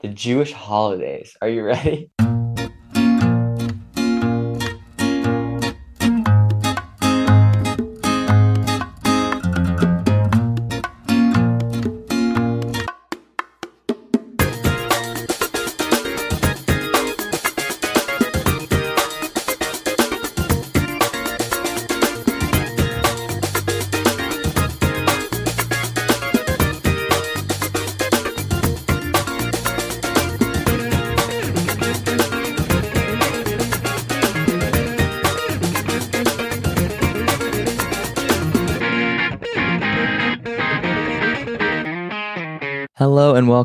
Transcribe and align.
the 0.00 0.08
Jewish 0.08 0.52
holidays. 0.52 1.36
Are 1.40 1.48
you 1.48 1.62
ready? 1.62 2.10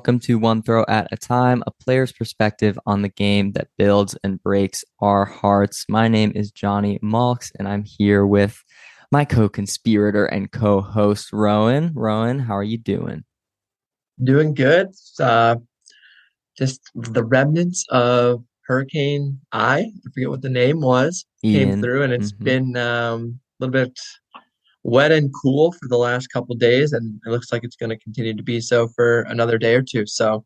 welcome 0.06 0.20
to 0.20 0.38
One 0.38 0.62
Throw 0.62 0.86
at 0.88 1.08
a 1.12 1.18
Time, 1.18 1.64
a 1.66 1.72
player's 1.72 2.12
perspective 2.12 2.78
on 2.86 3.02
the 3.02 3.10
game 3.10 3.54
that 3.54 3.70
builds 3.76 4.16
and 4.24 4.40
breaks 4.44 4.86
our 5.00 5.26
hearts. 5.26 5.84
My 5.90 6.08
name 6.08 6.32
is 6.36 6.52
Jonny 6.52 7.00
Malks, 7.02 7.52
and 7.58 7.68
I'm 7.68 7.84
here 7.84 8.24
with 8.24 8.64
my 9.12 9.26
co-conspirator 9.26 10.28
and 10.28 10.52
co-host 10.52 11.34
Rowan. 11.34 11.92
Rowan, 11.96 12.38
how 12.38 12.56
are 12.56 12.62
you 12.64 12.78
doing? 12.78 13.24
Doing 14.24 14.54
good. 14.54 14.90
Uh, 15.20 15.56
just 16.56 16.82
the 16.94 17.24
remnants 17.24 17.88
of 17.90 18.44
Hurricane 18.68 19.42
I. 19.54 19.80
I 19.80 19.92
forget 20.14 20.30
what 20.30 20.44
the 20.44 20.50
name 20.50 20.82
was. 20.82 21.26
Ian. 21.44 21.70
Came 21.70 21.82
through, 21.82 22.04
and 22.04 22.14
it's 22.14 22.32
mm-hmm. 22.32 22.44
been 22.44 22.78
um, 22.78 23.40
a 23.60 23.66
little 23.66 23.74
bit 23.74 24.00
wet 24.86 25.12
and 25.12 25.34
cool 25.42 25.72
for 25.72 25.88
the 25.88 25.98
last 25.98 26.28
couple 26.28 26.56
days, 26.56 26.94
and 26.94 27.20
it 27.26 27.30
looks 27.30 27.52
like 27.52 27.64
it's 27.64 27.76
going 27.76 27.90
to 27.90 27.98
continue 27.98 28.36
to 28.36 28.44
be 28.44 28.62
so 28.62 28.88
for 28.88 29.22
another 29.24 29.58
day 29.58 29.74
or 29.76 29.82
two. 29.82 30.06
So, 30.06 30.46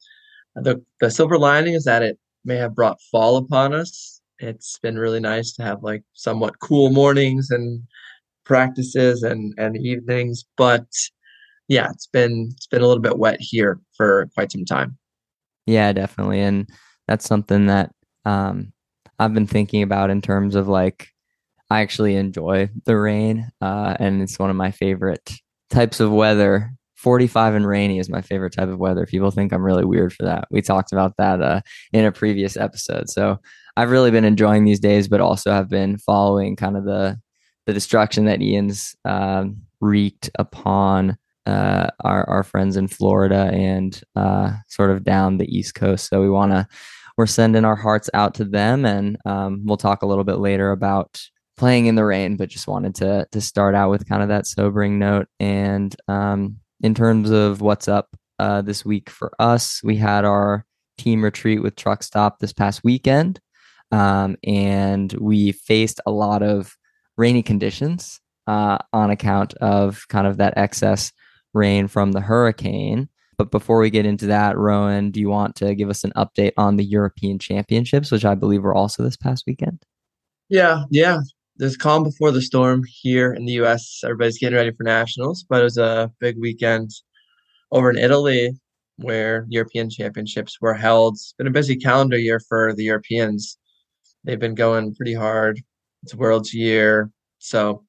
the 0.55 0.81
the 1.01 1.11
silver 1.11 1.37
lining 1.37 1.73
is 1.73 1.83
that 1.83 2.01
it 2.01 2.17
may 2.45 2.55
have 2.55 2.73
brought 2.73 3.01
fall 3.11 3.37
upon 3.37 3.73
us. 3.73 4.21
It's 4.39 4.79
been 4.79 4.97
really 4.97 5.19
nice 5.19 5.53
to 5.53 5.63
have 5.63 5.83
like 5.83 6.03
somewhat 6.13 6.59
cool 6.59 6.89
mornings 6.89 7.51
and 7.51 7.83
practices 8.45 9.23
and 9.23 9.53
and 9.57 9.77
evenings, 9.77 10.45
but 10.57 10.87
yeah, 11.67 11.89
it's 11.91 12.07
been 12.07 12.49
it's 12.55 12.67
been 12.67 12.81
a 12.81 12.87
little 12.87 13.03
bit 13.03 13.19
wet 13.19 13.37
here 13.41 13.79
for 13.95 14.29
quite 14.33 14.51
some 14.51 14.65
time. 14.65 14.97
Yeah, 15.65 15.91
definitely, 15.91 16.39
and 16.39 16.67
that's 17.07 17.27
something 17.27 17.67
that 17.67 17.91
um, 18.23 18.71
I've 19.19 19.33
been 19.33 19.47
thinking 19.47 19.83
about 19.83 20.09
in 20.09 20.21
terms 20.21 20.55
of 20.55 20.69
like 20.69 21.09
I 21.69 21.81
actually 21.81 22.15
enjoy 22.15 22.69
the 22.85 22.97
rain, 22.97 23.49
uh, 23.61 23.95
and 23.99 24.21
it's 24.21 24.39
one 24.39 24.49
of 24.49 24.55
my 24.55 24.71
favorite 24.71 25.31
types 25.69 25.99
of 25.99 26.11
weather. 26.11 26.71
45 26.95 27.55
and 27.55 27.67
rainy 27.67 27.99
is 27.99 28.09
my 28.09 28.21
favorite 28.21 28.53
type 28.53 28.67
of 28.67 28.77
weather. 28.77 29.05
People 29.05 29.31
think 29.31 29.53
I'm 29.53 29.65
really 29.65 29.85
weird 29.85 30.11
for 30.11 30.23
that. 30.23 30.47
We 30.51 30.61
talked 30.61 30.91
about 30.91 31.15
that 31.17 31.41
uh, 31.41 31.61
in 31.93 32.03
a 32.03 32.11
previous 32.11 32.57
episode. 32.57 33.09
So 33.09 33.39
I've 33.77 33.91
really 33.91 34.11
been 34.11 34.25
enjoying 34.25 34.65
these 34.65 34.81
days, 34.81 35.07
but 35.07 35.21
also 35.21 35.51
have 35.51 35.69
been 35.69 35.97
following 35.97 36.55
kind 36.55 36.75
of 36.75 36.83
the 36.83 37.19
the 37.65 37.73
destruction 37.73 38.25
that 38.25 38.41
Ian's 38.41 38.95
um, 39.05 39.61
wreaked 39.79 40.29
upon 40.39 41.17
uh, 41.45 41.87
our 42.01 42.27
our 42.29 42.43
friends 42.43 42.75
in 42.75 42.87
Florida 42.87 43.49
and 43.53 44.01
uh, 44.15 44.53
sort 44.67 44.91
of 44.91 45.03
down 45.03 45.37
the 45.37 45.57
East 45.57 45.75
Coast. 45.75 46.09
So 46.09 46.21
we 46.21 46.29
want 46.29 46.51
to 46.51 46.67
we're 47.17 47.27
sending 47.27 47.65
our 47.65 47.75
hearts 47.75 48.09
out 48.13 48.33
to 48.35 48.45
them, 48.45 48.85
and 48.85 49.17
um, 49.25 49.61
we'll 49.65 49.77
talk 49.77 50.01
a 50.01 50.05
little 50.05 50.23
bit 50.23 50.39
later 50.39 50.71
about 50.71 51.21
playing 51.59 51.87
in 51.87 51.95
the 51.95 52.05
rain, 52.05 52.37
but 52.37 52.49
just 52.49 52.69
wanted 52.69 52.95
to 52.95 53.27
to 53.31 53.41
start 53.41 53.75
out 53.75 53.91
with 53.91 54.07
kind 54.07 54.23
of 54.23 54.29
that 54.29 54.47
sobering 54.47 54.97
note. 54.97 55.27
And 55.39 55.93
um, 56.07 56.55
in 56.81 56.95
terms 56.95 57.29
of 57.29 57.61
what's 57.61 57.89
up 57.89 58.15
uh, 58.39 58.61
this 58.61 58.85
week 58.85 59.09
for 59.09 59.33
us, 59.39 59.81
we 59.83 59.97
had 59.97 60.23
our 60.23 60.65
team 60.97 61.21
retreat 61.21 61.61
with 61.61 61.75
Truck 61.75 62.01
Stop 62.01 62.39
this 62.39 62.53
past 62.53 62.83
weekend, 62.83 63.41
um, 63.91 64.37
and 64.43 65.11
we 65.19 65.51
faced 65.51 65.99
a 66.05 66.11
lot 66.11 66.41
of 66.41 66.75
rainy 67.17 67.43
conditions 67.43 68.21
uh, 68.47 68.77
on 68.93 69.11
account 69.11 69.53
of 69.55 70.07
kind 70.07 70.27
of 70.27 70.37
that 70.37 70.53
excess 70.57 71.11
rain 71.53 71.89
from 71.89 72.13
the 72.13 72.21
hurricane. 72.21 73.09
But 73.37 73.51
before 73.51 73.79
we 73.79 73.89
get 73.89 74.05
into 74.05 74.27
that, 74.27 74.57
Rowan, 74.57 75.11
do 75.11 75.19
you 75.19 75.29
want 75.29 75.55
to 75.57 75.75
give 75.75 75.89
us 75.89 76.05
an 76.05 76.13
update 76.15 76.53
on 76.55 76.77
the 76.77 76.83
European 76.85 77.37
Championships, 77.37 78.11
which 78.11 78.25
I 78.25 78.35
believe 78.35 78.63
were 78.63 78.75
also 78.75 79.03
this 79.03 79.17
past 79.17 79.43
weekend? 79.45 79.83
Yeah, 80.49 80.83
yeah 80.89 81.19
there's 81.59 81.75
calm 81.75 82.03
before 82.03 82.31
the 82.31 82.41
storm 82.41 82.83
here 82.87 83.33
in 83.33 83.45
the 83.45 83.51
U.S. 83.53 83.99
Everybody's 84.05 84.39
getting 84.39 84.55
ready 84.55 84.71
for 84.71 84.83
nationals, 84.83 85.45
but 85.47 85.59
it 85.59 85.65
was 85.65 85.77
a 85.77 86.09
big 86.19 86.39
weekend 86.39 86.89
over 87.71 87.91
in 87.91 87.97
Italy 87.97 88.57
where 88.95 89.45
European 89.49 89.89
Championships 89.89 90.59
were 90.61 90.73
held. 90.73 91.15
It's 91.15 91.33
been 91.37 91.47
a 91.47 91.51
busy 91.51 91.75
calendar 91.75 92.17
year 92.17 92.39
for 92.39 92.73
the 92.73 92.85
Europeans. 92.85 93.57
They've 94.23 94.39
been 94.39 94.55
going 94.55 94.95
pretty 94.95 95.13
hard. 95.13 95.61
It's 96.03 96.15
World's 96.15 96.53
year, 96.53 97.11
so 97.39 97.83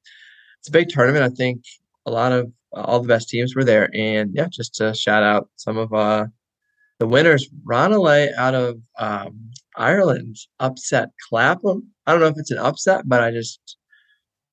it's 0.59 0.67
a 0.67 0.71
big 0.71 0.89
tournament. 0.89 1.23
I 1.23 1.33
think 1.33 1.63
a 2.05 2.11
lot 2.11 2.33
of 2.33 2.51
all 2.73 2.99
the 2.99 3.07
best 3.07 3.29
teams 3.29 3.55
were 3.55 3.63
there, 3.63 3.89
and 3.93 4.31
yeah, 4.33 4.47
just 4.51 4.75
to 4.75 4.93
shout 4.93 5.23
out 5.23 5.49
some 5.55 5.77
of 5.77 5.93
uh, 5.93 6.25
the 6.99 7.07
winners. 7.07 7.49
Ranelagh 7.63 8.33
out 8.37 8.53
of 8.53 8.81
um, 8.99 9.49
Ireland 9.81 10.35
upset 10.59 11.09
Clapham. 11.27 11.91
I 12.05 12.11
don't 12.11 12.21
know 12.21 12.27
if 12.27 12.37
it's 12.37 12.51
an 12.51 12.59
upset, 12.59 13.01
but 13.07 13.23
I 13.23 13.31
just, 13.31 13.77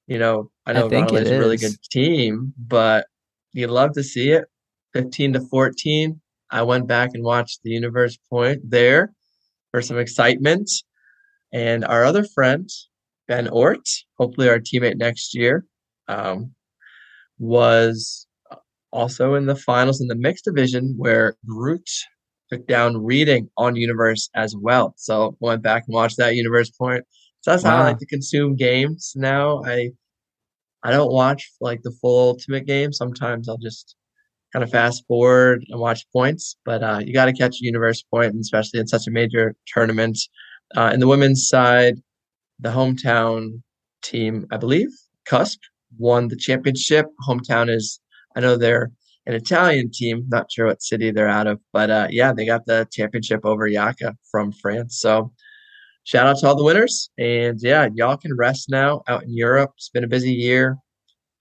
you 0.07 0.19
know, 0.19 0.51
I 0.65 0.73
know 0.73 0.89
Ranelagh 0.89 1.21
is 1.21 1.31
a 1.31 1.39
really 1.39 1.59
good 1.59 1.77
team, 1.93 2.55
but 2.57 3.07
you 3.53 3.67
love 3.67 3.93
to 3.93 4.03
see 4.03 4.31
it. 4.31 4.47
15 4.95 5.35
to 5.35 5.41
14. 5.41 6.19
I 6.51 6.63
went 6.63 6.89
back 6.89 7.11
and 7.13 7.23
watched 7.23 7.61
the 7.63 7.71
Universe 7.71 8.17
Point 8.31 8.63
there 8.65 9.13
for 9.71 9.83
some 9.83 9.99
excitement. 9.99 10.71
And 11.53 11.85
our 11.85 12.05
other 12.05 12.25
friend, 12.25 12.69
Ben 13.27 13.49
Ort, 13.49 13.87
hopefully 14.17 14.49
our 14.49 14.59
teammate 14.59 14.97
next 14.97 15.35
year, 15.35 15.67
um, 16.09 16.55
was 17.39 18.27
also 18.91 19.35
in 19.35 19.45
the 19.45 19.57
finals 19.57 20.01
in 20.01 20.09
the 20.09 20.17
mixed 20.17 20.47
division 20.47 20.95
where 20.97 21.37
Groot 21.47 21.89
took 22.51 22.67
down 22.67 22.97
reading 23.05 23.49
on 23.57 23.77
Universe 23.77 24.31
as 24.35 24.55
well. 24.57 24.95
So 24.97 25.37
went 25.41 25.63
back 25.63 25.85
and 25.87 25.95
watched 25.95 26.17
that 26.19 26.35
Universe 26.35 26.71
point. 26.71 27.05
So 27.41 27.51
that's 27.51 27.65
wow. 27.65 27.71
how 27.71 27.77
I 27.79 27.85
like 27.89 27.99
to 27.99 28.07
consume 28.07 28.57
games 28.57 29.13
now. 29.17 29.63
I 29.65 29.91
I 30.83 30.91
don't 30.91 31.13
watch 31.13 31.51
like 31.61 31.83
the 31.83 31.91
full 32.01 32.31
ultimate 32.31 32.67
game. 32.67 32.93
Sometimes 32.93 33.49
I'll 33.49 33.59
just 33.59 33.97
kind 34.53 34.63
of 34.63 34.71
fast 34.71 35.05
forward 35.07 35.65
and 35.69 35.81
watch 35.81 36.07
points, 36.13 36.57
but 36.65 36.83
uh, 36.83 37.01
you 37.05 37.13
got 37.13 37.27
to 37.27 37.33
catch 37.33 37.57
a 37.57 37.65
universe 37.65 38.03
point, 38.03 38.33
and 38.33 38.41
especially 38.41 38.81
in 38.81 38.87
such 38.87 39.07
a 39.07 39.11
major 39.11 39.55
tournament. 39.67 40.19
Uh, 40.77 40.91
in 40.93 41.01
the 41.01 41.09
women's 41.09 41.49
side, 41.49 41.97
the 42.59 42.71
hometown 42.71 43.63
team, 44.03 44.47
I 44.51 44.57
believe, 44.57 44.89
Cusp, 45.27 45.59
won 45.99 46.29
the 46.29 46.37
championship. 46.37 47.07
Hometown 47.27 47.71
is, 47.71 48.01
I 48.37 48.41
know 48.41 48.57
they're 48.57 48.91
an 49.29 49.35
Italian 49.35 49.91
team. 49.93 50.25
Not 50.29 50.51
sure 50.51 50.67
what 50.67 50.83
city 50.83 51.13
they're 51.13 51.29
out 51.29 51.47
of, 51.47 51.61
but 51.73 51.91
uh, 51.91 52.09
yeah, 52.11 52.33
they 52.33 52.47
got 52.47 52.67
the 52.67 52.89
championship 52.91 53.45
over 53.45 53.67
Yaka 53.67 54.17
from 54.31 54.51
France. 54.51 54.99
So 54.99 55.33
shout 56.05 56.27
out 56.27 56.39
to 56.39 56.49
all 56.49 56.57
the 56.57 56.65
winners. 56.65 57.11
And 57.19 57.61
yeah, 57.61 57.89
y'all 57.95 58.17
can 58.17 58.35
rest 58.35 58.71
now 58.71 59.03
out 59.07 59.25
in 59.25 59.37
Europe. 59.37 59.73
It's 59.77 59.91
been 59.91 60.05
a 60.05 60.09
busy 60.09 60.33
year. 60.33 60.79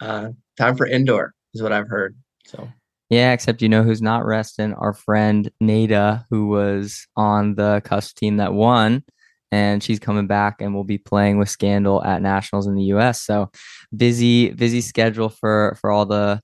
Uh, 0.02 0.30
time 0.58 0.76
for 0.76 0.86
indoor 0.86 1.34
is 1.54 1.64
what 1.64 1.72
I've 1.72 1.88
heard. 1.88 2.16
So 2.46 2.68
yeah, 3.10 3.32
except 3.32 3.62
you 3.62 3.70
know 3.70 3.84
who's 3.84 4.02
not 4.02 4.26
resting? 4.26 4.74
Our 4.74 4.94
friend 4.94 5.50
Nada, 5.62 6.26
who 6.30 6.48
was 6.48 7.08
on 7.16 7.56
the 7.56 7.82
Cusp 7.86 8.18
team 8.18 8.38
that 8.38 8.54
won, 8.54 9.04
and 9.50 9.82
she's 9.82 10.00
coming 10.00 10.28
back 10.28 10.60
and 10.60 10.76
will 10.76 10.84
be 10.84 10.98
playing 10.98 11.38
with 11.38 11.50
Scandal 11.50 12.04
at 12.04 12.22
nationals 12.22 12.68
in 12.68 12.76
the 12.76 12.84
U.S. 12.84 13.22
So 13.22 13.50
busy, 13.96 14.50
busy 14.50 14.82
schedule 14.82 15.30
for 15.30 15.78
for 15.80 15.90
all 15.90 16.06
the 16.06 16.42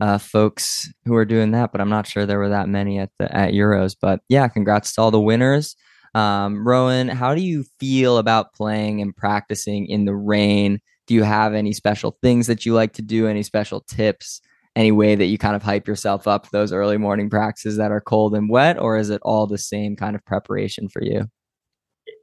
uh, 0.00 0.18
folks 0.18 0.88
who 1.04 1.14
are 1.14 1.24
doing 1.24 1.50
that, 1.52 1.72
but 1.72 1.80
I'm 1.80 1.88
not 1.88 2.06
sure 2.06 2.24
there 2.24 2.38
were 2.38 2.48
that 2.50 2.68
many 2.68 2.98
at 2.98 3.10
the 3.18 3.34
at 3.34 3.52
Euros. 3.52 3.96
But 4.00 4.20
yeah, 4.28 4.48
congrats 4.48 4.92
to 4.94 5.00
all 5.00 5.10
the 5.10 5.20
winners. 5.20 5.76
Um, 6.14 6.66
Rowan, 6.66 7.08
how 7.08 7.34
do 7.34 7.42
you 7.42 7.64
feel 7.78 8.18
about 8.18 8.54
playing 8.54 9.00
and 9.00 9.16
practicing 9.16 9.86
in 9.86 10.04
the 10.04 10.14
rain? 10.14 10.80
Do 11.06 11.14
you 11.14 11.22
have 11.22 11.54
any 11.54 11.72
special 11.72 12.16
things 12.22 12.46
that 12.46 12.64
you 12.64 12.74
like 12.74 12.92
to 12.94 13.02
do? 13.02 13.26
Any 13.26 13.42
special 13.42 13.80
tips? 13.82 14.40
Any 14.76 14.92
way 14.92 15.16
that 15.16 15.26
you 15.26 15.38
kind 15.38 15.56
of 15.56 15.62
hype 15.62 15.88
yourself 15.88 16.28
up 16.28 16.50
those 16.50 16.72
early 16.72 16.98
morning 16.98 17.28
practices 17.28 17.76
that 17.78 17.90
are 17.90 18.00
cold 18.00 18.34
and 18.34 18.48
wet, 18.48 18.78
or 18.78 18.96
is 18.96 19.10
it 19.10 19.20
all 19.24 19.46
the 19.46 19.58
same 19.58 19.96
kind 19.96 20.14
of 20.14 20.24
preparation 20.24 20.88
for 20.88 21.02
you? 21.02 21.28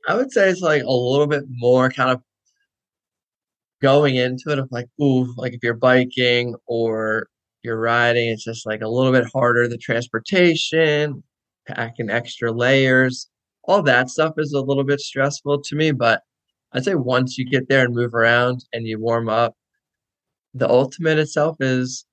I 0.07 0.15
would 0.15 0.31
say 0.31 0.49
it's 0.49 0.61
like 0.61 0.83
a 0.83 0.91
little 0.91 1.27
bit 1.27 1.43
more 1.49 1.89
kind 1.89 2.11
of 2.11 2.21
going 3.81 4.15
into 4.15 4.51
it 4.51 4.59
of 4.59 4.69
like, 4.71 4.87
ooh, 5.01 5.33
like 5.35 5.53
if 5.53 5.63
you're 5.63 5.73
biking 5.73 6.55
or 6.65 7.27
you're 7.65 7.79
riding, 7.79 8.29
it's 8.29 8.45
just 8.45 8.65
like 8.65 8.81
a 8.81 8.87
little 8.87 9.11
bit 9.11 9.27
harder. 9.33 9.67
The 9.67 9.77
transportation, 9.77 11.23
packing 11.67 12.09
extra 12.09 12.51
layers. 12.51 13.29
All 13.63 13.81
that 13.83 14.09
stuff 14.09 14.35
is 14.37 14.53
a 14.53 14.61
little 14.61 14.83
bit 14.83 14.99
stressful 14.99 15.61
to 15.63 15.75
me, 15.75 15.91
but 15.91 16.21
I'd 16.71 16.85
say 16.85 16.95
once 16.95 17.37
you 17.37 17.45
get 17.49 17.67
there 17.69 17.85
and 17.85 17.95
move 17.95 18.13
around 18.13 18.65
and 18.73 18.85
you 18.85 18.99
warm 18.99 19.29
up, 19.29 19.55
the 20.53 20.69
ultimate 20.69 21.19
itself 21.19 21.57
is 21.59 22.05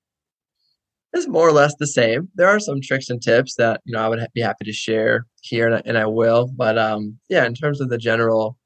is 1.13 1.27
more 1.27 1.47
or 1.47 1.51
less 1.51 1.75
the 1.75 1.87
same. 1.87 2.29
There 2.35 2.47
are 2.47 2.59
some 2.59 2.81
tricks 2.81 3.09
and 3.09 3.21
tips 3.21 3.55
that 3.55 3.81
you 3.85 3.93
know 3.93 3.99
I 3.99 4.09
would 4.09 4.25
be 4.33 4.41
happy 4.41 4.65
to 4.65 4.73
share 4.73 5.27
here, 5.41 5.67
and 5.67 5.75
I, 5.75 5.81
and 5.85 5.97
I 5.97 6.05
will. 6.05 6.47
But 6.55 6.77
um, 6.77 7.19
yeah, 7.29 7.45
in 7.45 7.53
terms 7.53 7.81
of 7.81 7.89
the 7.89 7.97
general 7.97 8.57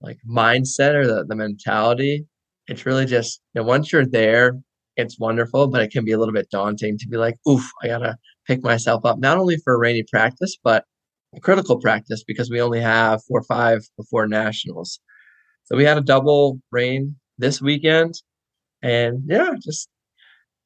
like 0.00 0.18
mindset 0.28 0.94
or 0.94 1.06
the 1.06 1.24
the 1.24 1.36
mentality, 1.36 2.26
it's 2.68 2.86
really 2.86 3.06
just 3.06 3.40
you 3.54 3.60
know 3.60 3.66
once 3.66 3.92
you're 3.92 4.06
there, 4.06 4.58
it's 4.96 5.18
wonderful, 5.18 5.68
but 5.68 5.82
it 5.82 5.90
can 5.90 6.04
be 6.04 6.12
a 6.12 6.18
little 6.18 6.34
bit 6.34 6.50
daunting 6.50 6.98
to 6.98 7.08
be 7.08 7.16
like, 7.16 7.36
oof, 7.48 7.68
I 7.82 7.88
gotta 7.88 8.16
pick 8.46 8.62
myself 8.62 9.04
up 9.04 9.18
not 9.18 9.38
only 9.38 9.56
for 9.64 9.74
a 9.74 9.78
rainy 9.78 10.04
practice, 10.10 10.56
but 10.62 10.84
a 11.36 11.40
critical 11.40 11.80
practice 11.80 12.22
because 12.24 12.50
we 12.50 12.60
only 12.60 12.80
have 12.80 13.22
four 13.26 13.40
or 13.40 13.44
five 13.44 13.80
before 13.96 14.26
nationals. 14.28 15.00
So 15.64 15.76
we 15.76 15.84
had 15.84 15.98
a 15.98 16.02
double 16.02 16.60
rain 16.70 17.16
this 17.38 17.60
weekend. 17.60 18.14
And 18.82 19.22
yeah, 19.26 19.54
just 19.62 19.88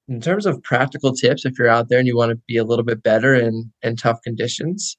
in 0.08 0.20
terms 0.20 0.46
of 0.46 0.62
practical 0.62 1.12
tips, 1.12 1.44
if 1.44 1.58
you're 1.58 1.68
out 1.68 1.88
there 1.88 1.98
and 1.98 2.06
you 2.06 2.16
want 2.16 2.30
to 2.30 2.40
be 2.46 2.56
a 2.56 2.64
little 2.64 2.84
bit 2.84 3.02
better 3.02 3.34
in, 3.34 3.72
in 3.82 3.96
tough 3.96 4.18
conditions, 4.22 4.96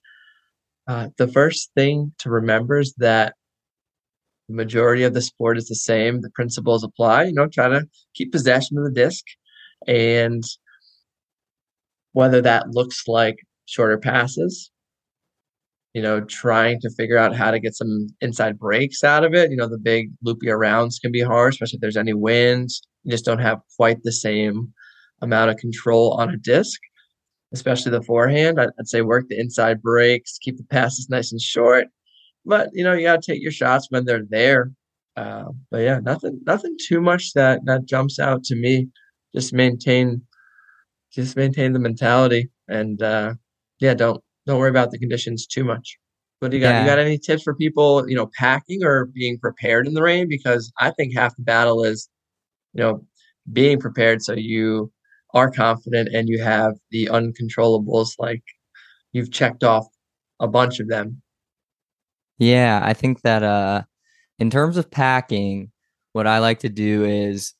uh, 0.87 1.09
the 1.17 1.27
first 1.27 1.71
thing 1.75 2.13
to 2.19 2.29
remember 2.29 2.79
is 2.79 2.93
that 2.97 3.35
the 4.49 4.55
majority 4.55 5.03
of 5.03 5.13
the 5.13 5.21
sport 5.21 5.57
is 5.57 5.67
the 5.67 5.75
same. 5.75 6.21
The 6.21 6.31
principles 6.31 6.83
apply. 6.83 7.25
You 7.25 7.33
know, 7.33 7.47
try 7.47 7.69
to 7.69 7.87
keep 8.15 8.31
possession 8.31 8.77
of 8.77 8.83
the 8.83 8.91
disc, 8.91 9.23
and 9.87 10.43
whether 12.13 12.41
that 12.41 12.71
looks 12.71 13.07
like 13.07 13.37
shorter 13.65 13.99
passes, 13.99 14.71
you 15.93 16.01
know, 16.01 16.21
trying 16.21 16.81
to 16.81 16.89
figure 16.89 17.17
out 17.17 17.35
how 17.35 17.51
to 17.51 17.59
get 17.59 17.75
some 17.75 18.07
inside 18.21 18.57
breaks 18.57 19.03
out 19.03 19.23
of 19.23 19.35
it. 19.35 19.51
You 19.51 19.57
know, 19.57 19.69
the 19.69 19.77
big 19.77 20.09
loopy 20.23 20.47
arounds 20.47 20.99
can 20.99 21.11
be 21.11 21.21
hard, 21.21 21.53
especially 21.53 21.77
if 21.77 21.81
there's 21.81 21.95
any 21.95 22.15
winds. 22.15 22.81
You 23.03 23.11
just 23.11 23.25
don't 23.25 23.39
have 23.39 23.61
quite 23.77 24.01
the 24.01 24.11
same 24.11 24.73
amount 25.21 25.51
of 25.51 25.57
control 25.57 26.13
on 26.13 26.31
a 26.31 26.37
disc, 26.37 26.79
especially 27.53 27.91
the 27.91 28.01
forehand. 28.01 28.59
I'd, 28.59 28.87
say 28.87 29.01
work 29.01 29.25
the 29.29 29.39
inside 29.39 29.83
breaks, 29.83 30.39
keep 30.39 30.57
the 30.57 30.63
passes 30.63 31.07
nice 31.07 31.31
and 31.31 31.39
short. 31.39 31.85
But 32.49 32.71
you 32.73 32.83
know, 32.83 32.93
you 32.93 33.03
gotta 33.03 33.21
take 33.21 33.43
your 33.43 33.51
shots 33.51 33.87
when 33.89 34.05
they're 34.05 34.25
there. 34.27 34.71
Uh, 35.15 35.45
but 35.69 35.79
yeah, 35.79 35.99
nothing, 35.99 36.41
nothing 36.45 36.75
too 36.87 36.99
much 36.99 37.33
that 37.33 37.61
that 37.65 37.85
jumps 37.85 38.19
out 38.19 38.43
to 38.45 38.55
me. 38.55 38.89
Just 39.35 39.53
maintain, 39.53 40.23
just 41.13 41.37
maintain 41.37 41.73
the 41.73 41.79
mentality, 41.79 42.49
and 42.67 43.01
uh, 43.03 43.35
yeah, 43.79 43.93
don't 43.93 44.21
don't 44.47 44.59
worry 44.59 44.71
about 44.71 44.89
the 44.89 44.97
conditions 44.97 45.45
too 45.45 45.63
much. 45.63 45.97
But 46.41 46.51
you 46.51 46.59
got? 46.59 46.69
Yeah. 46.69 46.81
You 46.81 46.87
got 46.87 46.99
any 46.99 47.19
tips 47.19 47.43
for 47.43 47.53
people, 47.53 48.09
you 48.09 48.15
know, 48.15 48.31
packing 48.35 48.83
or 48.83 49.05
being 49.13 49.37
prepared 49.37 49.85
in 49.85 49.93
the 49.93 50.01
rain? 50.01 50.27
Because 50.27 50.71
I 50.79 50.89
think 50.91 51.13
half 51.15 51.35
the 51.35 51.43
battle 51.43 51.83
is, 51.83 52.09
you 52.73 52.81
know, 52.81 53.05
being 53.53 53.79
prepared 53.79 54.23
so 54.23 54.33
you 54.33 54.91
are 55.35 55.51
confident 55.51 56.09
and 56.13 56.27
you 56.27 56.41
have 56.41 56.73
the 56.89 57.07
uncontrollables 57.11 58.13
like 58.17 58.41
you've 59.11 59.31
checked 59.31 59.63
off 59.63 59.85
a 60.39 60.47
bunch 60.47 60.79
of 60.79 60.87
them. 60.87 61.21
Yeah, 62.39 62.79
I 62.83 62.93
think 62.93 63.21
that 63.21 63.43
uh 63.43 63.83
in 64.39 64.49
terms 64.49 64.77
of 64.77 64.91
packing, 64.91 65.71
what 66.13 66.27
I 66.27 66.39
like 66.39 66.59
to 66.59 66.69
do 66.69 67.05
is 67.05 67.53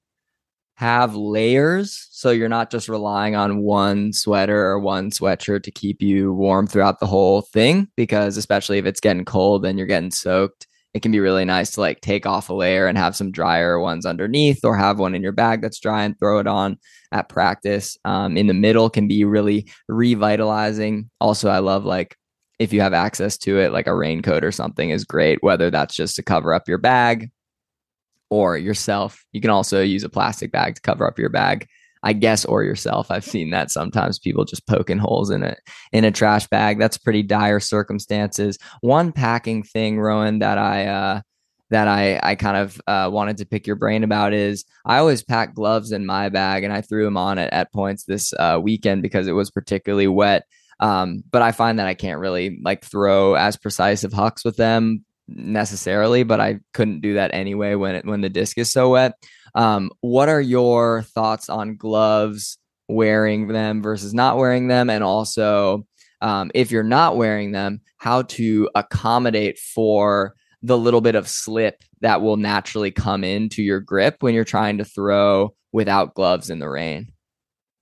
have 0.75 1.15
layers 1.15 2.07
so 2.11 2.31
you're 2.31 2.49
not 2.49 2.71
just 2.71 2.89
relying 2.89 3.35
on 3.35 3.59
one 3.63 4.13
sweater 4.13 4.65
or 4.67 4.79
one 4.79 5.11
sweatshirt 5.11 5.63
to 5.63 5.71
keep 5.71 6.01
you 6.01 6.33
warm 6.33 6.67
throughout 6.67 6.99
the 6.99 7.07
whole 7.07 7.41
thing 7.43 7.87
because 7.97 8.37
especially 8.37 8.79
if 8.79 8.85
it's 8.85 8.99
getting 9.01 9.25
cold 9.25 9.65
and 9.65 9.77
you're 9.79 9.87
getting 9.87 10.11
soaked 10.11 10.67
it 10.93 11.01
can 11.01 11.11
be 11.11 11.19
really 11.19 11.45
nice 11.45 11.71
to 11.71 11.81
like 11.81 12.01
take 12.01 12.25
off 12.25 12.49
a 12.49 12.53
layer 12.53 12.87
and 12.87 12.97
have 12.97 13.15
some 13.15 13.31
drier 13.31 13.79
ones 13.79 14.05
underneath 14.05 14.65
or 14.65 14.77
have 14.77 14.99
one 14.99 15.15
in 15.15 15.23
your 15.23 15.31
bag 15.33 15.61
that's 15.61 15.79
dry 15.79 16.03
and 16.03 16.17
throw 16.19 16.39
it 16.39 16.47
on 16.47 16.77
at 17.11 17.29
practice. 17.29 17.97
Um, 18.05 18.37
in 18.37 18.47
the 18.47 18.53
middle 18.53 18.89
can 18.89 19.07
be 19.07 19.23
really 19.25 19.67
revitalizing. 19.89 21.09
Also 21.21 21.49
i 21.49 21.59
love 21.59 21.85
like 21.85 22.15
if 22.59 22.73
you 22.73 22.81
have 22.81 22.93
access 22.93 23.37
to 23.37 23.57
it 23.59 23.71
like 23.71 23.87
a 23.87 23.95
raincoat 23.95 24.43
or 24.43 24.51
something 24.51 24.89
is 24.89 25.05
great 25.05 25.41
whether 25.41 25.71
that's 25.71 25.95
just 25.95 26.15
to 26.17 26.23
cover 26.23 26.53
up 26.53 26.67
your 26.67 26.77
bag 26.77 27.31
or 28.29 28.57
yourself. 28.57 29.25
You 29.31 29.41
can 29.41 29.49
also 29.49 29.81
use 29.81 30.03
a 30.03 30.09
plastic 30.09 30.51
bag 30.51 30.75
to 30.75 30.81
cover 30.81 31.07
up 31.07 31.19
your 31.19 31.29
bag. 31.29 31.67
I 32.01 32.13
guess 32.13 32.45
or 32.45 32.63
yourself. 32.63 33.11
I've 33.11 33.25
seen 33.25 33.49
that 33.49 33.71
sometimes 33.71 34.19
people 34.19 34.45
just 34.45 34.65
poking 34.67 34.99
holes 34.99 35.29
in 35.31 35.43
it 35.43 35.59
in 35.91 36.05
a 36.05 36.11
trash 36.11 36.47
bag. 36.47 36.79
That's 36.79 36.97
pretty 36.97 37.23
dire 37.23 37.59
circumstances. 37.59 38.57
One 38.79 39.11
packing 39.11 39.63
thing, 39.63 39.99
Rowan, 39.99 40.39
that 40.39 40.57
I 40.57 40.85
uh 40.85 41.21
that 41.71 41.89
I 41.89 42.17
I 42.23 42.35
kind 42.35 42.55
of 42.55 42.81
uh, 42.87 43.09
wanted 43.11 43.35
to 43.37 43.45
pick 43.45 43.67
your 43.67 43.75
brain 43.75 44.05
about 44.05 44.33
is 44.33 44.63
I 44.85 44.99
always 44.99 45.23
pack 45.23 45.53
gloves 45.53 45.91
in 45.91 46.05
my 46.05 46.29
bag 46.29 46.63
and 46.63 46.71
I 46.71 46.79
threw 46.79 47.03
them 47.03 47.17
on 47.17 47.37
it 47.37 47.49
at 47.51 47.73
points 47.73 48.05
this 48.05 48.31
uh, 48.39 48.61
weekend 48.63 49.01
because 49.01 49.27
it 49.27 49.33
was 49.33 49.51
particularly 49.51 50.07
wet. 50.07 50.45
Um, 50.79 51.23
but 51.29 51.41
I 51.41 51.51
find 51.51 51.79
that 51.79 51.87
I 51.87 51.93
can't 51.93 52.19
really 52.19 52.59
like 52.63 52.83
throw 52.83 53.35
as 53.35 53.57
precise 53.57 54.03
of 54.03 54.13
hucks 54.13 54.45
with 54.45 54.57
them 54.57 55.03
necessarily, 55.27 56.23
but 56.23 56.39
I 56.39 56.59
couldn't 56.73 57.01
do 57.01 57.15
that 57.15 57.33
anyway 57.33 57.75
when 57.75 57.95
it 57.95 58.05
when 58.05 58.21
the 58.21 58.29
disc 58.29 58.57
is 58.57 58.71
so 58.71 58.91
wet. 58.91 59.13
Um, 59.55 59.91
what 60.01 60.29
are 60.29 60.41
your 60.41 61.03
thoughts 61.03 61.49
on 61.49 61.75
gloves 61.75 62.57
wearing 62.87 63.47
them 63.47 63.81
versus 63.81 64.13
not 64.13 64.37
wearing 64.37 64.67
them, 64.67 64.89
and 64.89 65.03
also 65.03 65.85
um, 66.21 66.51
if 66.53 66.71
you're 66.71 66.83
not 66.83 67.17
wearing 67.17 67.51
them, 67.51 67.81
how 67.97 68.23
to 68.23 68.69
accommodate 68.75 69.57
for 69.57 70.35
the 70.61 70.77
little 70.77 71.01
bit 71.01 71.15
of 71.15 71.27
slip 71.27 71.83
that 72.01 72.21
will 72.21 72.37
naturally 72.37 72.91
come 72.91 73.23
into 73.23 73.63
your 73.63 73.79
grip 73.79 74.17
when 74.19 74.33
you're 74.33 74.43
trying 74.43 74.77
to 74.77 74.85
throw 74.85 75.53
without 75.71 76.13
gloves 76.15 76.49
in 76.49 76.59
the 76.59 76.69
rain? 76.69 77.11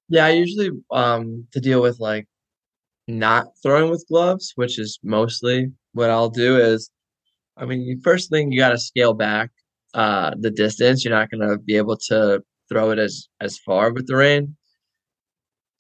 Yeah, 0.10 0.26
I 0.26 0.32
usually 0.32 0.72
um 0.92 1.48
to 1.52 1.60
deal 1.60 1.82
with 1.82 2.00
like 2.00 2.28
not 3.08 3.48
throwing 3.64 3.90
with 3.90 4.06
gloves, 4.10 4.54
which 4.56 4.80
is 4.80 5.00
mostly 5.04 5.72
what 5.94 6.10
I'll 6.10 6.30
do 6.30 6.58
is 6.58 6.90
I 7.58 7.66
mean, 7.66 8.00
first 8.04 8.30
thing 8.30 8.52
you 8.52 8.60
got 8.60 8.70
to 8.70 8.78
scale 8.78 9.14
back 9.14 9.50
uh, 9.94 10.32
the 10.40 10.52
distance. 10.52 11.04
You're 11.04 11.14
not 11.14 11.32
going 11.32 11.48
to 11.48 11.58
be 11.58 11.76
able 11.76 11.98
to 12.08 12.42
throw 12.70 12.92
it 12.92 13.00
as 13.00 13.28
as 13.42 13.58
far 13.60 13.92
with 13.92 14.08
the 14.08 14.16
rain. 14.16 14.56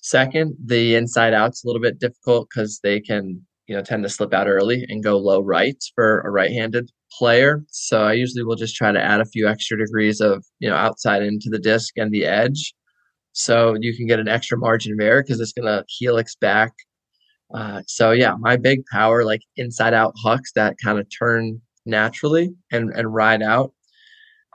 Second, 0.01 0.55
the 0.63 0.95
inside 0.95 1.33
out's 1.33 1.63
a 1.63 1.67
little 1.67 1.81
bit 1.81 1.99
difficult 1.99 2.47
because 2.49 2.79
they 2.81 2.99
can 2.99 3.45
you 3.67 3.75
know 3.75 3.83
tend 3.83 4.03
to 4.03 4.09
slip 4.09 4.33
out 4.33 4.47
early 4.47 4.85
and 4.89 5.03
go 5.03 5.17
low 5.17 5.41
right 5.41 5.77
for 5.95 6.21
a 6.21 6.31
right-handed 6.31 6.89
player. 7.17 7.63
So 7.69 8.03
I 8.03 8.13
usually 8.13 8.43
will 8.43 8.55
just 8.55 8.75
try 8.75 8.91
to 8.91 9.03
add 9.03 9.21
a 9.21 9.25
few 9.25 9.47
extra 9.47 9.77
degrees 9.77 10.21
of 10.21 10.43
you 10.59 10.69
know 10.69 10.75
outside 10.75 11.23
into 11.23 11.49
the 11.49 11.59
disc 11.59 11.93
and 11.97 12.11
the 12.11 12.25
edge, 12.25 12.73
so 13.33 13.75
you 13.79 13.95
can 13.95 14.07
get 14.07 14.19
an 14.19 14.27
extra 14.27 14.57
margin 14.57 14.93
of 14.93 14.99
error 14.99 15.23
because 15.23 15.39
it's 15.39 15.53
going 15.53 15.67
to 15.67 15.85
helix 15.99 16.35
back. 16.35 16.73
Uh, 17.53 17.81
so 17.87 18.11
yeah, 18.11 18.35
my 18.39 18.57
big 18.57 18.85
power 18.91 19.23
like 19.23 19.41
inside 19.55 19.93
out 19.93 20.13
hucks 20.17 20.51
that 20.53 20.75
kind 20.83 20.99
of 20.99 21.07
turn 21.17 21.61
naturally 21.85 22.53
and, 22.71 22.91
and 22.91 23.13
ride 23.13 23.41
out. 23.41 23.73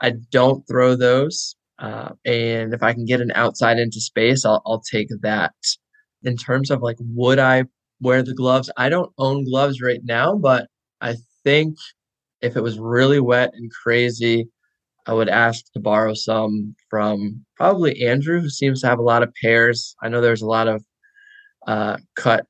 I 0.01 0.13
don't 0.31 0.67
throw 0.67 0.95
those. 0.95 1.55
Uh, 1.79 2.11
and 2.25 2.73
if 2.73 2.83
I 2.83 2.93
can 2.93 3.05
get 3.05 3.21
an 3.21 3.31
outside 3.35 3.79
into 3.79 3.99
space, 3.99 4.45
I'll, 4.45 4.61
I'll 4.65 4.81
take 4.81 5.09
that. 5.21 5.53
In 6.23 6.37
terms 6.37 6.71
of 6.71 6.81
like, 6.81 6.97
would 6.99 7.39
I 7.39 7.65
wear 7.99 8.23
the 8.23 8.33
gloves? 8.33 8.69
I 8.77 8.89
don't 8.89 9.11
own 9.17 9.43
gloves 9.45 9.81
right 9.81 10.01
now, 10.03 10.35
but 10.35 10.67
I 11.01 11.15
think 11.43 11.75
if 12.41 12.55
it 12.55 12.61
was 12.63 12.79
really 12.79 13.19
wet 13.19 13.51
and 13.53 13.71
crazy, 13.71 14.47
I 15.05 15.13
would 15.13 15.29
ask 15.29 15.65
to 15.73 15.79
borrow 15.79 16.13
some 16.13 16.75
from 16.89 17.43
probably 17.57 18.05
Andrew, 18.05 18.39
who 18.39 18.49
seems 18.49 18.81
to 18.81 18.87
have 18.87 18.99
a 18.99 19.03
lot 19.03 19.23
of 19.23 19.33
pairs. 19.41 19.95
I 20.01 20.09
know 20.09 20.21
there's 20.21 20.41
a 20.41 20.47
lot 20.47 20.67
of 20.67 20.83
uh, 21.67 21.97
cut 22.15 22.45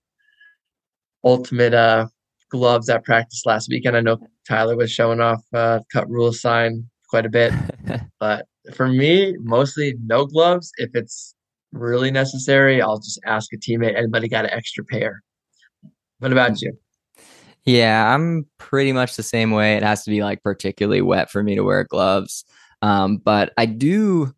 ultimate 1.23 1.73
uh, 1.73 2.07
gloves 2.49 2.89
at 2.89 3.03
practice 3.03 3.43
last 3.45 3.69
weekend. 3.69 3.97
I 3.97 4.01
know 4.01 4.17
Tyler 4.47 4.75
was 4.75 4.91
showing 4.91 5.21
off 5.21 5.43
uh, 5.53 5.79
cut 5.91 6.09
rule 6.09 6.33
sign 6.33 6.87
quite 7.09 7.25
a 7.25 7.29
bit, 7.29 7.53
but 8.19 8.45
for 8.73 8.87
me, 8.87 9.35
mostly 9.39 9.95
no 10.05 10.25
gloves. 10.25 10.71
If 10.77 10.91
it's 10.93 11.35
really 11.71 12.11
necessary, 12.11 12.81
I'll 12.81 12.99
just 12.99 13.19
ask 13.25 13.51
a 13.53 13.57
teammate. 13.57 13.97
Anybody 13.97 14.27
got 14.27 14.45
an 14.45 14.51
extra 14.51 14.83
pair? 14.83 15.21
What 16.19 16.31
about 16.31 16.61
you? 16.61 16.77
Yeah, 17.65 18.13
I'm 18.13 18.45
pretty 18.57 18.91
much 18.91 19.15
the 19.15 19.23
same 19.23 19.51
way. 19.51 19.75
It 19.75 19.83
has 19.83 20.03
to 20.03 20.11
be 20.11 20.21
like 20.21 20.43
particularly 20.43 21.01
wet 21.01 21.31
for 21.31 21.43
me 21.43 21.55
to 21.55 21.63
wear 21.63 21.85
gloves. 21.85 22.45
Um, 22.81 23.17
but 23.17 23.53
I 23.57 23.65
do 23.65 24.33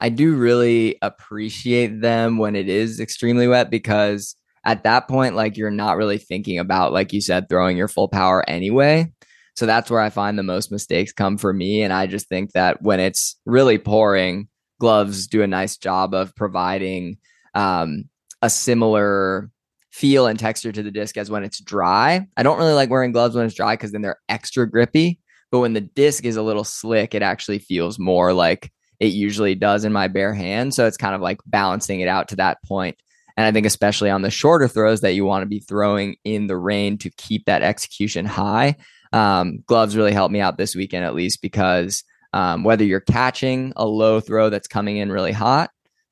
I 0.00 0.08
do 0.08 0.34
really 0.34 0.96
appreciate 1.02 2.00
them 2.00 2.38
when 2.38 2.56
it 2.56 2.68
is 2.68 3.00
extremely 3.00 3.46
wet 3.48 3.70
because 3.70 4.34
at 4.70 4.84
that 4.84 5.08
point, 5.08 5.34
like 5.34 5.56
you're 5.56 5.68
not 5.68 5.96
really 5.96 6.16
thinking 6.16 6.60
about, 6.60 6.92
like 6.92 7.12
you 7.12 7.20
said, 7.20 7.48
throwing 7.48 7.76
your 7.76 7.88
full 7.88 8.06
power 8.06 8.48
anyway. 8.48 9.12
So 9.56 9.66
that's 9.66 9.90
where 9.90 10.00
I 10.00 10.10
find 10.10 10.38
the 10.38 10.44
most 10.44 10.70
mistakes 10.70 11.12
come 11.12 11.36
for 11.38 11.52
me. 11.52 11.82
And 11.82 11.92
I 11.92 12.06
just 12.06 12.28
think 12.28 12.52
that 12.52 12.80
when 12.80 13.00
it's 13.00 13.34
really 13.44 13.78
pouring, 13.78 14.46
gloves 14.78 15.26
do 15.26 15.42
a 15.42 15.48
nice 15.48 15.76
job 15.76 16.14
of 16.14 16.36
providing 16.36 17.18
um, 17.54 18.04
a 18.42 18.48
similar 18.48 19.50
feel 19.90 20.28
and 20.28 20.38
texture 20.38 20.70
to 20.70 20.84
the 20.84 20.92
disc 20.92 21.16
as 21.16 21.32
when 21.32 21.42
it's 21.42 21.60
dry. 21.60 22.24
I 22.36 22.42
don't 22.44 22.58
really 22.58 22.72
like 22.72 22.90
wearing 22.90 23.10
gloves 23.10 23.34
when 23.34 23.46
it's 23.46 23.56
dry 23.56 23.74
because 23.74 23.90
then 23.90 24.02
they're 24.02 24.20
extra 24.28 24.70
grippy. 24.70 25.18
But 25.50 25.58
when 25.58 25.72
the 25.72 25.80
disc 25.80 26.24
is 26.24 26.36
a 26.36 26.42
little 26.42 26.62
slick, 26.62 27.12
it 27.12 27.22
actually 27.22 27.58
feels 27.58 27.98
more 27.98 28.32
like 28.32 28.70
it 29.00 29.12
usually 29.12 29.56
does 29.56 29.84
in 29.84 29.92
my 29.92 30.06
bare 30.06 30.32
hand. 30.32 30.74
So 30.74 30.86
it's 30.86 30.96
kind 30.96 31.16
of 31.16 31.20
like 31.20 31.40
balancing 31.44 31.98
it 31.98 32.08
out 32.08 32.28
to 32.28 32.36
that 32.36 32.58
point. 32.64 32.96
And 33.40 33.46
I 33.46 33.52
think, 33.52 33.64
especially 33.64 34.10
on 34.10 34.20
the 34.20 34.30
shorter 34.30 34.68
throws 34.68 35.00
that 35.00 35.14
you 35.14 35.24
want 35.24 35.40
to 35.40 35.46
be 35.46 35.60
throwing 35.60 36.16
in 36.24 36.46
the 36.46 36.58
rain 36.58 36.98
to 36.98 37.08
keep 37.08 37.46
that 37.46 37.62
execution 37.62 38.26
high, 38.26 38.76
um, 39.14 39.64
gloves 39.64 39.96
really 39.96 40.12
helped 40.12 40.30
me 40.30 40.40
out 40.40 40.58
this 40.58 40.76
weekend, 40.76 41.06
at 41.06 41.14
least 41.14 41.40
because 41.40 42.04
um, 42.34 42.64
whether 42.64 42.84
you're 42.84 43.00
catching 43.00 43.72
a 43.76 43.86
low 43.86 44.20
throw 44.20 44.50
that's 44.50 44.68
coming 44.68 44.98
in 44.98 45.10
really 45.10 45.32
hot, 45.32 45.70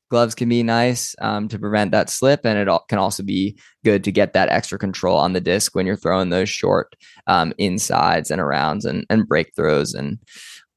gloves 0.08 0.34
can 0.34 0.48
be 0.48 0.62
nice 0.62 1.14
um, 1.20 1.48
to 1.48 1.58
prevent 1.58 1.90
that 1.90 2.08
slip. 2.08 2.46
And 2.46 2.58
it 2.58 2.80
can 2.88 2.98
also 2.98 3.22
be 3.22 3.58
good 3.84 4.04
to 4.04 4.10
get 4.10 4.32
that 4.32 4.48
extra 4.48 4.78
control 4.78 5.18
on 5.18 5.34
the 5.34 5.40
disc 5.42 5.74
when 5.74 5.84
you're 5.84 5.96
throwing 5.96 6.30
those 6.30 6.48
short 6.48 6.96
um, 7.26 7.52
insides 7.58 8.30
and 8.30 8.40
arounds 8.40 8.86
and, 8.86 9.04
and 9.10 9.28
break 9.28 9.54
throws 9.54 9.92
and 9.92 10.18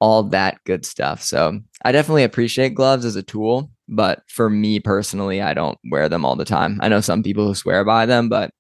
all 0.02 0.24
that 0.24 0.58
good 0.66 0.86
stuff. 0.86 1.22
So 1.22 1.62
I 1.86 1.94
definitely 1.94 2.26
appreciate 2.26 2.76
gloves 2.76 3.06
as 3.06 3.16
a 3.16 3.24
tool, 3.24 3.72
but 3.92 4.24
for 4.28 4.50
me 4.50 4.80
personally, 4.80 5.42
I 5.42 5.54
don't 5.54 5.78
wear 5.92 6.10
them 6.10 6.26
all 6.26 6.36
the 6.36 6.46
time. 6.46 6.80
I 6.82 6.88
know 6.88 7.02
some 7.02 7.22
people 7.22 7.46
who 7.46 7.54
swear 7.54 7.84
by 7.84 8.06
them, 8.06 8.30
but 8.30 8.52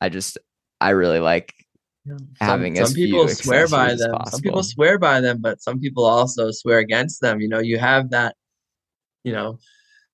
I 0.00 0.10
just 0.10 0.38
I 0.80 0.90
really 0.90 1.20
like 1.20 1.54
yeah. 2.04 2.16
having 2.40 2.76
some, 2.76 2.86
some 2.86 2.94
people 2.94 3.26
swear 3.28 3.66
by 3.66 3.94
them. 3.94 4.14
Some 4.28 4.40
people 4.42 4.62
swear 4.62 4.98
by 4.98 5.20
them, 5.20 5.38
but 5.40 5.62
some 5.62 5.80
people 5.80 6.04
also 6.04 6.50
swear 6.50 6.78
against 6.78 7.22
them. 7.22 7.40
You 7.40 7.48
know, 7.48 7.60
you 7.60 7.78
have 7.78 8.10
that. 8.10 8.36
You 9.24 9.32
know, 9.32 9.58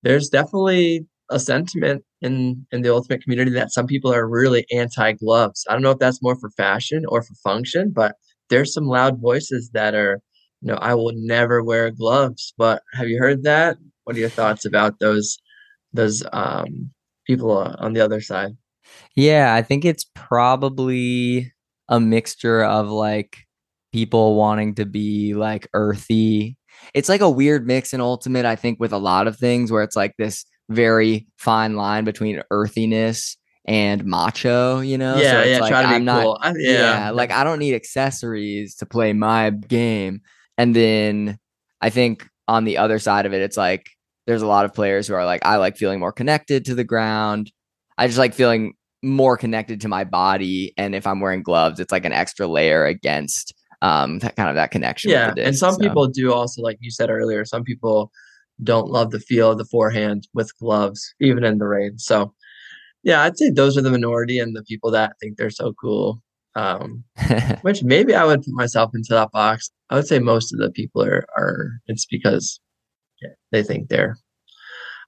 there's 0.03 0.29
definitely 0.29 1.05
a 1.29 1.39
sentiment 1.39 2.03
in 2.21 2.65
in 2.71 2.81
the 2.81 2.93
ultimate 2.93 3.23
community 3.23 3.51
that 3.51 3.73
some 3.73 3.87
people 3.87 4.13
are 4.13 4.27
really 4.27 4.65
anti 4.71 5.11
gloves. 5.11 5.65
I 5.69 5.73
don't 5.73 5.81
know 5.81 5.91
if 5.91 5.99
that's 5.99 6.23
more 6.23 6.37
for 6.37 6.49
fashion 6.51 7.03
or 7.09 7.21
for 7.21 7.33
function, 7.43 7.91
but 7.93 8.15
there's 8.49 8.73
some 8.73 8.85
loud 8.85 9.19
voices 9.19 9.69
that 9.73 9.93
are 9.93 10.21
you 10.61 10.71
know, 10.71 10.77
I 10.77 10.93
will 10.93 11.11
never 11.15 11.63
wear 11.63 11.89
gloves. 11.91 12.53
But 12.57 12.83
have 12.93 13.09
you 13.09 13.17
heard 13.17 13.43
that? 13.43 13.77
What 14.11 14.17
are 14.17 14.19
your 14.19 14.29
thoughts 14.29 14.65
about 14.65 14.99
those 14.99 15.37
those 15.93 16.21
um, 16.33 16.91
people 17.25 17.51
on 17.51 17.93
the 17.93 18.01
other 18.01 18.19
side? 18.19 18.57
Yeah, 19.15 19.55
I 19.55 19.61
think 19.61 19.85
it's 19.85 20.05
probably 20.15 21.53
a 21.87 22.01
mixture 22.01 22.61
of 22.61 22.89
like 22.89 23.37
people 23.93 24.35
wanting 24.35 24.75
to 24.75 24.85
be 24.85 25.33
like 25.33 25.69
earthy. 25.73 26.57
It's 26.93 27.07
like 27.07 27.21
a 27.21 27.29
weird 27.29 27.65
mix 27.65 27.93
in 27.93 28.01
ultimate, 28.01 28.43
I 28.43 28.57
think, 28.57 28.81
with 28.81 28.91
a 28.91 28.97
lot 28.97 29.27
of 29.27 29.37
things 29.37 29.71
where 29.71 29.81
it's 29.81 29.95
like 29.95 30.17
this 30.17 30.43
very 30.67 31.25
fine 31.37 31.77
line 31.77 32.03
between 32.03 32.41
earthiness 32.51 33.37
and 33.63 34.03
macho, 34.03 34.81
you 34.81 34.97
know? 34.97 35.15
Yeah, 35.15 35.31
so 35.31 35.43
yeah, 35.43 35.59
like, 35.59 35.69
try 35.69 35.83
to 35.83 35.87
I'm 35.87 36.05
cool. 36.05 36.37
Not, 36.41 36.45
I, 36.45 36.53
yeah. 36.57 36.71
yeah, 36.71 37.09
like 37.11 37.31
I 37.31 37.45
don't 37.45 37.59
need 37.59 37.75
accessories 37.75 38.75
to 38.75 38.85
play 38.85 39.13
my 39.13 39.51
game. 39.51 40.19
And 40.57 40.75
then 40.75 41.39
I 41.79 41.91
think 41.91 42.27
on 42.49 42.65
the 42.65 42.77
other 42.77 42.99
side 42.99 43.25
of 43.25 43.33
it, 43.33 43.41
it's 43.41 43.55
like 43.55 43.89
there's 44.27 44.41
a 44.41 44.47
lot 44.47 44.65
of 44.65 44.73
players 44.73 45.07
who 45.07 45.13
are 45.13 45.25
like, 45.25 45.45
I 45.45 45.57
like 45.57 45.77
feeling 45.77 45.99
more 45.99 46.11
connected 46.11 46.65
to 46.65 46.75
the 46.75 46.83
ground. 46.83 47.51
I 47.97 48.07
just 48.07 48.19
like 48.19 48.33
feeling 48.33 48.75
more 49.03 49.37
connected 49.37 49.81
to 49.81 49.87
my 49.87 50.03
body. 50.03 50.73
And 50.77 50.93
if 50.93 51.07
I'm 51.07 51.19
wearing 51.19 51.43
gloves, 51.43 51.79
it's 51.79 51.91
like 51.91 52.05
an 52.05 52.13
extra 52.13 52.47
layer 52.47 52.85
against 52.85 53.53
um 53.83 54.19
that 54.19 54.35
kind 54.35 54.49
of 54.49 54.55
that 54.55 54.71
connection. 54.71 55.09
Yeah. 55.09 55.33
Disc, 55.33 55.47
and 55.47 55.57
some 55.57 55.73
so. 55.73 55.79
people 55.79 56.07
do 56.07 56.33
also, 56.33 56.61
like 56.61 56.77
you 56.81 56.91
said 56.91 57.09
earlier, 57.09 57.45
some 57.45 57.63
people 57.63 58.11
don't 58.63 58.91
love 58.91 59.09
the 59.09 59.19
feel 59.19 59.51
of 59.51 59.57
the 59.57 59.65
forehand 59.65 60.27
with 60.35 60.55
gloves, 60.59 61.15
even 61.19 61.43
in 61.43 61.57
the 61.57 61.67
rain. 61.67 61.97
So 61.97 62.33
yeah, 63.03 63.23
I'd 63.23 63.37
say 63.37 63.49
those 63.49 63.77
are 63.77 63.81
the 63.81 63.89
minority 63.89 64.37
and 64.37 64.55
the 64.55 64.63
people 64.63 64.91
that 64.91 65.13
think 65.19 65.37
they're 65.37 65.49
so 65.49 65.73
cool 65.73 66.21
um, 66.55 67.03
which 67.61 67.83
maybe 67.83 68.13
I 68.13 68.25
would 68.25 68.43
put 68.43 68.53
myself 68.53 68.91
into 68.93 69.13
that 69.13 69.31
box. 69.31 69.71
I 69.89 69.95
would 69.95 70.07
say 70.07 70.19
most 70.19 70.53
of 70.53 70.59
the 70.59 70.71
people 70.71 71.03
are 71.03 71.25
are 71.37 71.79
it's 71.87 72.05
because 72.05 72.59
they 73.51 73.63
think 73.63 73.89
they're 73.89 74.17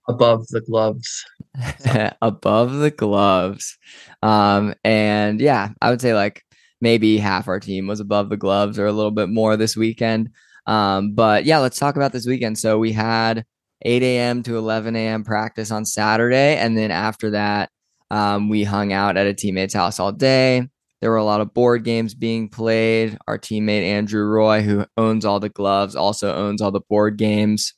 above 0.08 0.48
the 0.50 0.62
gloves. 0.62 1.26
Above 2.22 2.74
the 2.74 2.92
gloves. 2.92 3.78
Um, 4.24 4.74
and 4.84 5.40
yeah, 5.40 5.70
I 5.82 5.92
would 5.92 6.02
say 6.02 6.14
like 6.14 6.44
maybe 6.82 7.18
half 7.18 7.48
our 7.48 7.60
team 7.60 7.88
was 7.88 8.00
above 8.00 8.30
the 8.30 8.38
gloves 8.38 8.80
or 8.80 8.88
a 8.88 8.92
little 8.92 9.12
bit 9.12 9.30
more 9.30 9.56
this 9.56 9.78
weekend. 9.78 10.30
Um, 10.66 11.14
but 11.14 11.46
yeah, 11.46 11.60
let's 11.60 11.78
talk 11.78 11.96
about 11.96 12.12
this 12.12 12.26
weekend. 12.26 12.58
So 12.58 12.80
we 12.80 12.92
had 12.92 13.46
8 13.84 14.02
a.m. 14.02 14.44
to 14.44 14.58
11 14.58 14.96
a.m. 14.96 15.24
practice 15.24 15.72
on 15.72 15.86
Saturday. 15.86 16.58
And 16.58 16.78
then 16.78 16.92
after 16.92 17.32
that, 17.32 17.70
um, 18.10 18.50
we 18.50 18.64
hung 18.64 18.94
out 18.94 19.18
at 19.18 19.28
a 19.28 19.34
teammate's 19.34 19.74
house 19.74 20.00
all 20.00 20.12
day. 20.12 20.68
There 21.02 21.12
were 21.12 21.18
a 21.18 21.26
lot 21.26 21.42
of 21.42 21.54
board 21.54 21.84
games 21.84 22.14
being 22.14 22.48
played. 22.48 23.18
Our 23.28 23.38
teammate 23.38 23.84
Andrew 23.84 24.26
Roy, 24.26 24.62
who 24.62 24.86
owns 24.96 25.26
all 25.26 25.40
the 25.40 25.50
gloves, 25.50 25.96
also 25.96 26.34
owns 26.34 26.62
all 26.62 26.72
the 26.72 26.82
board 26.90 27.18
games. 27.18 27.74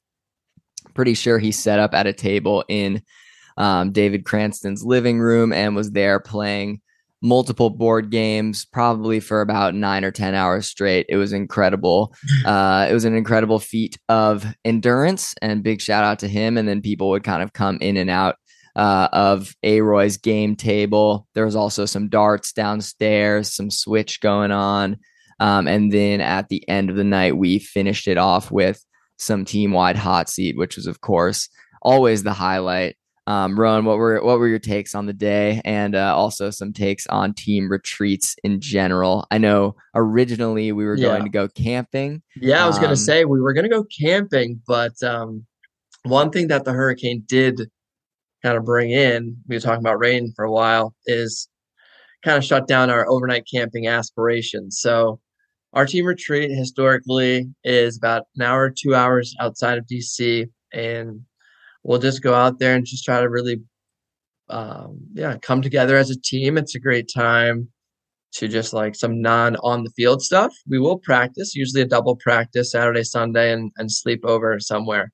Pretty 0.95 1.13
sure 1.13 1.37
he 1.37 1.51
set 1.51 1.79
up 1.79 1.93
at 1.93 2.07
a 2.07 2.13
table 2.13 2.63
in 2.67 3.03
um, 3.57 3.91
David 3.91 4.25
Cranston's 4.25 4.83
living 4.83 5.19
room 5.19 5.53
and 5.53 5.75
was 5.75 5.91
there 5.91 6.19
playing 6.19 6.81
multiple 7.21 7.69
board 7.69 8.11
games, 8.11 8.65
probably 8.65 9.19
for 9.19 9.41
about 9.41 9.73
nine 9.73 10.03
or 10.03 10.11
10 10.11 10.35
hours 10.35 10.67
straight. 10.67 11.05
It 11.09 11.17
was 11.17 11.33
incredible. 11.33 12.13
Uh, 12.45 12.85
it 12.87 12.93
was 12.93 13.05
an 13.05 13.15
incredible 13.15 13.57
feat 13.57 13.97
of 14.07 14.45
endurance, 14.63 15.33
and 15.41 15.63
big 15.63 15.81
shout 15.81 16.03
out 16.03 16.19
to 16.19 16.27
him. 16.27 16.59
And 16.59 16.67
then 16.67 16.79
people 16.79 17.09
would 17.09 17.23
kind 17.23 17.41
of 17.41 17.53
come 17.53 17.79
in 17.81 17.97
and 17.97 18.09
out 18.09 18.35
uh, 18.75 19.07
of 19.13 19.55
Aroy's 19.63 20.17
game 20.17 20.55
table. 20.55 21.27
There 21.33 21.45
was 21.45 21.55
also 21.55 21.85
some 21.85 22.07
darts 22.07 22.53
downstairs, 22.53 23.51
some 23.51 23.71
switch 23.71 24.21
going 24.21 24.51
on. 24.51 24.97
Um, 25.39 25.67
and 25.67 25.91
then 25.91 26.21
at 26.21 26.49
the 26.49 26.67
end 26.69 26.91
of 26.91 26.97
the 26.97 27.03
night, 27.03 27.35
we 27.35 27.57
finished 27.57 28.07
it 28.07 28.17
off 28.17 28.51
with 28.51 28.85
some 29.17 29.45
team 29.45 29.71
wide 29.71 29.95
hot 29.95 30.29
seat, 30.29 30.57
which 30.57 30.75
was, 30.75 30.87
of 30.87 31.01
course, 31.01 31.49
always 31.81 32.23
the 32.23 32.33
highlight. 32.33 32.95
Um, 33.27 33.59
Rowan, 33.59 33.85
what 33.85 33.97
were 33.97 34.23
what 34.23 34.37
were 34.37 34.47
your 34.47 34.59
takes 34.59 34.93
on 34.93 35.07
the 35.07 35.13
day, 35.13 35.59
and 35.65 35.95
uh, 35.95 36.15
also 36.15 36.51
some 36.51 36.73
takes 36.73 37.07
on 37.07 37.33
team 37.33 37.71
retreats 37.71 38.35
in 38.43 38.61
general? 38.61 39.25
I 39.31 39.39
know 39.39 39.75
originally 39.95 40.71
we 40.71 40.85
were 40.85 40.95
yeah. 40.95 41.07
going 41.07 41.23
to 41.23 41.29
go 41.29 41.47
camping. 41.47 42.21
Yeah, 42.35 42.63
I 42.63 42.67
was 42.67 42.75
um, 42.75 42.83
going 42.83 42.93
to 42.93 43.01
say 43.01 43.25
we 43.25 43.41
were 43.41 43.53
going 43.53 43.63
to 43.63 43.69
go 43.69 43.85
camping, 43.99 44.61
but 44.67 45.01
um, 45.01 45.45
one 46.03 46.29
thing 46.29 46.49
that 46.49 46.65
the 46.65 46.73
hurricane 46.73 47.23
did 47.25 47.61
kind 48.43 48.57
of 48.57 48.63
bring 48.63 48.91
in, 48.91 49.37
we 49.47 49.55
were 49.55 49.59
talking 49.59 49.83
about 49.83 49.97
rain 49.97 50.31
for 50.35 50.45
a 50.45 50.51
while, 50.51 50.93
is 51.07 51.49
kind 52.23 52.37
of 52.37 52.45
shut 52.45 52.67
down 52.67 52.91
our 52.91 53.09
overnight 53.09 53.47
camping 53.51 53.87
aspirations. 53.87 54.79
So 54.79 55.19
our 55.75 55.85
team 55.85 56.05
retreat 56.05 56.49
historically 56.51 57.53
is 57.65 57.97
about 57.97 58.23
an 58.37 58.43
hour, 58.43 58.69
two 58.71 58.95
hours 58.95 59.35
outside 59.41 59.77
of 59.77 59.85
DC, 59.85 60.49
and 60.73 61.19
we'll 61.83 61.99
just 61.99 62.23
go 62.23 62.33
out 62.33 62.59
there 62.59 62.75
and 62.75 62.85
just 62.85 63.03
try 63.03 63.19
to 63.19 63.29
really, 63.29 63.61
um, 64.49 64.97
yeah, 65.13 65.35
come 65.41 65.61
together 65.61 65.97
as 65.97 66.09
a 66.09 66.19
team. 66.19 66.57
It's 66.57 66.75
a 66.75 66.79
great 66.79 67.09
time 67.13 67.67
to 68.35 68.47
just 68.47 68.73
like 68.73 68.95
some 68.95 69.21
non 69.21 69.57
on 69.57 69.83
the 69.83 69.91
field 69.91 70.21
stuff. 70.21 70.53
We 70.65 70.79
will 70.79 70.99
practice, 70.99 71.55
usually 71.55 71.81
a 71.81 71.85
double 71.87 72.15
practice 72.15 72.71
Saturday, 72.71 73.03
Sunday, 73.03 73.51
and 73.51 73.71
and 73.77 73.91
sleep 73.91 74.23
over 74.23 74.57
somewhere. 74.61 75.11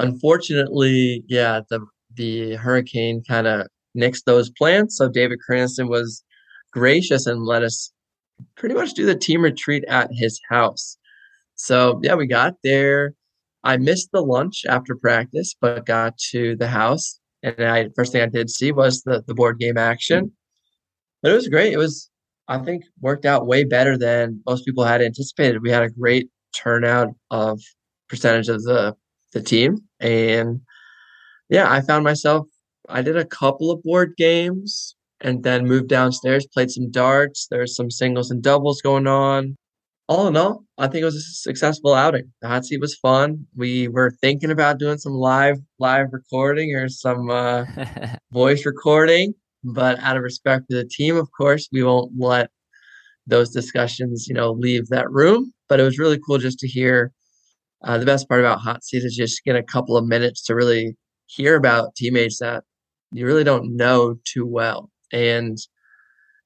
Unfortunately, 0.00 1.22
yeah, 1.28 1.60
the 1.70 1.86
the 2.14 2.56
hurricane 2.56 3.22
kind 3.28 3.46
of 3.46 3.68
nixed 3.96 4.24
those 4.26 4.50
plans. 4.50 4.96
So 4.96 5.08
David 5.08 5.38
Cranston 5.40 5.88
was 5.88 6.24
gracious 6.72 7.26
and 7.26 7.44
let 7.44 7.62
us 7.62 7.92
pretty 8.56 8.74
much 8.74 8.94
do 8.94 9.06
the 9.06 9.16
team 9.16 9.42
retreat 9.42 9.84
at 9.88 10.10
his 10.12 10.40
house. 10.48 10.96
So 11.54 12.00
yeah, 12.02 12.14
we 12.14 12.26
got 12.26 12.54
there. 12.62 13.14
I 13.64 13.76
missed 13.76 14.10
the 14.12 14.22
lunch 14.22 14.64
after 14.68 14.94
practice, 14.96 15.54
but 15.60 15.86
got 15.86 16.16
to 16.30 16.56
the 16.56 16.68
house, 16.68 17.20
and 17.42 17.60
I 17.60 17.88
first 17.96 18.12
thing 18.12 18.22
I 18.22 18.26
did 18.26 18.50
see 18.50 18.72
was 18.72 19.02
the 19.02 19.22
the 19.26 19.34
board 19.34 19.58
game 19.58 19.76
action. 19.78 20.32
But 21.22 21.32
it 21.32 21.34
was 21.34 21.48
great. 21.48 21.72
It 21.72 21.78
was 21.78 22.10
I 22.48 22.58
think 22.58 22.84
worked 23.00 23.26
out 23.26 23.46
way 23.46 23.64
better 23.64 23.98
than 23.98 24.42
most 24.46 24.64
people 24.64 24.84
had 24.84 25.02
anticipated. 25.02 25.62
We 25.62 25.70
had 25.70 25.82
a 25.82 25.90
great 25.90 26.30
turnout 26.56 27.08
of 27.30 27.60
percentage 28.08 28.48
of 28.48 28.62
the 28.64 28.94
the 29.32 29.42
team, 29.42 29.78
and 30.00 30.60
yeah, 31.50 31.70
I 31.70 31.80
found 31.80 32.04
myself, 32.04 32.46
I 32.88 33.02
did 33.02 33.16
a 33.16 33.24
couple 33.24 33.70
of 33.70 33.82
board 33.82 34.14
games 34.16 34.94
and 35.20 35.42
then 35.42 35.66
moved 35.66 35.88
downstairs, 35.88 36.46
played 36.52 36.70
some 36.70 36.90
darts. 36.90 37.46
There's 37.50 37.74
some 37.74 37.90
singles 37.90 38.30
and 38.30 38.42
doubles 38.42 38.80
going 38.80 39.06
on. 39.06 39.56
All 40.08 40.26
in 40.26 40.36
all, 40.36 40.64
I 40.78 40.86
think 40.86 41.02
it 41.02 41.06
was 41.06 41.16
a 41.16 41.20
successful 41.20 41.92
outing. 41.92 42.32
The 42.40 42.48
hot 42.48 42.64
seat 42.64 42.80
was 42.80 42.96
fun. 42.96 43.46
We 43.54 43.88
were 43.88 44.12
thinking 44.22 44.50
about 44.50 44.78
doing 44.78 44.96
some 44.96 45.12
live 45.12 45.58
live 45.78 46.06
recording 46.12 46.74
or 46.74 46.88
some 46.88 47.28
uh, 47.28 47.66
voice 48.32 48.64
recording, 48.64 49.34
but 49.64 49.98
out 49.98 50.16
of 50.16 50.22
respect 50.22 50.64
for 50.70 50.76
the 50.76 50.88
team, 50.90 51.16
of 51.16 51.28
course, 51.36 51.68
we 51.70 51.82
won't 51.82 52.12
let 52.16 52.48
those 53.26 53.50
discussions, 53.50 54.26
you 54.28 54.34
know, 54.34 54.52
leave 54.52 54.88
that 54.88 55.10
room. 55.10 55.52
But 55.68 55.78
it 55.78 55.82
was 55.82 55.98
really 55.98 56.18
cool 56.26 56.38
just 56.38 56.58
to 56.60 56.68
hear. 56.68 57.12
Uh, 57.84 57.98
the 57.98 58.06
best 58.06 58.28
part 58.28 58.40
about 58.40 58.60
hot 58.60 58.82
seat 58.82 59.04
is 59.04 59.14
just 59.14 59.44
get 59.44 59.56
a 59.56 59.62
couple 59.62 59.96
of 59.96 60.06
minutes 60.06 60.42
to 60.44 60.54
really 60.54 60.96
hear 61.26 61.54
about 61.54 61.94
teammates 61.94 62.38
that 62.40 62.64
you 63.12 63.26
really 63.26 63.44
don't 63.44 63.76
know 63.76 64.16
too 64.24 64.46
well 64.46 64.90
and 65.12 65.58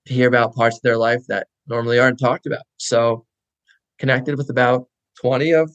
hear 0.05 0.29
about 0.29 0.55
parts 0.55 0.77
of 0.77 0.83
their 0.83 0.97
life 0.97 1.23
that 1.29 1.47
normally 1.67 1.99
aren't 1.99 2.19
talked 2.19 2.47
about. 2.47 2.63
So 2.77 3.25
connected 3.99 4.37
with 4.37 4.51
about 4.51 4.89
20 5.21 5.53
of 5.53 5.71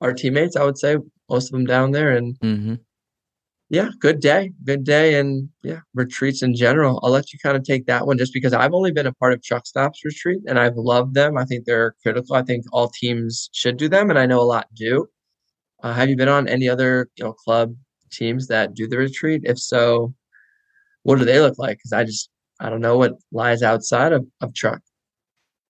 our 0.00 0.12
teammates, 0.12 0.56
I 0.56 0.64
would 0.64 0.78
say, 0.78 0.96
most 1.28 1.48
of 1.48 1.52
them 1.52 1.66
down 1.66 1.90
there. 1.90 2.16
And 2.16 2.38
mm-hmm. 2.40 2.74
yeah, 3.68 3.90
good 4.00 4.20
day. 4.20 4.52
Good 4.64 4.84
day. 4.84 5.18
And 5.18 5.48
yeah, 5.62 5.80
retreats 5.94 6.42
in 6.42 6.54
general. 6.54 7.00
I'll 7.02 7.10
let 7.10 7.32
you 7.32 7.38
kind 7.42 7.56
of 7.56 7.64
take 7.64 7.86
that 7.86 8.06
one 8.06 8.18
just 8.18 8.32
because 8.32 8.52
I've 8.52 8.72
only 8.72 8.92
been 8.92 9.06
a 9.06 9.12
part 9.14 9.32
of 9.32 9.42
Truck 9.42 9.66
Stops 9.66 10.04
retreat 10.04 10.40
and 10.46 10.58
I've 10.58 10.76
loved 10.76 11.14
them. 11.14 11.36
I 11.36 11.44
think 11.44 11.66
they're 11.66 11.94
critical. 12.02 12.34
I 12.34 12.42
think 12.42 12.64
all 12.72 12.88
teams 12.88 13.50
should 13.52 13.76
do 13.76 13.88
them, 13.88 14.10
and 14.10 14.18
I 14.18 14.26
know 14.26 14.40
a 14.40 14.42
lot 14.42 14.66
do. 14.74 15.06
Uh, 15.82 15.94
have 15.94 16.08
you 16.08 16.16
been 16.16 16.28
on 16.28 16.48
any 16.48 16.68
other 16.68 17.08
you 17.16 17.24
know 17.24 17.32
club 17.32 17.74
teams 18.10 18.46
that 18.48 18.74
do 18.74 18.88
the 18.88 18.98
retreat? 18.98 19.42
If 19.44 19.58
so, 19.58 20.14
what 21.02 21.18
do 21.18 21.24
they 21.24 21.40
look 21.40 21.58
like? 21.58 21.78
Because 21.78 21.92
I 21.92 22.04
just 22.04 22.30
I 22.60 22.68
don't 22.68 22.80
know 22.80 22.98
what 22.98 23.14
lies 23.32 23.62
outside 23.62 24.12
of, 24.12 24.26
of 24.40 24.54
truck. 24.54 24.80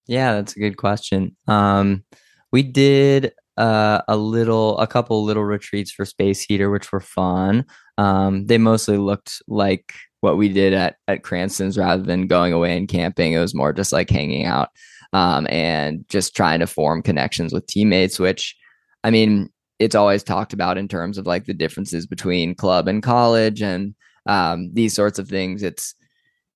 Yeah, 0.07 0.35
that's 0.35 0.57
a 0.57 0.61
good 0.61 0.77
question. 0.77 1.37
Um, 1.47 2.05
we 2.51 2.65
did 2.65 3.33
uh, 3.57 4.03
a 4.09 4.17
little, 4.17 4.79
a 4.79 4.87
couple 4.87 5.23
little 5.25 5.45
retreats 5.45 5.93
for 5.93 6.05
Space 6.05 6.41
Heater, 6.41 6.71
which 6.71 6.91
were 6.91 7.01
fun. 7.01 7.65
Um, 7.99 8.47
they 8.47 8.59
mostly 8.59 8.97
looked 8.97 9.41
like 9.47 9.93
what 10.21 10.37
we 10.37 10.49
did 10.49 10.73
at 10.73 10.97
at 11.07 11.23
Cranston's 11.23 11.79
rather 11.79 12.03
than 12.03 12.27
going 12.27 12.53
away 12.53 12.77
and 12.77 12.89
camping. 12.89 13.33
It 13.33 13.39
was 13.39 13.55
more 13.55 13.73
just 13.73 13.93
like 13.93 14.11
hanging 14.11 14.47
out 14.47 14.71
um, 15.13 15.47
and 15.49 16.05
just 16.09 16.35
trying 16.35 16.61
to 16.61 16.67
form 16.67 17.03
connections 17.03 17.53
with 17.53 17.67
teammates. 17.67 18.19
Which, 18.19 18.57
I 19.05 19.11
mean, 19.11 19.51
it's 19.79 19.95
always 19.95 20.23
talked 20.23 20.53
about 20.53 20.77
in 20.77 20.89
terms 20.89 21.19
of 21.19 21.27
like 21.27 21.45
the 21.45 21.55
differences 21.55 22.07
between 22.07 22.55
club 22.55 22.89
and 22.89 23.03
college 23.03 23.63
and 23.63 23.95
um, 24.31 24.71
these 24.73 24.95
sorts 24.95 25.19
of 25.19 25.29
things. 25.29 25.63
It's 25.63 25.95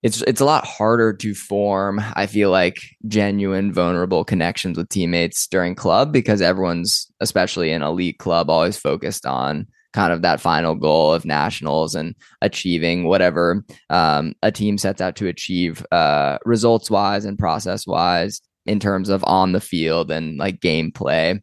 it's 0.04 0.20
it's 0.22 0.40
a 0.40 0.44
lot 0.44 0.66
harder 0.66 1.14
to 1.14 1.34
form 1.34 1.98
i 2.14 2.26
feel 2.26 2.50
like 2.50 2.76
genuine 3.08 3.72
vulnerable 3.72 4.22
connections 4.22 4.76
with 4.76 4.88
teammates 4.90 5.46
during 5.48 5.74
club 5.74 6.12
because 6.12 6.42
everyone's 6.42 7.10
especially 7.20 7.72
in 7.72 7.82
elite 7.82 8.18
club 8.18 8.50
always 8.50 8.76
focused 8.76 9.24
on 9.24 9.66
kind 9.94 10.12
of 10.12 10.22
that 10.22 10.40
final 10.40 10.74
goal 10.74 11.14
of 11.14 11.24
nationals 11.24 11.94
and 11.94 12.14
achieving 12.42 13.04
whatever 13.04 13.64
um, 13.90 14.34
a 14.42 14.52
team 14.52 14.76
sets 14.76 15.00
out 15.00 15.16
to 15.16 15.26
achieve 15.26 15.86
uh, 15.90 16.36
results 16.44 16.90
wise 16.90 17.24
and 17.24 17.38
process 17.38 17.86
wise 17.86 18.42
in 18.66 18.78
terms 18.78 19.08
of 19.08 19.24
on 19.24 19.52
the 19.52 19.60
field 19.60 20.10
and 20.10 20.36
like 20.36 20.60
gameplay 20.60 21.40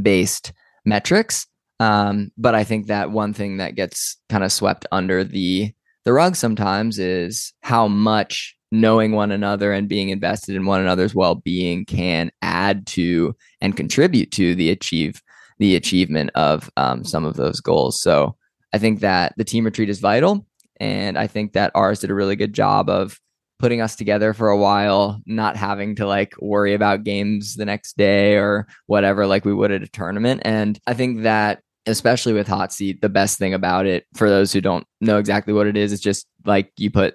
based 0.00 0.52
metrics 0.84 1.46
um, 1.80 2.30
but 2.36 2.54
i 2.54 2.64
think 2.64 2.86
that 2.86 3.10
one 3.10 3.32
thing 3.32 3.58
that 3.58 3.74
gets 3.74 4.16
kind 4.28 4.44
of 4.44 4.52
swept 4.52 4.86
under 4.92 5.24
the 5.24 5.72
the 6.04 6.12
rug 6.12 6.36
sometimes 6.36 6.98
is 6.98 7.52
how 7.60 7.86
much 7.86 8.56
knowing 8.70 9.12
one 9.12 9.30
another 9.30 9.72
and 9.72 9.88
being 9.88 10.10
invested 10.10 10.54
in 10.54 10.66
one 10.66 10.80
another's 10.80 11.14
well-being 11.14 11.84
can 11.84 12.30
add 12.42 12.86
to 12.86 13.34
and 13.60 13.76
contribute 13.76 14.30
to 14.30 14.54
the 14.54 14.70
achieve 14.70 15.22
the 15.58 15.74
achievement 15.76 16.30
of 16.34 16.70
um, 16.76 17.04
some 17.04 17.24
of 17.24 17.36
those 17.36 17.60
goals. 17.60 18.00
So 18.00 18.36
I 18.72 18.78
think 18.78 19.00
that 19.00 19.34
the 19.36 19.44
team 19.44 19.64
retreat 19.64 19.90
is 19.90 19.98
vital, 19.98 20.46
and 20.78 21.18
I 21.18 21.26
think 21.26 21.52
that 21.52 21.72
ours 21.74 22.00
did 22.00 22.10
a 22.10 22.14
really 22.14 22.36
good 22.36 22.52
job 22.52 22.88
of 22.88 23.18
putting 23.58 23.80
us 23.80 23.96
together 23.96 24.32
for 24.32 24.50
a 24.50 24.56
while, 24.56 25.20
not 25.26 25.56
having 25.56 25.96
to 25.96 26.06
like 26.06 26.32
worry 26.40 26.74
about 26.74 27.02
games 27.02 27.56
the 27.56 27.64
next 27.64 27.96
day 27.96 28.36
or 28.36 28.68
whatever, 28.86 29.26
like 29.26 29.44
we 29.44 29.52
would 29.52 29.72
at 29.72 29.82
a 29.82 29.88
tournament. 29.88 30.42
And 30.44 30.78
I 30.86 30.94
think 30.94 31.22
that 31.22 31.60
especially 31.88 32.32
with 32.32 32.46
hot 32.46 32.72
seat 32.72 33.00
the 33.00 33.08
best 33.08 33.38
thing 33.38 33.54
about 33.54 33.86
it 33.86 34.06
for 34.14 34.28
those 34.28 34.52
who 34.52 34.60
don't 34.60 34.86
know 35.00 35.18
exactly 35.18 35.52
what 35.52 35.66
it 35.66 35.76
is 35.76 35.92
it's 35.92 36.02
just 36.02 36.26
like 36.44 36.72
you 36.76 36.90
put 36.90 37.14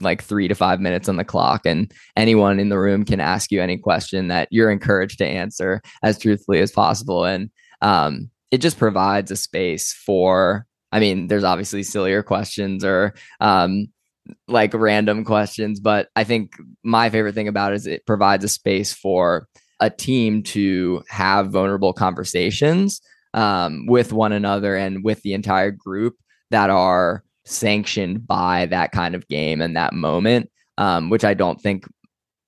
like 0.00 0.22
three 0.22 0.48
to 0.48 0.54
five 0.54 0.80
minutes 0.80 1.08
on 1.08 1.16
the 1.16 1.24
clock 1.24 1.62
and 1.64 1.92
anyone 2.16 2.60
in 2.60 2.68
the 2.68 2.78
room 2.78 3.04
can 3.04 3.20
ask 3.20 3.50
you 3.50 3.60
any 3.60 3.76
question 3.76 4.28
that 4.28 4.48
you're 4.50 4.70
encouraged 4.70 5.18
to 5.18 5.26
answer 5.26 5.82
as 6.02 6.18
truthfully 6.18 6.60
as 6.60 6.72
possible 6.72 7.24
and 7.24 7.50
um, 7.80 8.30
it 8.50 8.58
just 8.58 8.78
provides 8.78 9.30
a 9.30 9.36
space 9.36 9.92
for 9.92 10.66
i 10.92 11.00
mean 11.00 11.26
there's 11.26 11.44
obviously 11.44 11.82
sillier 11.82 12.22
questions 12.22 12.84
or 12.84 13.14
um, 13.40 13.86
like 14.46 14.74
random 14.74 15.24
questions 15.24 15.80
but 15.80 16.08
i 16.16 16.24
think 16.24 16.52
my 16.82 17.10
favorite 17.10 17.34
thing 17.34 17.48
about 17.48 17.72
it 17.72 17.76
is 17.76 17.86
it 17.86 18.06
provides 18.06 18.44
a 18.44 18.48
space 18.48 18.92
for 18.92 19.48
a 19.80 19.90
team 19.90 20.42
to 20.42 21.02
have 21.08 21.50
vulnerable 21.50 21.92
conversations 21.92 23.00
um, 23.34 23.86
with 23.86 24.12
one 24.12 24.32
another 24.32 24.76
and 24.76 25.04
with 25.04 25.22
the 25.22 25.34
entire 25.34 25.70
group 25.70 26.16
that 26.50 26.70
are 26.70 27.22
sanctioned 27.44 28.26
by 28.26 28.66
that 28.66 28.92
kind 28.92 29.14
of 29.14 29.26
game 29.28 29.60
and 29.60 29.76
that 29.76 29.92
moment, 29.92 30.50
um, 30.76 31.10
which 31.10 31.24
I 31.24 31.34
don't 31.34 31.60
think 31.60 31.86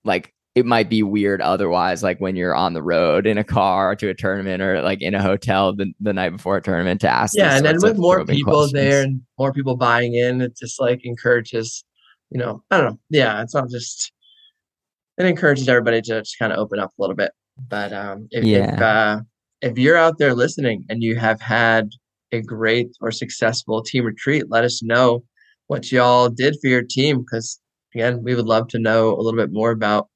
like 0.05 0.35
it 0.55 0.67
might 0.67 0.91
be 0.91 1.03
weird 1.03 1.41
otherwise, 1.41 2.03
like 2.03 2.21
when 2.21 2.35
you're 2.35 2.55
on 2.55 2.75
the 2.75 2.83
road 2.83 3.27
in 3.27 3.39
a 3.39 3.45
car 3.45 3.95
to 3.97 4.09
a 4.09 4.15
tournament 4.15 4.63
or 4.63 4.83
like 4.83 5.01
in 5.01 5.15
a 5.15 5.23
hotel 5.23 5.75
the, 5.75 5.93
the 6.01 6.13
night 6.13 6.31
before 6.31 6.57
a 6.57 6.63
tournament 6.63 7.01
to 7.03 7.09
ask. 7.09 7.37
Yeah, 7.37 7.57
and 7.57 7.65
then 7.65 7.79
with 7.81 7.99
more 7.99 8.25
people 8.25 8.53
questions. 8.53 8.73
there 8.73 9.03
and 9.03 9.23
more 9.39 9.53
people 9.53 9.77
buying 9.77 10.15
in, 10.15 10.41
it 10.41 10.57
just 10.57 10.81
like 10.81 11.05
encourages, 11.05 11.85
you 12.31 12.39
know, 12.39 12.63
I 12.71 12.79
don't 12.79 12.91
know. 12.93 12.99
Yeah, 13.11 13.43
it's 13.43 13.55
not 13.55 13.71
just 13.71 14.13
it 15.19 15.27
encourages 15.27 15.69
everybody 15.69 16.01
to 16.03 16.21
just 16.21 16.39
kind 16.39 16.53
of 16.53 16.59
open 16.59 16.79
up 16.79 16.91
a 16.99 17.01
little 17.01 17.17
bit. 17.17 17.33
But 17.69 17.93
um, 17.93 18.27
if, 18.31 18.45
yeah. 18.45 18.75
if 18.75 18.81
uh, 18.81 19.21
if 19.63 19.79
you're 19.79 19.97
out 19.97 20.19
there 20.19 20.35
listening 20.35 20.85
and 20.89 21.03
you 21.03 21.17
have 21.17 21.41
had 21.41 21.91
a 22.33 22.41
great 22.41 22.89
or 23.01 23.11
successful 23.11 23.83
team 23.83 24.05
retreat, 24.05 24.45
let 24.49 24.65
us 24.65 24.83
know 24.83 25.25
what 25.67 25.93
y'all 25.93 26.29
did 26.29 26.57
for 26.61 26.69
your 26.69 26.83
team 26.83 27.21
because 27.21 27.61
again, 27.95 28.23
we 28.23 28.35
would 28.35 28.47
love 28.47 28.69
to 28.69 28.79
know 28.79 29.15
a 29.15 29.21
little 29.21 29.39
bit 29.39 29.53
more 29.53 29.71
about 29.71 30.09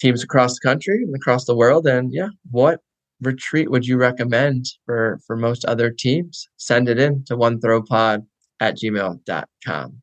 teams 0.00 0.22
across 0.22 0.54
the 0.54 0.68
country 0.68 1.02
and 1.02 1.14
across 1.14 1.44
the 1.44 1.56
world 1.56 1.86
and 1.86 2.12
yeah, 2.12 2.28
what 2.50 2.80
retreat 3.20 3.70
would 3.70 3.86
you 3.86 3.96
recommend 3.96 4.66
for 4.84 5.18
for 5.26 5.36
most 5.36 5.64
other 5.64 5.90
teams? 5.90 6.48
Send 6.56 6.88
it 6.88 6.98
in 6.98 7.24
to 7.24 7.36
one 7.36 7.60
throwpod 7.60 8.24
at 8.60 8.76
gmail.com. 8.76 10.00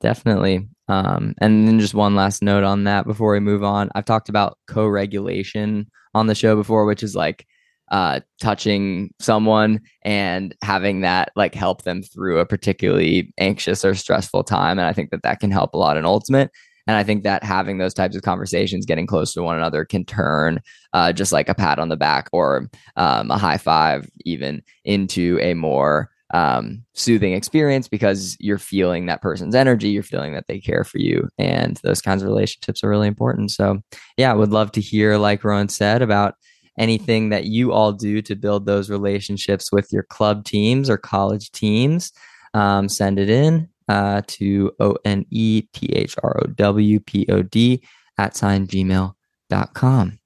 Definitely. 0.00 0.68
Um, 0.88 1.34
and 1.38 1.66
then 1.66 1.80
just 1.80 1.94
one 1.94 2.14
last 2.14 2.42
note 2.42 2.64
on 2.64 2.84
that 2.84 3.06
before 3.06 3.32
we 3.32 3.40
move 3.40 3.64
on. 3.64 3.90
I've 3.94 4.04
talked 4.04 4.28
about 4.28 4.58
co-regulation 4.66 5.88
on 6.14 6.26
the 6.26 6.34
show 6.34 6.54
before, 6.54 6.84
which 6.84 7.02
is 7.02 7.16
like 7.16 7.46
uh, 7.90 8.20
touching 8.40 9.10
someone 9.20 9.80
and 10.02 10.54
having 10.62 11.02
that 11.02 11.30
like 11.36 11.54
help 11.54 11.82
them 11.82 12.02
through 12.02 12.38
a 12.38 12.46
particularly 12.46 13.32
anxious 13.38 13.84
or 13.84 13.94
stressful 13.94 14.44
time. 14.44 14.78
And 14.78 14.88
I 14.88 14.92
think 14.92 15.10
that 15.10 15.22
that 15.22 15.40
can 15.40 15.50
help 15.50 15.74
a 15.74 15.78
lot 15.78 15.96
in 15.96 16.04
ultimate. 16.04 16.50
And 16.86 16.96
I 16.96 17.02
think 17.02 17.24
that 17.24 17.42
having 17.42 17.78
those 17.78 17.94
types 17.94 18.14
of 18.14 18.22
conversations, 18.22 18.86
getting 18.86 19.06
close 19.06 19.32
to 19.32 19.42
one 19.42 19.56
another, 19.56 19.84
can 19.84 20.04
turn 20.04 20.60
uh, 20.92 21.12
just 21.12 21.32
like 21.32 21.48
a 21.48 21.54
pat 21.54 21.78
on 21.78 21.88
the 21.88 21.96
back 21.96 22.28
or 22.32 22.68
um, 22.96 23.30
a 23.30 23.38
high 23.38 23.56
five, 23.58 24.08
even 24.24 24.62
into 24.84 25.38
a 25.40 25.54
more 25.54 26.10
um, 26.32 26.84
soothing 26.94 27.32
experience 27.32 27.88
because 27.88 28.36
you're 28.40 28.58
feeling 28.58 29.06
that 29.06 29.22
person's 29.22 29.54
energy, 29.54 29.88
you're 29.90 30.02
feeling 30.02 30.32
that 30.34 30.46
they 30.48 30.58
care 30.58 30.84
for 30.84 30.98
you, 30.98 31.28
and 31.38 31.78
those 31.82 32.00
kinds 32.00 32.22
of 32.22 32.28
relationships 32.28 32.82
are 32.82 32.88
really 32.88 33.08
important. 33.08 33.50
So, 33.50 33.80
yeah, 34.16 34.30
I 34.30 34.34
would 34.34 34.50
love 34.50 34.72
to 34.72 34.80
hear, 34.80 35.18
like 35.18 35.44
Rowan 35.44 35.68
said, 35.68 36.02
about 36.02 36.34
anything 36.78 37.30
that 37.30 37.44
you 37.44 37.72
all 37.72 37.92
do 37.92 38.22
to 38.22 38.34
build 38.34 38.66
those 38.66 38.90
relationships 38.90 39.72
with 39.72 39.92
your 39.92 40.02
club 40.04 40.44
teams 40.44 40.90
or 40.90 40.96
college 40.96 41.50
teams, 41.52 42.12
um, 42.54 42.88
send 42.88 43.18
it 43.18 43.30
in 43.30 43.68
uh, 43.88 44.22
to 44.26 44.72
O 44.80 44.96
N 45.04 45.24
E 45.30 45.62
T 45.72 45.86
H 45.92 46.16
R 46.22 46.40
O 46.42 46.46
W 46.46 47.00
P 47.00 47.26
O 47.28 47.42
D 47.42 47.82
at 48.18 48.36
sign 48.36 48.66
gmail.com. 48.66 50.18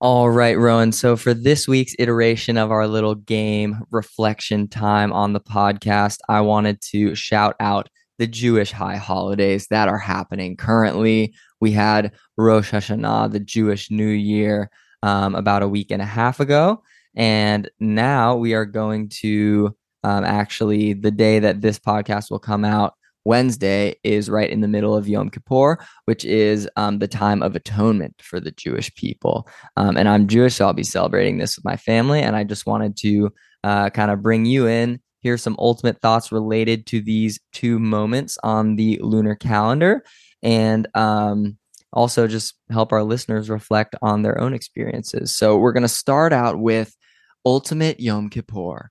All 0.00 0.28
right, 0.28 0.58
Rowan. 0.58 0.92
So 0.92 1.16
for 1.16 1.32
this 1.32 1.66
week's 1.66 1.94
iteration 1.98 2.58
of 2.58 2.70
our 2.70 2.86
little 2.86 3.14
game 3.14 3.78
reflection 3.90 4.68
time 4.68 5.14
on 5.14 5.32
the 5.32 5.40
podcast, 5.40 6.18
I 6.28 6.42
wanted 6.42 6.82
to 6.92 7.14
shout 7.14 7.56
out 7.58 7.88
the 8.18 8.26
Jewish 8.26 8.70
high 8.70 8.96
holidays 8.96 9.66
that 9.68 9.88
are 9.88 9.98
happening 9.98 10.58
currently. 10.58 11.34
We 11.64 11.72
had 11.72 12.12
Rosh 12.36 12.70
Hashanah, 12.74 13.32
the 13.32 13.40
Jewish 13.40 13.90
New 13.90 14.06
Year, 14.06 14.70
um, 15.02 15.34
about 15.34 15.62
a 15.62 15.68
week 15.68 15.90
and 15.90 16.02
a 16.02 16.04
half 16.04 16.38
ago. 16.38 16.82
And 17.16 17.70
now 17.80 18.36
we 18.36 18.52
are 18.52 18.66
going 18.66 19.08
to 19.20 19.74
um, 20.02 20.24
actually, 20.24 20.92
the 20.92 21.10
day 21.10 21.38
that 21.38 21.62
this 21.62 21.78
podcast 21.78 22.30
will 22.30 22.38
come 22.38 22.66
out, 22.66 22.92
Wednesday, 23.24 23.94
is 24.04 24.28
right 24.28 24.50
in 24.50 24.60
the 24.60 24.68
middle 24.68 24.94
of 24.94 25.08
Yom 25.08 25.30
Kippur, 25.30 25.78
which 26.04 26.26
is 26.26 26.68
um, 26.76 26.98
the 26.98 27.08
time 27.08 27.42
of 27.42 27.56
atonement 27.56 28.14
for 28.20 28.40
the 28.40 28.50
Jewish 28.50 28.94
people. 28.94 29.48
Um, 29.78 29.96
and 29.96 30.06
I'm 30.06 30.26
Jewish, 30.26 30.56
so 30.56 30.66
I'll 30.66 30.74
be 30.74 30.84
celebrating 30.84 31.38
this 31.38 31.56
with 31.56 31.64
my 31.64 31.78
family. 31.78 32.20
And 32.20 32.36
I 32.36 32.44
just 32.44 32.66
wanted 32.66 32.94
to 32.98 33.32
uh, 33.62 33.88
kind 33.88 34.10
of 34.10 34.20
bring 34.20 34.44
you 34.44 34.66
in 34.66 35.00
Here's 35.24 35.42
some 35.42 35.56
ultimate 35.58 36.02
thoughts 36.02 36.30
related 36.30 36.84
to 36.88 37.00
these 37.00 37.40
two 37.54 37.78
moments 37.78 38.36
on 38.44 38.76
the 38.76 39.00
lunar 39.02 39.34
calendar. 39.34 40.04
And 40.44 40.86
um, 40.94 41.58
also 41.92 42.26
just 42.26 42.54
help 42.70 42.92
our 42.92 43.02
listeners 43.02 43.48
reflect 43.48 43.96
on 44.02 44.22
their 44.22 44.40
own 44.40 44.54
experiences. 44.54 45.34
So 45.34 45.56
we're 45.56 45.72
going 45.72 45.82
to 45.82 45.88
start 45.88 46.32
out 46.32 46.58
with 46.58 46.94
Ultimate 47.46 47.98
Yom 47.98 48.28
Kippur. 48.28 48.90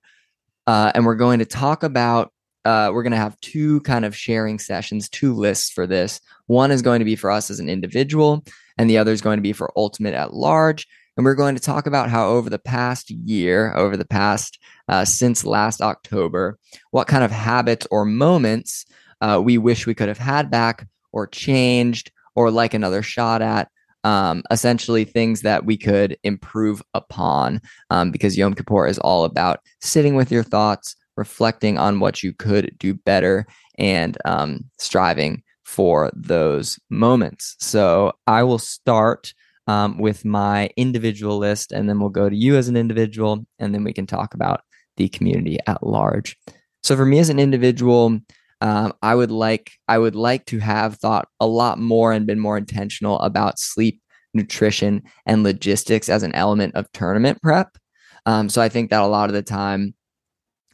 Uh, 0.65 0.91
and 0.95 1.05
we're 1.05 1.15
going 1.15 1.39
to 1.39 1.45
talk 1.45 1.83
about, 1.83 2.31
uh, 2.65 2.89
we're 2.93 3.03
going 3.03 3.11
to 3.11 3.17
have 3.17 3.39
two 3.41 3.81
kind 3.81 4.05
of 4.05 4.15
sharing 4.15 4.57
sessions, 4.57 5.09
two 5.09 5.33
lists 5.33 5.69
for 5.69 5.85
this. 5.85 6.21
One 6.47 6.71
is 6.71 6.81
going 6.81 6.99
to 6.99 7.05
be 7.05 7.17
for 7.17 7.29
us 7.29 7.51
as 7.51 7.59
an 7.59 7.69
individual, 7.69 8.43
and 8.77 8.89
the 8.89 8.97
other 8.97 9.11
is 9.11 9.21
going 9.21 9.37
to 9.37 9.43
be 9.43 9.53
for 9.53 9.73
Ultimate 9.75 10.13
at 10.13 10.33
large. 10.33 10.87
And 11.17 11.25
we're 11.25 11.35
going 11.35 11.55
to 11.55 11.61
talk 11.61 11.85
about 11.85 12.09
how 12.09 12.29
over 12.29 12.49
the 12.49 12.57
past 12.57 13.11
year, 13.11 13.75
over 13.75 13.97
the 13.97 14.05
past 14.05 14.57
uh, 14.87 15.05
since 15.05 15.45
last 15.45 15.81
October, 15.81 16.57
what 16.91 17.07
kind 17.07 17.23
of 17.23 17.31
habits 17.31 17.85
or 17.91 18.05
moments 18.05 18.85
uh, 19.21 19.39
we 19.43 19.57
wish 19.57 19.85
we 19.85 19.93
could 19.93 20.07
have 20.07 20.17
had 20.17 20.49
back 20.49 20.87
or 21.13 21.27
changed 21.27 22.11
or 22.35 22.51
like 22.51 22.73
another 22.73 23.01
shot 23.01 23.41
at. 23.41 23.69
Um, 24.03 24.43
essentially, 24.51 25.05
things 25.05 25.43
that 25.43 25.65
we 25.65 25.77
could 25.77 26.17
improve 26.23 26.81
upon 26.93 27.61
um, 27.89 28.11
because 28.11 28.37
Yom 28.37 28.53
Kippur 28.53 28.85
is 28.85 28.99
all 28.99 29.23
about 29.23 29.61
sitting 29.79 30.15
with 30.15 30.29
your 30.29 30.43
thoughts, 30.43 30.95
reflecting 31.15 31.77
on 31.77 32.01
what 32.01 32.21
you 32.21 32.33
could 32.33 32.75
do 32.79 32.93
better, 32.93 33.45
and 33.77 34.17
um, 34.25 34.65
striving 34.77 35.41
for 35.63 36.11
those 36.13 36.77
moments. 36.89 37.55
So, 37.59 38.11
I 38.27 38.43
will 38.43 38.59
start 38.59 39.33
um, 39.67 39.97
with 39.97 40.25
my 40.25 40.69
individual 40.75 41.37
list, 41.37 41.71
and 41.71 41.87
then 41.87 41.99
we'll 41.99 42.09
go 42.09 42.29
to 42.29 42.35
you 42.35 42.57
as 42.57 42.67
an 42.67 42.75
individual, 42.75 43.45
and 43.59 43.73
then 43.73 43.85
we 43.85 43.93
can 43.93 44.05
talk 44.05 44.33
about 44.33 44.61
the 44.97 45.09
community 45.09 45.57
at 45.67 45.85
large. 45.85 46.37
So 46.83 46.95
for 46.95 47.05
me 47.05 47.19
as 47.19 47.29
an 47.29 47.39
individual, 47.39 48.19
um, 48.61 48.93
I 49.01 49.15
would 49.15 49.31
like 49.31 49.71
I 49.87 49.97
would 49.97 50.15
like 50.15 50.45
to 50.47 50.59
have 50.59 50.97
thought 50.97 51.27
a 51.39 51.47
lot 51.47 51.79
more 51.79 52.13
and 52.13 52.25
been 52.25 52.39
more 52.39 52.57
intentional 52.57 53.19
about 53.19 53.59
sleep, 53.59 54.01
nutrition, 54.33 55.03
and 55.25 55.43
logistics 55.43 56.09
as 56.09 56.23
an 56.23 56.33
element 56.35 56.75
of 56.75 56.91
tournament 56.93 57.41
prep. 57.41 57.77
Um, 58.25 58.49
so 58.49 58.61
I 58.61 58.69
think 58.69 58.89
that 58.89 59.01
a 59.01 59.07
lot 59.07 59.29
of 59.29 59.33
the 59.33 59.41
time 59.43 59.93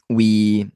we 0.08 0.70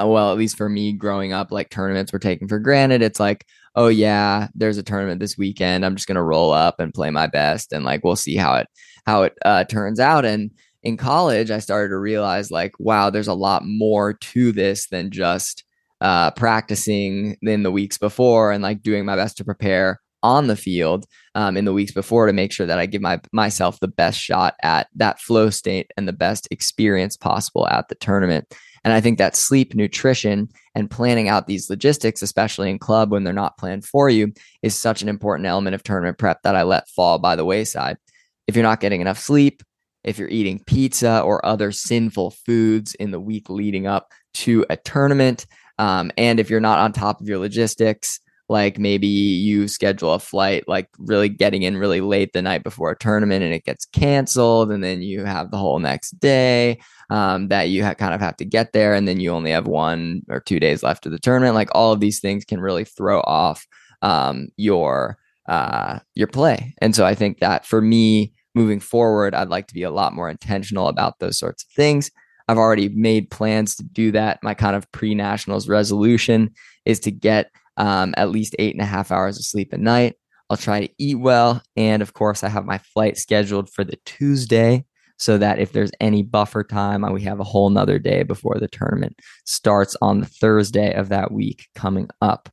well, 0.00 0.32
at 0.32 0.38
least 0.38 0.56
for 0.56 0.68
me 0.68 0.92
growing 0.92 1.32
up, 1.32 1.52
like 1.52 1.68
tournaments 1.70 2.12
were 2.12 2.18
taken 2.18 2.48
for 2.48 2.58
granted. 2.58 3.02
It's 3.02 3.20
like, 3.20 3.44
oh 3.74 3.88
yeah, 3.88 4.48
there's 4.54 4.78
a 4.78 4.82
tournament 4.82 5.20
this 5.20 5.36
weekend. 5.36 5.84
I'm 5.84 5.94
just 5.94 6.08
gonna 6.08 6.22
roll 6.22 6.52
up 6.52 6.80
and 6.80 6.94
play 6.94 7.10
my 7.10 7.26
best, 7.26 7.72
and 7.72 7.84
like 7.84 8.04
we'll 8.04 8.16
see 8.16 8.36
how 8.36 8.54
it 8.56 8.68
how 9.06 9.22
it 9.24 9.34
uh, 9.44 9.64
turns 9.64 10.00
out. 10.00 10.24
And 10.24 10.50
in 10.82 10.96
college, 10.96 11.50
I 11.50 11.58
started 11.58 11.90
to 11.90 11.98
realize 11.98 12.50
like, 12.50 12.72
wow, 12.78 13.10
there's 13.10 13.28
a 13.28 13.34
lot 13.34 13.64
more 13.66 14.14
to 14.14 14.52
this 14.52 14.88
than 14.88 15.10
just 15.10 15.64
uh, 16.00 16.30
practicing 16.32 17.36
in 17.42 17.62
the 17.62 17.70
weeks 17.70 17.98
before 17.98 18.52
and 18.52 18.62
like 18.62 18.82
doing 18.82 19.04
my 19.04 19.16
best 19.16 19.36
to 19.36 19.44
prepare 19.44 20.00
on 20.22 20.46
the 20.46 20.56
field 20.56 21.06
um, 21.34 21.56
in 21.56 21.64
the 21.64 21.72
weeks 21.72 21.92
before 21.92 22.26
to 22.26 22.32
make 22.32 22.52
sure 22.52 22.66
that 22.66 22.78
I 22.78 22.86
give 22.86 23.02
my 23.02 23.20
myself 23.32 23.80
the 23.80 23.88
best 23.88 24.18
shot 24.18 24.54
at 24.62 24.88
that 24.96 25.20
flow 25.20 25.50
state 25.50 25.90
and 25.96 26.06
the 26.06 26.12
best 26.12 26.48
experience 26.50 27.16
possible 27.16 27.66
at 27.68 27.88
the 27.88 27.94
tournament. 27.94 28.52
And 28.84 28.94
I 28.94 29.00
think 29.00 29.18
that 29.18 29.36
sleep, 29.36 29.74
nutrition, 29.74 30.48
and 30.74 30.90
planning 30.90 31.28
out 31.28 31.46
these 31.46 31.68
logistics, 31.68 32.22
especially 32.22 32.70
in 32.70 32.78
club 32.78 33.10
when 33.10 33.24
they're 33.24 33.32
not 33.32 33.58
planned 33.58 33.84
for 33.84 34.08
you, 34.08 34.32
is 34.62 34.74
such 34.74 35.02
an 35.02 35.08
important 35.08 35.46
element 35.46 35.74
of 35.74 35.82
tournament 35.82 36.18
prep 36.18 36.42
that 36.42 36.56
I 36.56 36.62
let 36.62 36.88
fall 36.88 37.18
by 37.18 37.36
the 37.36 37.44
wayside. 37.44 37.98
If 38.46 38.56
you're 38.56 38.62
not 38.62 38.80
getting 38.80 39.02
enough 39.02 39.18
sleep, 39.18 39.62
if 40.02 40.18
you're 40.18 40.28
eating 40.28 40.62
pizza 40.64 41.20
or 41.20 41.44
other 41.44 41.72
sinful 41.72 42.30
foods 42.30 42.94
in 42.94 43.10
the 43.10 43.20
week 43.20 43.50
leading 43.50 43.86
up 43.86 44.12
to 44.32 44.64
a 44.70 44.76
tournament, 44.78 45.44
um, 45.80 46.12
and 46.18 46.38
if 46.38 46.50
you're 46.50 46.60
not 46.60 46.78
on 46.78 46.92
top 46.92 47.22
of 47.22 47.26
your 47.26 47.38
logistics, 47.38 48.20
like 48.50 48.78
maybe 48.78 49.06
you 49.06 49.66
schedule 49.66 50.12
a 50.12 50.18
flight 50.18 50.64
like 50.66 50.88
really 50.98 51.28
getting 51.28 51.62
in 51.62 51.76
really 51.78 52.00
late 52.00 52.32
the 52.32 52.42
night 52.42 52.64
before 52.64 52.90
a 52.90 52.98
tournament 52.98 53.44
and 53.44 53.54
it 53.54 53.64
gets 53.64 53.86
canceled 53.86 54.70
and 54.72 54.82
then 54.84 55.00
you 55.00 55.24
have 55.24 55.50
the 55.50 55.56
whole 55.56 55.78
next 55.78 56.10
day 56.18 56.78
um, 57.10 57.48
that 57.48 57.70
you 57.70 57.84
ha- 57.84 57.94
kind 57.94 58.12
of 58.12 58.20
have 58.20 58.36
to 58.36 58.44
get 58.44 58.72
there 58.72 58.92
and 58.92 59.06
then 59.06 59.20
you 59.20 59.30
only 59.30 59.52
have 59.52 59.68
one 59.68 60.20
or 60.28 60.40
two 60.40 60.58
days 60.58 60.82
left 60.82 61.06
of 61.06 61.12
the 61.12 61.18
tournament 61.18 61.54
like 61.54 61.70
all 61.72 61.92
of 61.92 62.00
these 62.00 62.20
things 62.20 62.44
can 62.44 62.60
really 62.60 62.84
throw 62.84 63.20
off 63.20 63.66
um, 64.02 64.48
your 64.56 65.16
uh, 65.48 66.00
your 66.14 66.26
play. 66.26 66.74
And 66.82 66.94
so 66.94 67.06
i 67.06 67.14
think 67.14 67.38
that 67.38 67.64
for 67.64 67.80
me 67.80 68.32
moving 68.54 68.80
forward 68.80 69.32
i'd 69.32 69.48
like 69.48 69.68
to 69.68 69.74
be 69.74 69.84
a 69.84 69.92
lot 69.92 70.12
more 70.12 70.28
intentional 70.28 70.88
about 70.88 71.20
those 71.20 71.38
sorts 71.38 71.62
of 71.62 71.70
things 71.70 72.10
i've 72.50 72.58
already 72.58 72.88
made 72.88 73.30
plans 73.30 73.76
to 73.76 73.82
do 73.82 74.10
that 74.10 74.42
my 74.42 74.54
kind 74.54 74.76
of 74.76 74.90
pre-nationals 74.92 75.68
resolution 75.68 76.50
is 76.84 77.00
to 77.00 77.10
get 77.10 77.50
um, 77.76 78.14
at 78.16 78.30
least 78.30 78.54
eight 78.58 78.74
and 78.74 78.82
a 78.82 78.86
half 78.86 79.10
hours 79.10 79.38
of 79.38 79.44
sleep 79.44 79.72
a 79.72 79.78
night. 79.78 80.16
I'll 80.50 80.56
try 80.56 80.86
to 80.86 80.92
eat 80.98 81.18
well. 81.18 81.62
And 81.76 82.02
of 82.02 82.12
course, 82.12 82.44
I 82.44 82.48
have 82.48 82.66
my 82.66 82.78
flight 82.78 83.16
scheduled 83.16 83.70
for 83.70 83.84
the 83.84 83.98
Tuesday 84.04 84.84
so 85.18 85.38
that 85.38 85.58
if 85.58 85.72
there's 85.72 85.92
any 86.00 86.22
buffer 86.22 86.62
time, 86.64 87.10
we 87.12 87.22
have 87.22 87.40
a 87.40 87.44
whole 87.44 87.70
nother 87.70 87.98
day 87.98 88.22
before 88.22 88.58
the 88.58 88.68
tournament 88.68 89.16
starts 89.44 89.96
on 90.02 90.20
the 90.20 90.26
Thursday 90.26 90.92
of 90.94 91.08
that 91.08 91.32
week 91.32 91.68
coming 91.74 92.08
up. 92.20 92.50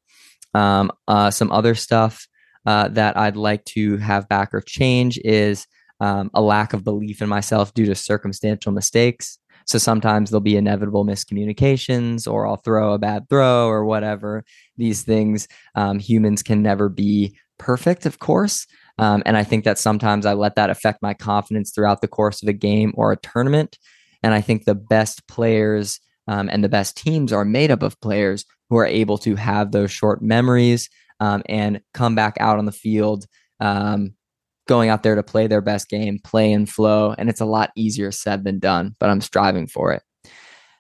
Um, 0.54 0.92
uh, 1.08 1.32
some 1.32 1.52
other 1.52 1.76
stuff 1.76 2.28
uh, 2.66 2.88
that 2.90 3.18
I'd 3.18 3.38
like 3.38 3.66
to 3.66 3.98
have 3.98 4.30
back 4.30 4.54
or 4.54 4.62
change 4.62 5.18
is 5.24 5.66
um, 6.00 6.30
a 6.34 6.42
lack 6.42 6.74
of 6.74 6.84
belief 6.84 7.22
in 7.22 7.30
myself 7.30 7.74
due 7.74 7.86
to 7.86 7.96
circumstantial 7.96 8.72
mistakes. 8.72 9.40
So 9.68 9.78
sometimes 9.78 10.30
there'll 10.30 10.42
be 10.42 10.58
inevitable 10.58 11.06
miscommunications, 11.06 12.32
or 12.32 12.48
I'll 12.48 12.58
throw 12.58 12.94
a 12.94 13.00
bad 13.00 13.30
throw, 13.30 13.68
or 13.68 13.86
whatever. 13.86 14.44
These 14.78 15.04
things, 15.04 15.48
um, 15.76 16.00
humans 16.00 16.42
can 16.42 16.62
never 16.62 16.90
be 16.90 17.38
perfect, 17.58 18.06
of 18.06 18.20
course. 18.20 18.66
Um, 18.98 19.22
and 19.26 19.38
I 19.38 19.44
think 19.44 19.66
that 19.66 19.78
sometimes 19.78 20.26
I 20.26 20.34
let 20.34 20.56
that 20.56 20.70
affect 20.70 21.02
my 21.02 21.14
confidence 21.14 21.72
throughout 21.72 22.02
the 22.02 22.08
course 22.08 22.42
of 22.42 22.48
a 22.48 22.54
game 22.54 22.94
or 22.96 23.12
a 23.12 23.18
tournament. 23.18 23.78
And 24.24 24.34
I 24.34 24.42
think 24.42 24.64
the 24.64 24.76
best 24.76 25.28
players 25.28 26.00
um, 26.28 26.50
and 26.52 26.64
the 26.64 26.70
best 26.70 26.98
teams 26.98 27.32
are 27.32 27.46
made 27.46 27.72
up 27.72 27.84
of 27.84 28.00
players 28.02 28.46
who 28.70 28.78
are 28.78 28.86
able 28.86 29.18
to 29.20 29.36
have 29.36 29.72
those 29.72 29.92
short 29.92 30.22
memories 30.22 30.90
um, 31.20 31.44
and 31.48 31.82
come 31.94 32.16
back 32.16 32.36
out 32.40 32.58
on 32.58 32.66
the 32.66 32.72
field 32.72 33.26
um, 33.60 34.14
going 34.68 34.90
out 34.90 35.04
there 35.04 35.16
to 35.16 35.24
play 35.24 35.48
their 35.48 35.62
best 35.62 35.90
game, 35.90 36.20
play 36.24 36.52
and 36.52 36.70
flow. 36.70 37.16
And 37.18 37.30
it's 37.30 37.42
a 37.42 37.46
lot 37.46 37.72
easier 37.76 38.12
said 38.12 38.44
than 38.44 38.60
done, 38.60 38.96
but 39.00 39.10
I'm 39.10 39.22
striving 39.22 39.68
for 39.68 39.94
it. 39.94 40.04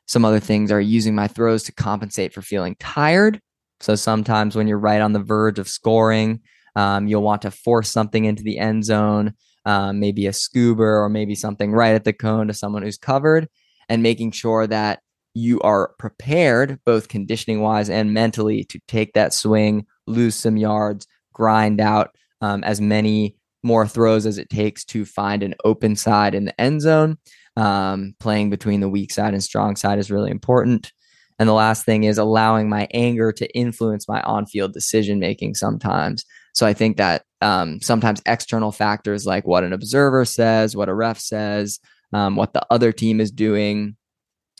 Some 0.06 0.24
other 0.24 0.40
things 0.40 0.72
are 0.72 0.80
using 0.80 1.16
my 1.16 1.28
throws 1.28 1.64
to 1.64 1.74
compensate 1.74 2.34
for 2.34 2.42
feeling 2.42 2.76
tired. 2.80 3.42
So 3.80 3.96
sometimes 3.96 4.56
when 4.56 4.68
you're 4.68 4.80
right 4.80 5.02
on 5.02 5.14
the 5.14 5.20
verge 5.20 5.60
of 5.60 5.68
scoring, 5.68 6.42
um, 6.76 7.08
you'll 7.08 7.24
want 7.24 7.42
to 7.42 7.52
force 7.52 7.92
something 7.92 8.26
into 8.26 8.44
the 8.44 8.60
end 8.60 8.86
zone, 8.86 9.34
um, 9.66 10.00
maybe 10.00 10.28
a 10.28 10.32
scoober 10.32 11.02
or 11.02 11.10
maybe 11.10 11.36
something 11.36 11.72
right 11.72 11.96
at 11.96 12.04
the 12.04 12.14
cone 12.14 12.48
to 12.48 12.54
someone 12.54 12.84
who's 12.84 12.98
covered, 12.98 13.50
and 13.90 14.04
making 14.04 14.32
sure 14.32 14.68
that 14.68 15.02
you 15.34 15.60
are 15.62 15.94
prepared, 16.00 16.80
both 16.86 17.10
conditioning 17.10 17.62
wise 17.62 17.90
and 17.90 18.14
mentally, 18.14 18.64
to 18.64 18.80
take 18.88 19.14
that 19.14 19.34
swing, 19.34 19.86
lose 20.08 20.36
some 20.36 20.58
yards, 20.58 21.06
grind 21.34 21.80
out 21.80 22.16
um, 22.42 22.64
as 22.64 22.82
many 22.82 23.36
more 23.68 23.88
throws 23.88 24.26
as 24.26 24.38
it 24.38 24.50
takes 24.50 24.84
to 24.86 25.06
find 25.06 25.44
an 25.44 25.54
open 25.64 25.96
side 25.96 26.34
in 26.34 26.46
the 26.46 26.60
end 26.60 26.82
zone. 26.82 27.18
Um, 27.56 28.16
playing 28.20 28.50
between 28.50 28.82
the 28.82 28.90
weak 28.90 29.12
side 29.12 29.34
and 29.34 29.44
strong 29.44 29.76
side 29.76 30.00
is 30.00 30.12
really 30.12 30.32
important. 30.32 30.92
And 31.40 31.48
the 31.48 31.54
last 31.54 31.86
thing 31.86 32.04
is 32.04 32.18
allowing 32.18 32.70
my 32.70 32.88
anger 32.94 33.32
to 33.32 33.56
influence 33.56 34.08
my 34.08 34.22
on 34.22 34.46
field 34.46 34.74
decision 34.74 35.20
making 35.20 35.56
sometimes. 35.56 36.24
So 36.54 36.66
I 36.66 36.74
think 36.74 36.98
that 36.98 37.24
um, 37.42 37.80
sometimes 37.82 38.22
external 38.26 38.72
factors 38.72 39.26
like 39.26 39.46
what 39.46 39.64
an 39.64 39.74
observer 39.74 40.26
says, 40.26 40.76
what 40.76 40.90
a 40.90 40.96
ref 40.96 41.20
says, 41.20 41.80
um, 42.14 42.36
what 42.36 42.54
the 42.54 42.66
other 42.72 42.92
team 42.92 43.20
is 43.22 43.32
doing, 43.32 43.96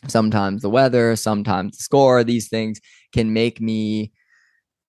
sometimes 0.06 0.62
the 0.62 0.70
weather, 0.70 1.16
sometimes 1.16 1.76
the 1.76 1.82
score, 1.82 2.22
these 2.22 2.48
things 2.48 2.80
can 3.12 3.32
make 3.32 3.60
me 3.60 4.12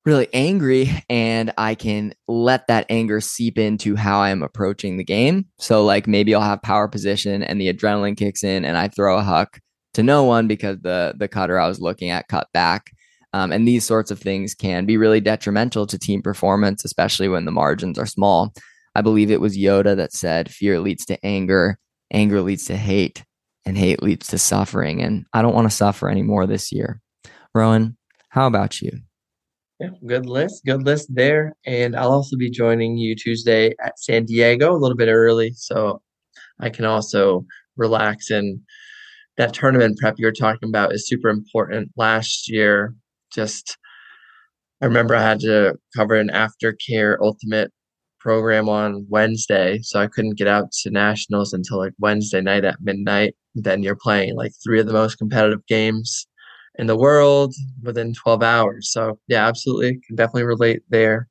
really 0.06 0.28
angry 0.34 0.90
and 1.10 1.54
I 1.58 1.76
can 1.76 2.14
let 2.28 2.68
that 2.68 2.86
anger 2.90 3.22
seep 3.22 3.58
into 3.58 3.96
how 3.96 4.20
I 4.20 4.30
am 4.30 4.44
approaching 4.44 4.98
the 4.98 5.04
game. 5.04 5.46
So 5.60 5.84
like 5.84 6.08
maybe 6.08 6.34
I'll 6.34 6.42
have 6.42 6.62
power 6.62 6.88
position 6.88 7.44
and 7.44 7.60
the 7.60 7.72
adrenaline 7.72 8.18
kicks 8.18 8.44
in 8.44 8.66
and 8.66 8.78
I 8.78 8.88
throw 8.88 9.18
a 9.18 9.24
huck 9.24 9.60
to 9.94 10.04
no 10.04 10.24
one 10.24 10.48
because 10.48 10.78
the 10.82 11.14
the 11.18 11.28
cutter 11.28 11.60
I 11.60 11.68
was 11.68 11.82
looking 11.82 12.10
at 12.10 12.28
cut 12.28 12.48
back. 12.54 12.92
Um, 13.34 13.52
and 13.52 13.68
these 13.68 13.86
sorts 13.86 14.10
of 14.10 14.20
things 14.20 14.56
can 14.56 14.86
be 14.86 14.98
really 14.98 15.22
detrimental 15.22 15.86
to 15.88 16.00
team 16.00 16.22
performance, 16.22 16.84
especially 16.84 17.28
when 17.28 17.46
the 17.46 17.52
margins 17.52 18.00
are 18.00 18.08
small. 18.08 18.54
I 18.96 19.02
believe 19.02 19.30
it 19.30 19.42
was 19.42 19.58
Yoda 19.58 19.96
that 19.98 20.14
said, 20.14 20.50
Fear 20.50 20.80
leads 20.80 21.06
to 21.06 21.26
anger, 21.26 21.78
anger 22.12 22.42
leads 22.42 22.66
to 22.66 22.76
hate, 22.76 23.24
and 23.66 23.78
hate 23.78 24.02
leads 24.02 24.28
to 24.30 24.40
suffering. 24.40 25.04
And 25.04 25.26
I 25.32 25.44
don't 25.44 25.54
want 25.54 25.70
to 25.70 25.76
suffer 25.76 26.10
anymore 26.10 26.48
this 26.48 26.72
year. 26.72 27.02
Rowan, 27.54 27.98
how 28.30 28.48
about 28.48 28.82
you? 28.82 28.92
Yeah, 29.80 29.92
good 30.06 30.26
list. 30.26 30.66
Good 30.66 30.84
list 30.84 31.08
there. 31.14 31.56
And 31.66 31.96
I'll 31.96 32.12
also 32.12 32.36
be 32.36 32.50
joining 32.50 32.98
you 32.98 33.16
Tuesday 33.16 33.74
at 33.84 33.98
San 33.98 34.26
Diego 34.26 34.72
a 34.74 34.78
little 34.78 34.98
bit 34.98 35.08
early. 35.08 35.54
So 35.56 36.02
I 36.60 36.70
can 36.70 36.84
also 36.86 37.46
relax. 37.78 38.30
And 38.30 38.60
that 39.38 39.54
tournament 39.54 39.98
prep 39.98 40.16
you're 40.18 40.34
talking 40.34 40.68
about 40.68 40.94
is 40.94 41.08
super 41.08 41.30
important. 41.30 41.92
Last 41.96 42.50
year, 42.50 42.94
just 43.34 43.78
I 44.82 44.86
remember 44.86 45.16
I 45.16 45.22
had 45.22 45.40
to 45.42 45.76
cover 45.96 46.16
an 46.16 46.30
aftercare 46.30 47.16
ultimate 47.22 47.72
program 48.20 48.68
on 48.68 49.06
Wednesday, 49.10 49.80
so 49.82 50.00
I 50.02 50.08
couldn't 50.08 50.38
get 50.38 50.48
out 50.48 50.72
to 50.84 50.92
nationals 50.92 51.54
until 51.54 51.78
like 51.78 51.94
Wednesday 52.00 52.42
night 52.42 52.66
at 52.66 52.82
midnight. 52.82 53.36
Then 53.56 53.82
you're 53.82 53.96
playing 53.96 54.36
like 54.36 54.52
three 54.62 54.82
of 54.82 54.88
the 54.88 54.94
most 54.94 55.16
competitive 55.16 55.66
games 55.68 56.28
in 56.80 56.88
the 56.88 56.98
world 56.98 57.54
within 57.84 58.14
12 58.14 58.42
hours. 58.42 58.92
So 58.92 59.20
yeah, 59.28 59.46
absolutely 59.48 60.00
can 60.08 60.16
definitely 60.16 60.46
relate 60.46 60.82
there. 60.90 61.28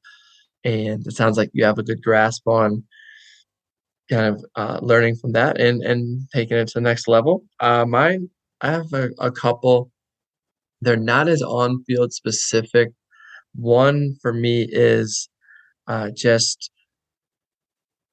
And 0.62 1.04
it 1.06 1.14
sounds 1.14 1.38
like 1.38 1.50
you 1.54 1.64
have 1.64 1.78
a 1.78 1.82
good 1.82 2.02
grasp 2.02 2.46
on 2.46 2.84
kind 4.10 4.26
of 4.26 4.44
uh, 4.56 4.78
learning 4.82 5.16
from 5.16 5.32
that 5.32 5.60
and 5.60 5.82
and 5.82 6.28
taking 6.34 6.58
it 6.58 6.68
to 6.68 6.74
the 6.74 6.80
next 6.82 7.08
level. 7.08 7.44
Uh, 7.60 7.86
mine, 7.86 8.28
I 8.60 8.70
have 8.72 8.92
a, 8.92 9.10
a 9.18 9.32
couple. 9.32 9.90
They're 10.82 10.96
not 10.96 11.28
as 11.28 11.42
on 11.42 11.82
field 11.84 12.12
specific. 12.12 12.90
One 13.54 14.16
for 14.20 14.32
me 14.32 14.68
is 14.70 15.28
uh, 15.86 16.10
just 16.14 16.70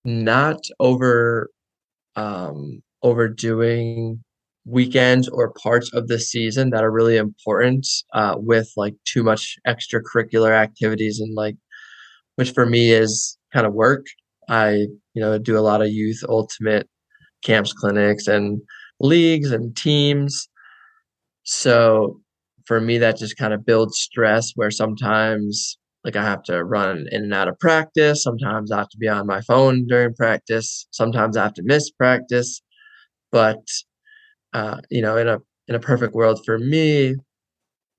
not 0.05 0.61
over 0.79 1.49
um, 2.15 2.81
overdoing 3.03 4.23
weekends 4.65 5.27
or 5.29 5.53
parts 5.53 5.93
of 5.93 6.07
the 6.07 6.19
season 6.19 6.71
that 6.71 6.83
are 6.83 6.91
really 6.91 7.17
important 7.17 7.85
uh, 8.13 8.35
with 8.37 8.69
like 8.75 8.95
too 9.05 9.23
much 9.23 9.57
extracurricular 9.67 10.51
activities 10.51 11.19
and 11.19 11.35
like 11.35 11.55
which 12.35 12.51
for 12.51 12.65
me 12.65 12.91
is 12.91 13.37
kind 13.53 13.67
of 13.67 13.73
work 13.73 14.05
i 14.49 14.71
you 15.13 15.21
know 15.21 15.37
do 15.37 15.57
a 15.57 15.61
lot 15.61 15.81
of 15.81 15.89
youth 15.89 16.19
ultimate 16.27 16.89
camps 17.43 17.73
clinics 17.73 18.27
and 18.27 18.59
leagues 18.99 19.51
and 19.51 19.75
teams 19.75 20.47
so 21.43 22.19
for 22.65 22.81
me 22.81 22.97
that 22.97 23.17
just 23.17 23.37
kind 23.37 23.53
of 23.53 23.65
builds 23.65 23.99
stress 23.99 24.51
where 24.55 24.71
sometimes 24.71 25.77
like 26.05 26.15
I 26.15 26.23
have 26.23 26.43
to 26.43 26.63
run 26.63 27.07
in 27.11 27.23
and 27.23 27.33
out 27.33 27.47
of 27.47 27.59
practice. 27.59 28.21
Sometimes 28.21 28.71
I 28.71 28.77
have 28.77 28.89
to 28.89 28.97
be 28.97 29.07
on 29.07 29.25
my 29.25 29.41
phone 29.41 29.87
during 29.87 30.13
practice. 30.13 30.87
Sometimes 30.91 31.35
I 31.35 31.43
have 31.43 31.55
to 31.55 31.63
miss 31.65 31.89
practice. 31.89 32.61
But 33.31 33.57
uh, 34.55 34.77
you 34.89 35.01
know, 35.01 35.17
in 35.17 35.27
a 35.27 35.39
in 35.67 35.75
a 35.75 35.79
perfect 35.79 36.13
world 36.13 36.39
for 36.45 36.57
me, 36.57 37.15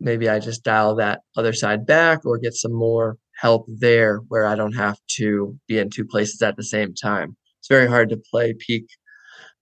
maybe 0.01 0.29
I 0.29 0.39
just 0.39 0.65
dial 0.65 0.95
that 0.97 1.21
other 1.37 1.53
side 1.53 1.85
back 1.85 2.25
or 2.25 2.39
get 2.39 2.55
some 2.55 2.73
more 2.73 3.19
help 3.39 3.67
there 3.69 4.19
where 4.29 4.47
I 4.47 4.55
don't 4.55 4.73
have 4.73 4.97
to 5.19 5.59
be 5.69 5.79
in 5.79 5.91
two 5.91 6.07
places 6.07 6.41
at 6.41 6.57
the 6.57 6.63
same 6.63 6.95
time. 6.95 7.37
It's 7.59 7.69
very 7.69 7.87
hard 7.87 8.09
to 8.09 8.23
play 8.31 8.55
peak, 8.59 8.87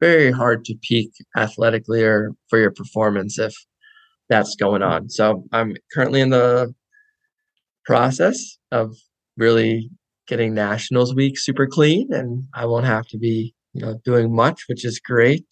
very 0.00 0.30
hard 0.30 0.64
to 0.66 0.76
peak 0.82 1.10
athletically 1.36 2.04
or 2.04 2.30
for 2.48 2.60
your 2.60 2.70
performance 2.70 3.40
if 3.40 3.54
that's 4.28 4.54
going 4.54 4.82
on. 4.82 5.10
So 5.10 5.44
I'm 5.52 5.74
currently 5.92 6.20
in 6.20 6.30
the 6.30 6.72
process 7.84 8.38
of 8.70 8.94
really 9.36 9.90
getting 10.28 10.54
nationals 10.54 11.12
week 11.12 11.38
super 11.38 11.66
clean 11.66 12.12
and 12.12 12.44
I 12.54 12.66
won't 12.66 12.86
have 12.86 13.06
to 13.08 13.18
be, 13.18 13.52
you 13.72 13.84
know, 13.84 13.98
doing 14.04 14.32
much, 14.32 14.62
which 14.68 14.84
is 14.84 15.00
great. 15.00 15.48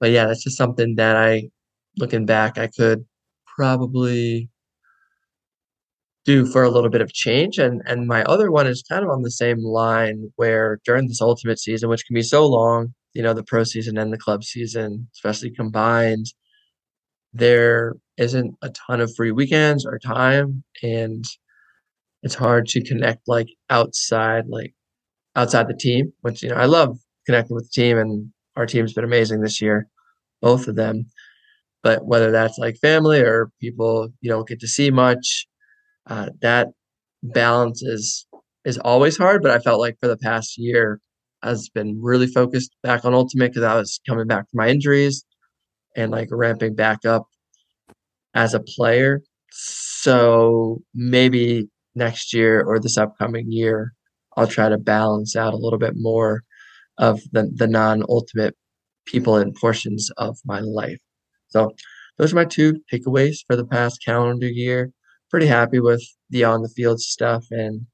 But 0.00 0.10
yeah, 0.10 0.26
that's 0.26 0.44
just 0.44 0.56
something 0.58 0.96
that 0.96 1.16
I 1.16 1.50
looking 1.98 2.26
back 2.26 2.58
I 2.58 2.68
could 2.68 3.04
probably 3.56 4.48
do 6.24 6.46
for 6.46 6.62
a 6.62 6.70
little 6.70 6.90
bit 6.90 7.00
of 7.00 7.12
change. 7.12 7.58
And 7.58 7.82
and 7.86 8.06
my 8.06 8.22
other 8.24 8.50
one 8.50 8.66
is 8.66 8.82
kind 8.88 9.04
of 9.04 9.10
on 9.10 9.22
the 9.22 9.30
same 9.30 9.58
line 9.64 10.32
where 10.36 10.80
during 10.84 11.08
this 11.08 11.20
ultimate 11.22 11.58
season, 11.58 11.88
which 11.88 12.04
can 12.06 12.14
be 12.14 12.22
so 12.22 12.46
long, 12.46 12.94
you 13.14 13.22
know, 13.22 13.34
the 13.34 13.44
pro 13.44 13.64
season 13.64 13.98
and 13.98 14.12
the 14.12 14.18
club 14.18 14.44
season, 14.44 15.08
especially 15.14 15.50
combined, 15.50 16.26
there 17.32 17.94
isn't 18.16 18.54
a 18.62 18.70
ton 18.70 19.00
of 19.00 19.14
free 19.14 19.32
weekends 19.32 19.86
or 19.86 19.98
time 19.98 20.62
and 20.82 21.24
it's 22.22 22.34
hard 22.34 22.66
to 22.66 22.82
connect 22.82 23.26
like 23.26 23.48
outside 23.70 24.44
like 24.48 24.74
outside 25.36 25.68
the 25.68 25.74
team 25.74 26.12
which 26.22 26.42
you 26.42 26.48
know 26.48 26.56
i 26.56 26.66
love 26.66 26.98
connecting 27.26 27.54
with 27.54 27.64
the 27.64 27.82
team 27.82 27.98
and 27.98 28.30
our 28.56 28.66
team's 28.66 28.92
been 28.92 29.04
amazing 29.04 29.40
this 29.40 29.60
year 29.60 29.86
both 30.40 30.68
of 30.68 30.76
them 30.76 31.06
but 31.82 32.04
whether 32.06 32.30
that's 32.30 32.58
like 32.58 32.76
family 32.76 33.20
or 33.20 33.50
people 33.60 34.08
you 34.20 34.30
don't 34.30 34.48
get 34.48 34.60
to 34.60 34.68
see 34.68 34.90
much 34.90 35.46
uh, 36.06 36.30
that 36.42 36.68
balance 37.22 37.82
is 37.82 38.26
is 38.64 38.78
always 38.78 39.16
hard 39.16 39.42
but 39.42 39.50
i 39.50 39.58
felt 39.58 39.80
like 39.80 39.96
for 40.00 40.08
the 40.08 40.16
past 40.18 40.58
year 40.58 41.00
i've 41.42 41.58
been 41.74 42.00
really 42.02 42.26
focused 42.26 42.74
back 42.82 43.04
on 43.04 43.14
ultimate 43.14 43.52
because 43.52 43.62
i 43.64 43.74
was 43.74 44.00
coming 44.08 44.26
back 44.26 44.44
from 44.50 44.58
my 44.58 44.68
injuries 44.68 45.24
and 45.96 46.10
like 46.10 46.28
ramping 46.30 46.74
back 46.74 47.04
up 47.04 47.26
as 48.34 48.54
a 48.54 48.60
player. 48.60 49.20
So 49.50 50.80
maybe 50.94 51.68
next 51.94 52.32
year 52.32 52.62
or 52.62 52.78
this 52.78 52.98
upcoming 52.98 53.50
year, 53.50 53.92
I'll 54.36 54.46
try 54.46 54.68
to 54.68 54.78
balance 54.78 55.34
out 55.36 55.54
a 55.54 55.58
little 55.58 55.78
bit 55.78 55.94
more 55.96 56.42
of 56.98 57.20
the, 57.32 57.50
the 57.54 57.66
non 57.66 58.02
ultimate 58.08 58.54
people 59.06 59.36
and 59.36 59.54
portions 59.54 60.10
of 60.16 60.38
my 60.44 60.60
life. 60.60 61.00
So 61.48 61.72
those 62.18 62.32
are 62.32 62.36
my 62.36 62.44
two 62.44 62.80
takeaways 62.92 63.38
for 63.46 63.56
the 63.56 63.66
past 63.66 64.04
calendar 64.04 64.48
year. 64.48 64.92
Pretty 65.30 65.46
happy 65.46 65.80
with 65.80 66.02
the 66.28 66.44
on 66.44 66.62
the 66.62 66.68
field 66.68 67.00
stuff 67.00 67.44
and 67.50 67.86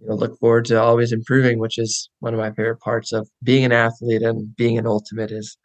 you 0.00 0.08
know, 0.08 0.14
look 0.14 0.38
forward 0.38 0.66
to 0.66 0.80
always 0.80 1.12
improving, 1.12 1.58
which 1.58 1.78
is 1.78 2.10
one 2.20 2.34
of 2.34 2.40
my 2.40 2.50
favorite 2.50 2.80
parts 2.80 3.12
of 3.12 3.28
being 3.42 3.64
an 3.64 3.72
athlete 3.72 4.22
and 4.22 4.54
being 4.56 4.78
an 4.78 4.86
ultimate 4.86 5.30
is 5.30 5.56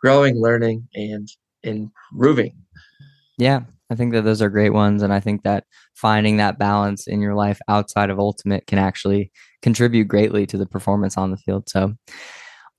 growing, 0.00 0.40
learning, 0.40 0.86
and 0.94 1.28
improving. 1.62 2.56
Yeah, 3.38 3.60
I 3.90 3.94
think 3.94 4.12
that 4.12 4.22
those 4.22 4.42
are 4.42 4.50
great 4.50 4.72
ones. 4.72 5.02
And 5.02 5.12
I 5.12 5.20
think 5.20 5.42
that 5.42 5.64
finding 6.00 6.38
that 6.38 6.58
balance 6.58 7.06
in 7.06 7.20
your 7.20 7.34
life 7.34 7.60
outside 7.68 8.10
of 8.10 8.18
ultimate 8.18 8.66
can 8.66 8.78
actually 8.78 9.30
contribute 9.62 10.08
greatly 10.08 10.46
to 10.46 10.56
the 10.56 10.66
performance 10.66 11.18
on 11.18 11.30
the 11.30 11.36
field. 11.36 11.68
So, 11.68 11.94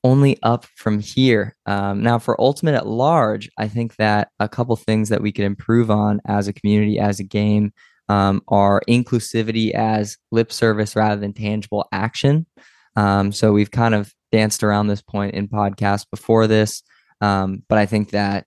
only 0.04 0.40
up 0.42 0.66
from 0.78 1.00
here. 1.00 1.56
Um, 1.68 2.02
now, 2.02 2.18
for 2.18 2.40
ultimate 2.42 2.74
at 2.74 2.88
large, 2.88 3.48
I 3.60 3.68
think 3.68 3.98
that 3.98 4.30
a 4.40 4.50
couple 4.50 4.76
things 4.76 5.10
that 5.10 5.22
we 5.22 5.32
could 5.32 5.46
improve 5.46 5.92
on 5.92 6.20
as 6.26 6.48
a 6.48 6.54
community, 6.54 6.98
as 6.98 7.20
a 7.20 7.24
game, 7.24 7.72
um, 8.10 8.42
are 8.48 8.82
inclusivity 8.90 9.72
as 9.74 10.18
lip 10.32 10.52
service 10.52 10.96
rather 10.96 11.22
than 11.22 11.34
tangible 11.34 11.88
action. 11.92 12.48
Um, 12.96 13.32
so, 13.32 13.52
we've 13.52 13.72
kind 13.72 13.94
of 13.94 14.12
danced 14.32 14.64
around 14.64 14.88
this 14.88 15.04
point 15.04 15.36
in 15.36 15.48
podcasts 15.48 16.06
before 16.10 16.48
this. 16.48 16.82
Um, 17.20 17.62
but 17.70 17.78
I 17.78 17.86
think 17.86 18.10
that 18.12 18.46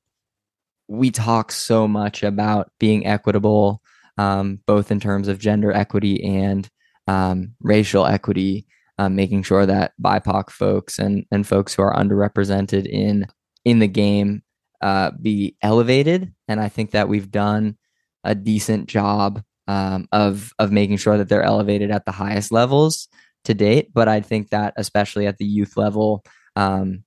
we 0.88 1.10
talk 1.10 1.52
so 1.52 1.88
much 1.88 2.22
about 2.22 2.70
being 2.78 3.06
equitable, 3.06 3.80
um, 4.18 4.60
both 4.66 4.90
in 4.90 5.00
terms 5.00 5.28
of 5.28 5.38
gender 5.38 5.72
equity 5.72 6.22
and 6.24 6.68
um, 7.06 7.54
racial 7.60 8.06
equity, 8.06 8.66
um, 8.98 9.14
making 9.16 9.42
sure 9.42 9.66
that 9.66 9.92
BIPOC 10.00 10.50
folks 10.50 10.98
and 10.98 11.24
and 11.30 11.46
folks 11.46 11.74
who 11.74 11.82
are 11.82 11.94
underrepresented 11.94 12.86
in 12.86 13.26
in 13.64 13.78
the 13.78 13.88
game 13.88 14.42
uh, 14.80 15.10
be 15.20 15.56
elevated. 15.62 16.32
And 16.48 16.60
I 16.60 16.68
think 16.68 16.92
that 16.92 17.08
we've 17.08 17.30
done 17.30 17.76
a 18.22 18.34
decent 18.34 18.88
job 18.88 19.42
um, 19.66 20.08
of 20.12 20.52
of 20.58 20.72
making 20.72 20.98
sure 20.98 21.18
that 21.18 21.28
they're 21.28 21.42
elevated 21.42 21.90
at 21.90 22.04
the 22.04 22.12
highest 22.12 22.52
levels 22.52 23.08
to 23.44 23.54
date. 23.54 23.92
But 23.92 24.08
I 24.08 24.20
think 24.20 24.50
that 24.50 24.74
especially 24.76 25.26
at 25.26 25.38
the 25.38 25.46
youth 25.46 25.76
level, 25.76 26.22
um, 26.56 27.04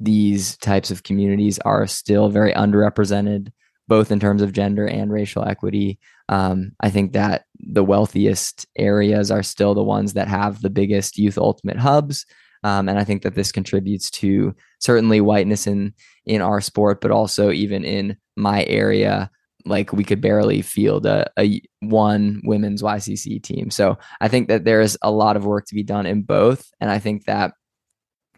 these 0.00 0.56
types 0.58 0.90
of 0.90 1.02
communities 1.02 1.58
are 1.60 1.86
still 1.86 2.28
very 2.28 2.52
underrepresented, 2.52 3.52
both 3.88 4.12
in 4.12 4.20
terms 4.20 4.42
of 4.42 4.52
gender 4.52 4.86
and 4.86 5.10
racial 5.10 5.44
equity. 5.44 5.98
Um, 6.28 6.72
I 6.80 6.90
think 6.90 7.12
that 7.14 7.44
the 7.58 7.82
wealthiest 7.82 8.66
areas 8.76 9.30
are 9.30 9.42
still 9.42 9.74
the 9.74 9.82
ones 9.82 10.12
that 10.12 10.28
have 10.28 10.60
the 10.60 10.70
biggest 10.70 11.18
youth 11.18 11.38
ultimate 11.38 11.78
hubs. 11.78 12.26
Um, 12.64 12.88
and 12.88 12.98
I 12.98 13.04
think 13.04 13.22
that 13.22 13.34
this 13.34 13.50
contributes 13.50 14.10
to 14.12 14.54
certainly 14.80 15.20
whiteness 15.20 15.66
in 15.66 15.94
in 16.26 16.42
our 16.42 16.60
sport, 16.60 17.00
but 17.00 17.10
also 17.10 17.50
even 17.50 17.84
in 17.84 18.16
my 18.36 18.64
area, 18.64 19.30
like 19.64 19.92
we 19.92 20.04
could 20.04 20.20
barely 20.20 20.60
field 20.60 21.06
a, 21.06 21.30
a 21.38 21.62
one 21.80 22.42
women's 22.44 22.82
YCC 22.82 23.42
team. 23.42 23.70
So 23.70 23.96
I 24.20 24.28
think 24.28 24.48
that 24.48 24.64
there 24.64 24.80
is 24.80 24.98
a 25.02 25.10
lot 25.10 25.36
of 25.36 25.46
work 25.46 25.66
to 25.66 25.74
be 25.74 25.82
done 25.82 26.04
in 26.04 26.22
both, 26.22 26.68
and 26.80 26.90
I 26.90 26.98
think 26.98 27.24
that 27.24 27.52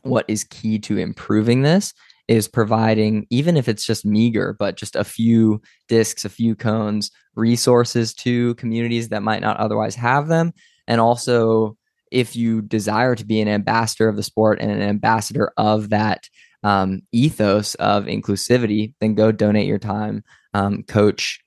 what 0.03 0.25
is 0.29 0.45
key 0.45 0.79
to 0.79 0.97
improving 0.97 1.63
this 1.63 1.93
is 2.31 2.47
providing, 2.47 3.27
even 3.29 3.57
if 3.57 3.69
it's 3.69 3.85
just 3.85 4.07
meager, 4.07 4.55
but 4.57 4.77
just 4.77 4.95
a 4.95 5.03
few 5.03 5.61
discs, 5.89 6.25
a 6.25 6.29
few 6.29 6.55
cones, 6.55 7.11
resources 7.35 8.15
to 8.15 8.55
communities 8.55 9.09
that 9.09 9.25
might 9.25 9.43
not 9.43 9.57
otherwise 9.57 9.97
have 9.97 10.29
them. 10.29 10.53
And 10.87 11.01
also, 11.01 11.77
if 12.13 12.37
you 12.37 12.63
desire 12.63 13.17
to 13.17 13.25
be 13.25 13.41
an 13.41 13.49
ambassador 13.49 14.09
of 14.09 14.15
the 14.15 14.23
sport 14.23 14.61
and 14.61 14.71
an 14.71 14.81
ambassador 14.81 15.51
of 15.57 15.91
that 15.91 16.29
um, 16.63 17.01
ethos 17.11 17.75
of 17.75 18.05
inclusivity, 18.05 18.95
then 19.01 19.17
go 19.17 19.33
donate 19.33 19.67
your 19.67 19.81
time, 19.81 20.23
um, 20.55 20.85
coach 20.85 21.41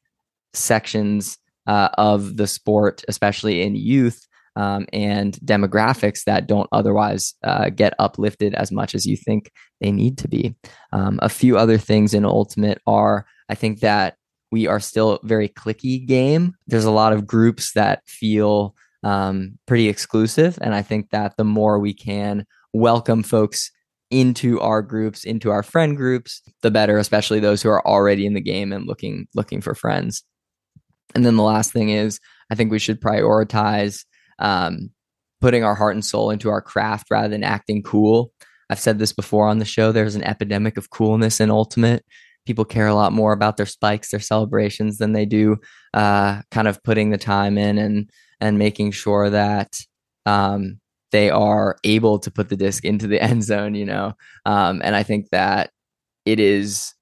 sections 0.54 1.38
uh, 1.66 1.90
of 1.98 2.36
the 2.36 2.48
sport, 2.48 3.06
especially 3.08 3.62
in 3.62 3.74
youth, 3.74 4.28
um, 4.56 4.86
and 4.94 5.34
demographics 5.46 6.24
that 6.26 6.48
don't 6.48 6.70
otherwise 6.72 7.34
uh, 7.44 7.70
get 7.70 7.94
uplifted 8.00 8.54
as 8.54 8.72
much 8.72 8.94
as 8.94 9.06
you 9.06 9.18
think 9.18 9.52
they 9.82 9.92
need 9.92 10.18
to 10.20 10.28
be. 10.28 10.56
Um, 10.92 11.20
a 11.22 11.30
few 11.30 11.58
other 11.58 11.78
things 11.78 12.14
in 12.14 12.26
Ultimate 12.26 12.80
are 12.86 13.26
I 13.50 13.56
think 13.56 13.80
that 13.80 14.16
we 14.52 14.68
are 14.68 14.80
still 14.80 15.20
very 15.24 15.50
cliquey 15.50 16.06
game. 16.06 16.54
There's 16.68 16.86
a 16.86 16.92
lot 16.92 17.14
of 17.14 17.26
groups 17.26 17.74
that 17.74 18.08
feel 18.08 18.76
um, 19.04 19.58
pretty 19.66 19.90
exclusive. 19.90 20.58
And 20.62 20.74
I 20.74 20.82
think 20.82 21.10
that 21.10 21.38
the 21.38 21.44
more 21.44 21.80
we 21.80 21.94
can 21.94 22.46
welcome 22.72 23.24
folks 23.24 23.72
into 24.10 24.60
our 24.60 24.82
groups, 24.82 25.24
into 25.24 25.50
our 25.50 25.64
friend 25.64 25.98
groups, 25.98 26.42
the 26.62 26.72
better, 26.72 26.98
especially 27.00 27.40
those 27.40 27.62
who 27.62 27.70
are 27.70 27.86
already 27.86 28.26
in 28.26 28.34
the 28.34 28.42
game 28.42 28.72
and 28.72 28.86
looking 28.86 29.28
looking 29.34 29.60
for 29.60 29.74
friends. 29.74 30.24
And 31.16 31.26
then 31.26 31.36
the 31.36 31.44
last 31.44 31.72
thing 31.72 31.90
is, 31.90 32.20
I 32.52 32.56
think 32.56 32.72
we 32.72 32.80
should 32.80 33.02
prioritize 33.02 34.06
um, 34.40 34.90
putting 35.42 35.64
our 35.64 35.76
heart 35.76 35.96
and 35.96 36.06
soul 36.06 36.30
into 36.30 36.50
our 36.50 36.62
craft 36.62 37.08
rather 37.12 37.28
than 37.28 37.44
acting 37.44 37.84
cool. 37.84 38.32
I've 38.70 38.80
said 38.80 38.98
this 38.98 39.14
before 39.14 39.48
on 39.48 39.60
the 39.60 39.66
show. 39.66 39.92
There's 39.92 40.16
an 40.16 40.24
epidemic 40.24 40.78
of 40.78 40.90
coolness 40.90 41.40
in 41.40 41.52
Ultimate. 41.52 42.06
People 42.46 42.66
care 42.66 42.88
a 42.88 42.96
lot 42.96 43.14
more 43.14 43.34
about 43.34 43.58
their 43.58 43.66
spikes, 43.66 44.12
their 44.12 44.20
celebrations, 44.20 44.98
than 44.98 45.14
they 45.14 45.26
do 45.26 45.58
uh, 45.94 46.42
kind 46.52 46.68
of 46.68 46.82
putting 46.84 47.10
the 47.10 47.18
time 47.18 47.58
in 47.58 47.78
and 47.78 48.10
and 48.42 48.58
making 48.58 48.92
sure 48.92 49.30
that 49.30 49.80
um, 50.26 50.80
they 51.12 51.30
are 51.30 51.78
able 51.84 52.20
to 52.20 52.32
put 52.32 52.50
the 52.50 52.58
disc 52.58 52.84
into 52.84 53.08
the 53.08 53.22
end 53.22 53.44
zone. 53.44 53.76
You 53.76 53.86
know, 53.86 54.14
um, 54.46 54.82
and 54.84 54.96
I 54.96 55.04
think 55.04 55.30
that 55.32 55.72
it 56.26 56.40
is 56.40 56.94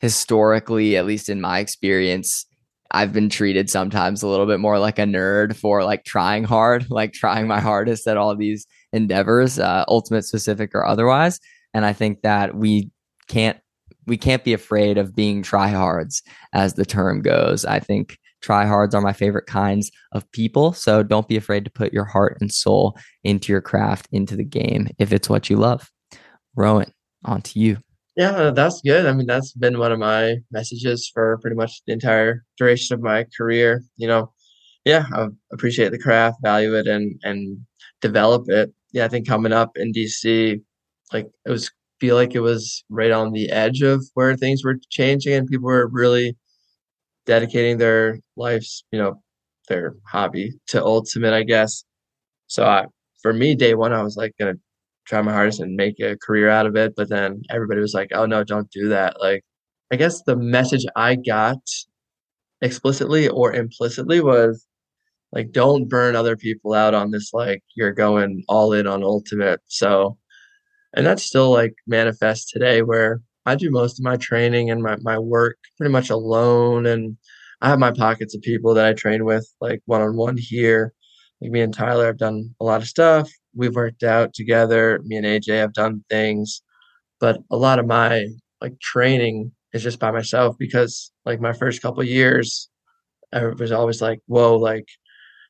historically, 0.00 0.96
at 0.96 1.06
least 1.06 1.28
in 1.28 1.40
my 1.40 1.58
experience, 1.58 2.46
I've 2.90 3.12
been 3.12 3.28
treated 3.28 3.70
sometimes 3.70 4.22
a 4.22 4.28
little 4.28 4.46
bit 4.46 4.60
more 4.60 4.78
like 4.78 4.98
a 4.98 5.04
nerd 5.04 5.56
for 5.56 5.84
like 5.84 6.04
trying 6.04 6.44
hard, 6.44 6.90
like 6.90 7.12
trying 7.12 7.46
my 7.46 7.60
hardest 7.60 8.06
at 8.06 8.16
all 8.16 8.34
these 8.36 8.66
endeavors, 8.92 9.58
uh, 9.58 9.84
ultimate 9.88 10.24
specific 10.24 10.74
or 10.74 10.86
otherwise. 10.86 11.38
And 11.72 11.84
I 11.84 11.92
think 11.92 12.22
that 12.22 12.54
we 12.54 12.90
can't 13.28 13.58
we 14.06 14.16
can't 14.16 14.42
be 14.42 14.52
afraid 14.52 14.98
of 14.98 15.14
being 15.14 15.42
tryhards, 15.42 16.22
as 16.52 16.74
the 16.74 16.84
term 16.84 17.22
goes. 17.22 17.64
I 17.64 17.78
think 17.78 18.18
tryhards 18.42 18.94
are 18.94 19.00
my 19.00 19.12
favorite 19.12 19.46
kinds 19.46 19.90
of 20.12 20.30
people. 20.32 20.72
So 20.72 21.02
don't 21.02 21.28
be 21.28 21.36
afraid 21.36 21.64
to 21.64 21.70
put 21.70 21.92
your 21.92 22.06
heart 22.06 22.38
and 22.40 22.52
soul 22.52 22.98
into 23.22 23.52
your 23.52 23.60
craft, 23.60 24.08
into 24.10 24.34
the 24.34 24.44
game, 24.44 24.88
if 24.98 25.12
it's 25.12 25.28
what 25.28 25.50
you 25.50 25.56
love. 25.56 25.90
Rowan, 26.56 26.92
on 27.24 27.42
to 27.42 27.60
you. 27.60 27.78
Yeah, 28.20 28.50
that's 28.54 28.82
good. 28.82 29.06
I 29.06 29.12
mean, 29.12 29.26
that's 29.26 29.52
been 29.54 29.78
one 29.78 29.92
of 29.92 29.98
my 29.98 30.36
messages 30.50 31.10
for 31.12 31.38
pretty 31.40 31.56
much 31.56 31.82
the 31.86 31.92
entire 31.94 32.44
duration 32.58 32.94
of 32.94 33.00
my 33.02 33.26
career. 33.36 33.82
You 33.96 34.08
know, 34.08 34.32
yeah, 34.84 35.04
I 35.14 35.28
appreciate 35.52 35.92
the 35.92 35.98
craft, 36.00 36.38
value 36.42 36.74
it, 36.76 36.88
and 36.88 37.20
and 37.24 37.60
develop 38.02 38.44
it. 38.50 38.72
Yeah, 38.92 39.06
I 39.06 39.08
think 39.08 39.28
coming 39.28 39.52
up 39.52 39.72
in 39.76 39.92
DC, 39.92 40.60
like 41.12 41.28
it 41.46 41.50
was 41.50 41.70
feel 42.00 42.16
like 42.16 42.34
it 42.34 42.40
was 42.40 42.84
right 42.90 43.12
on 43.12 43.32
the 43.32 43.50
edge 43.50 43.82
of 43.82 44.04
where 44.14 44.36
things 44.36 44.64
were 44.64 44.78
changing 44.90 45.34
and 45.34 45.48
people 45.48 45.66
were 45.68 45.88
really 45.88 46.36
dedicating 47.26 47.78
their 47.78 48.18
lives, 48.36 48.84
you 48.92 48.98
know, 48.98 49.22
their 49.68 49.94
hobby 50.06 50.52
to 50.68 50.84
ultimate, 50.84 51.34
I 51.34 51.44
guess. 51.44 51.84
So 52.48 52.64
I, 52.66 52.86
for 53.22 53.32
me, 53.34 53.54
day 53.56 53.74
one, 53.74 53.92
I 53.94 54.02
was 54.02 54.16
like 54.16 54.34
gonna 54.40 54.54
try 55.10 55.22
my 55.22 55.32
hardest 55.32 55.60
and 55.60 55.76
make 55.76 56.00
a 56.00 56.16
career 56.18 56.50
out 56.50 56.66
of 56.66 56.76
it. 56.76 56.94
But 56.96 57.10
then 57.10 57.42
everybody 57.50 57.80
was 57.82 57.94
like, 57.94 58.10
"Oh 58.14 58.26
no, 58.26 58.44
don't 58.44 58.70
do 58.72 58.88
that." 58.90 59.20
Like, 59.20 59.44
I 59.92 59.96
guess 59.96 60.22
the 60.22 60.36
message 60.36 60.86
I 60.96 61.16
got 61.16 61.60
explicitly 62.62 63.28
or 63.28 63.54
implicitly 63.54 64.20
was 64.20 64.66
like, 65.32 65.52
"Don't 65.52 65.88
burn 65.88 66.16
other 66.16 66.36
people 66.36 66.74
out 66.74 66.94
on 66.94 67.10
this. 67.12 67.32
Like, 67.34 67.62
you're 67.76 67.92
going 67.92 68.44
all 68.48 68.72
in 68.74 68.86
on 68.86 69.02
ultimate." 69.04 69.60
So, 69.66 70.18
and 70.94 71.06
that's 71.06 71.24
still 71.24 71.50
like 71.52 71.74
manifest 71.86 72.50
today, 72.50 72.82
where 72.82 73.20
I 73.46 73.56
do 73.56 73.70
most 73.70 74.00
of 74.00 74.04
my 74.04 74.16
training 74.16 74.70
and 74.70 74.82
my 74.82 74.96
my 75.02 75.18
work 75.18 75.58
pretty 75.78 75.92
much 75.92 76.10
alone, 76.10 76.86
and 76.86 77.16
I 77.62 77.68
have 77.70 77.78
my 77.80 77.92
pockets 77.92 78.34
of 78.36 78.42
people 78.42 78.74
that 78.74 78.86
I 78.86 78.94
train 78.94 79.24
with, 79.24 79.48
like 79.60 79.82
one 79.86 80.02
on 80.02 80.16
one 80.16 80.36
here. 80.38 80.94
Like 81.42 81.52
me 81.52 81.62
and 81.62 81.74
Tyler 81.74 82.06
have 82.06 82.18
done 82.18 82.54
a 82.60 82.64
lot 82.64 82.82
of 82.82 82.88
stuff 82.88 83.30
we've 83.54 83.74
worked 83.74 84.02
out 84.02 84.34
together. 84.34 85.00
Me 85.04 85.16
and 85.16 85.26
AJ 85.26 85.58
have 85.58 85.72
done 85.72 86.04
things, 86.10 86.62
but 87.20 87.38
a 87.50 87.56
lot 87.56 87.78
of 87.78 87.86
my 87.86 88.26
like 88.60 88.78
training 88.80 89.52
is 89.72 89.82
just 89.82 89.98
by 89.98 90.10
myself 90.10 90.56
because 90.58 91.12
like 91.24 91.40
my 91.40 91.52
first 91.52 91.82
couple 91.82 92.02
years, 92.04 92.68
I 93.32 93.46
was 93.46 93.72
always 93.72 94.02
like, 94.02 94.20
whoa, 94.26 94.56
like 94.56 94.86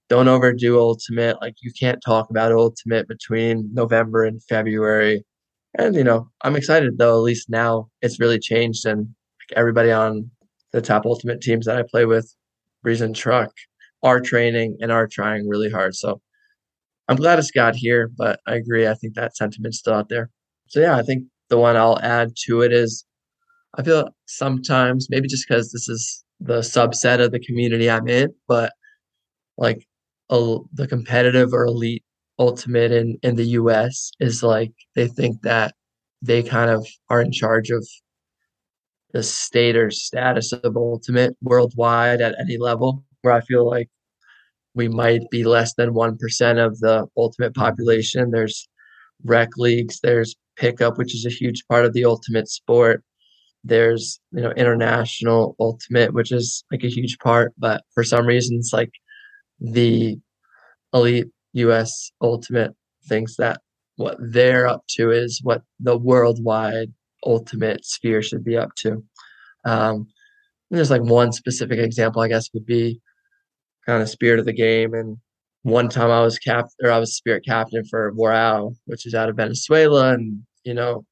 don't 0.09 0.29
overdo 0.29 0.79
ultimate. 0.79 1.41
Like 1.41 1.55
you 1.63 1.73
can't 1.79 2.03
talk 2.05 2.31
about 2.31 2.53
ultimate 2.53 3.09
between 3.09 3.71
November 3.73 4.25
and 4.25 4.43
February. 4.45 5.25
And 5.79 5.95
you 5.95 6.05
know, 6.05 6.29
I'm 6.43 6.57
excited 6.57 6.99
though. 6.99 7.15
At 7.17 7.23
least 7.23 7.49
now 7.49 7.89
it's 8.03 8.21
really 8.21 8.41
changed, 8.41 8.85
and 8.87 9.01
like, 9.01 9.57
everybody 9.57 9.93
on 9.93 10.31
the 10.73 10.81
top 10.81 11.07
ultimate 11.07 11.41
teams 11.41 11.67
that 11.67 11.79
I 11.79 11.85
play 11.89 12.07
with, 12.07 12.35
Breeze 12.83 13.01
and 13.01 13.15
Truck, 13.15 13.53
are 14.03 14.21
training 14.21 14.79
and 14.81 14.91
are 14.91 15.07
trying 15.07 15.49
really 15.49 15.71
hard. 15.71 15.95
So 15.95 16.21
I'm 17.11 17.17
glad 17.17 17.41
it's 17.41 17.51
got 17.51 17.75
here, 17.75 18.09
but 18.17 18.39
I 18.47 18.55
agree. 18.55 18.87
I 18.87 18.95
think 18.95 19.15
that 19.15 19.37
sentiment's 19.37 19.79
still 19.79 19.95
out 19.95 20.09
there. 20.09 20.31
So 20.69 20.79
yeah, 20.79 20.97
I 20.97 21.03
think 21.03 21.25
the 21.49 21.59
one 21.59 21.77
I'll 21.77 21.99
add 22.01 22.35
to 22.47 22.63
it 22.63 22.73
is 22.73 23.05
I 23.75 23.83
feel 23.83 24.11
sometimes 24.27 25.09
maybe 25.11 25.27
just 25.27 25.49
because 25.49 25.73
this 25.73 25.89
is 25.89 26.25
the 26.39 26.61
subset 26.61 27.21
of 27.21 27.33
the 27.33 27.41
community 27.41 27.91
I'm 27.91 28.07
in, 28.07 28.33
but 28.47 28.73
like 29.59 29.85
a, 30.31 30.59
the 30.73 30.87
competitive 30.87 31.53
or 31.53 31.65
elite 31.65 32.05
ultimate 32.39 32.93
in 32.93 33.19
in 33.25 33.35
the 33.35 33.49
U.S. 33.61 34.13
is 34.21 34.45
like 34.45 34.73
they 34.95 35.09
think 35.09 35.43
that 35.43 35.75
they 36.23 36.45
kind 36.45 36.71
of 36.71 36.87
are 37.09 37.21
in 37.21 37.33
charge 37.33 37.71
of 37.71 37.85
the 39.13 39.25
state 39.25 39.75
or 39.75 39.91
status 39.91 40.53
of 40.53 40.77
ultimate 40.77 41.37
worldwide 41.43 42.21
at 42.21 42.39
any 42.39 42.57
level. 42.57 43.05
Where 43.23 43.35
I 43.35 43.41
feel 43.41 43.69
like 43.69 43.89
we 44.75 44.89
might 44.89 45.23
be 45.31 45.45
less 45.45 45.75
than 45.75 45.91
1% 45.91 46.65
of 46.65 46.79
the 46.81 47.07
ultimate 47.17 47.55
population. 47.55 48.31
There's 48.31 48.69
rec 49.25 49.49
leagues, 49.57 50.01
there's 50.01 50.37
pickup, 50.57 50.99
which 50.99 51.15
is 51.15 51.27
a 51.27 51.31
huge 51.31 51.65
part 51.69 51.85
of 51.85 51.93
the 51.93 52.05
ultimate 52.05 52.49
sport. 52.49 53.03
There's, 53.65 54.21
you 54.33 54.43
know, 54.43 54.53
international 54.53 55.57
ultimate, 55.61 56.15
which 56.15 56.33
is 56.33 56.65
like 56.71 56.85
a 56.85 56.89
huge 56.89 57.19
part, 57.19 57.53
but 57.59 57.83
for 57.95 58.05
some 58.05 58.27
reasons, 58.27 58.71
like 58.73 58.93
the 59.61 60.19
elite 60.95 61.29
US 61.53 62.11
ultimate 62.23 62.73
thinks 63.07 63.37
that 63.37 63.61
what 63.97 64.17
they're 64.19 64.67
up 64.67 64.85
to 64.89 65.11
is 65.11 65.41
what 65.43 65.63
the 65.79 65.97
worldwide 65.97 66.93
ultimate 67.27 67.85
sphere 67.85 68.23
should 68.23 68.45
be 68.45 68.57
up 68.57 68.75
to. 68.77 69.05
Um, 69.65 70.07
there's 70.71 70.91
like 70.91 71.03
one 71.03 71.33
specific 71.33 71.79
example, 71.79 72.23
I 72.23 72.29
guess, 72.29 72.49
would 72.55 72.65
be 72.65 73.01
kind 73.87 74.03
of 74.03 74.09
spirit 74.09 74.41
of 74.41 74.47
the 74.47 74.53
game. 74.53 74.95
And 74.95 75.19
hmm. 75.65 75.71
one 75.71 75.89
time 75.89 76.11
I 76.11 76.21
was 76.23 76.39
cap 76.39 76.67
or 76.83 76.91
I 76.91 76.99
was 76.99 77.17
spirit 77.17 77.45
captain 77.47 77.85
for 77.85 78.13
Warao, 78.13 78.75
which 78.87 79.07
is 79.07 79.15
out 79.15 79.29
of 79.29 79.37
Venezuela. 79.37 80.15
And, 80.15 80.43
you 80.65 80.75
know, 80.75 81.05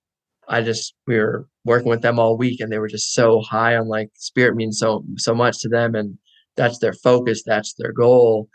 I 0.49 0.63
just 0.63 0.95
we 1.07 1.19
were 1.19 1.47
working 1.65 1.91
with 1.91 2.03
them 2.03 2.19
all 2.19 2.37
week 2.37 2.61
and 2.61 2.73
they 2.73 2.79
were 2.79 2.89
just 2.89 3.13
so 3.13 3.43
high 3.43 3.77
on 3.77 3.87
like 3.89 4.11
spirit 4.15 4.57
means 4.57 4.79
so 4.79 5.05
so 5.19 5.35
much 5.35 5.61
to 5.61 5.69
them 5.69 5.95
and 5.95 6.17
that's 6.57 6.79
their 6.79 6.95
focus, 6.95 7.43
that's 7.45 7.75
their 7.75 7.93
goal. 7.93 8.49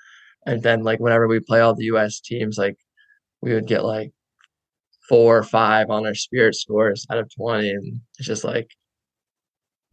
And 0.46 0.62
then 0.62 0.84
like 0.84 1.00
whenever 1.00 1.28
we 1.28 1.40
play 1.40 1.62
all 1.62 1.76
the 1.76 1.86
US 1.86 2.20
teams, 2.20 2.58
like 2.58 2.78
we 3.42 3.54
would 3.54 3.68
get 3.68 3.84
like 3.86 4.12
four 5.08 5.38
or 5.38 5.44
five 5.44 5.90
on 5.90 6.06
our 6.06 6.16
spirit 6.16 6.56
scores 6.56 7.06
out 7.12 7.18
of 7.18 7.30
20. 7.36 7.70
And 7.70 8.02
it's 8.18 8.28
just 8.28 8.44
like 8.44 8.70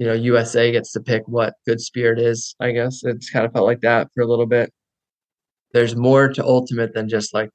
you 0.01 0.07
know, 0.07 0.15
USA 0.15 0.73
gets 0.73 0.93
to 0.93 1.01
pick 1.01 1.23
what 1.27 1.55
good 1.67 1.79
spirit 1.79 2.19
is, 2.19 2.57
I 2.59 2.73
guess. 2.73 3.03
It's 3.05 3.29
kind 3.29 3.45
of 3.45 3.53
felt 3.53 3.67
like 3.67 3.83
that 3.83 4.09
for 4.15 4.23
a 4.23 4.27
little 4.27 4.47
bit. 4.47 4.73
There's 5.75 5.95
more 5.95 6.29
to 6.31 6.43
ultimate 6.43 6.95
than 6.95 7.07
just 7.07 7.35
like 7.35 7.51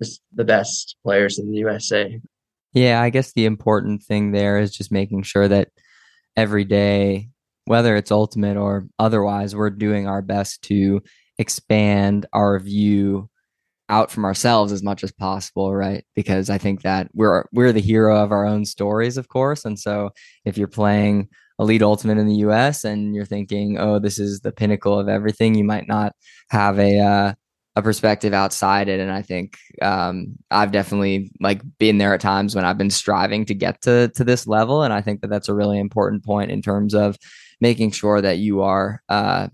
just 0.00 0.20
the 0.34 0.44
best 0.44 0.96
players 1.02 1.38
in 1.38 1.50
the 1.50 1.56
USA. 1.56 2.20
Yeah, 2.74 3.00
I 3.00 3.08
guess 3.08 3.32
the 3.32 3.46
important 3.46 4.02
thing 4.02 4.30
there 4.30 4.58
is 4.58 4.76
just 4.76 4.92
making 4.92 5.22
sure 5.22 5.48
that 5.48 5.70
every 6.36 6.64
day, 6.64 7.30
whether 7.64 7.96
it's 7.96 8.12
ultimate 8.12 8.58
or 8.58 8.86
otherwise, 8.98 9.56
we're 9.56 9.70
doing 9.70 10.06
our 10.06 10.20
best 10.20 10.60
to 10.64 11.02
expand 11.38 12.26
our 12.34 12.58
view 12.58 13.30
out 13.88 14.10
from 14.10 14.24
ourselves 14.24 14.70
as 14.70 14.82
much 14.82 15.02
as 15.02 15.12
possible 15.12 15.74
right 15.74 16.04
because 16.14 16.50
i 16.50 16.58
think 16.58 16.82
that 16.82 17.08
we're 17.14 17.44
we're 17.52 17.72
the 17.72 17.80
hero 17.80 18.22
of 18.22 18.32
our 18.32 18.44
own 18.44 18.64
stories 18.64 19.16
of 19.16 19.28
course 19.28 19.64
and 19.64 19.78
so 19.78 20.10
if 20.44 20.58
you're 20.58 20.68
playing 20.68 21.28
elite 21.58 21.82
ultimate 21.82 22.18
in 22.18 22.26
the 22.26 22.34
us 22.36 22.84
and 22.84 23.14
you're 23.14 23.24
thinking 23.24 23.78
oh 23.78 23.98
this 23.98 24.18
is 24.18 24.40
the 24.40 24.52
pinnacle 24.52 24.98
of 24.98 25.08
everything. 25.08 25.54
You 25.54 25.64
might 25.64 25.88
not 25.88 26.12
have 26.50 26.78
a 26.78 26.98
uh, 26.98 27.32
a 27.78 27.82
perspective 27.82 28.34
outside 28.34 28.88
it 28.88 28.98
and 28.98 29.12
i 29.12 29.22
think 29.22 29.56
um, 29.82 30.34
i've 30.50 30.72
definitely 30.72 31.30
like 31.40 31.62
been 31.78 31.98
there 31.98 32.12
at 32.12 32.20
times 32.20 32.56
when 32.56 32.64
i've 32.64 32.76
been 32.76 32.90
striving 32.90 33.44
to 33.44 33.54
get 33.54 33.80
to 33.80 34.08
to 34.16 34.24
this 34.24 34.48
level 34.48 34.82
and 34.82 34.92
i 34.92 35.00
think 35.00 35.20
that 35.20 35.28
that's 35.28 35.48
a 35.48 35.54
really 35.54 35.78
important 35.78 36.24
point 36.24 36.50
in 36.50 36.60
terms 36.60 36.92
of 36.92 37.16
making 37.60 37.92
sure 37.92 38.20
that 38.20 38.38
you 38.38 38.62
are 38.62 39.00
uh, 39.08 39.46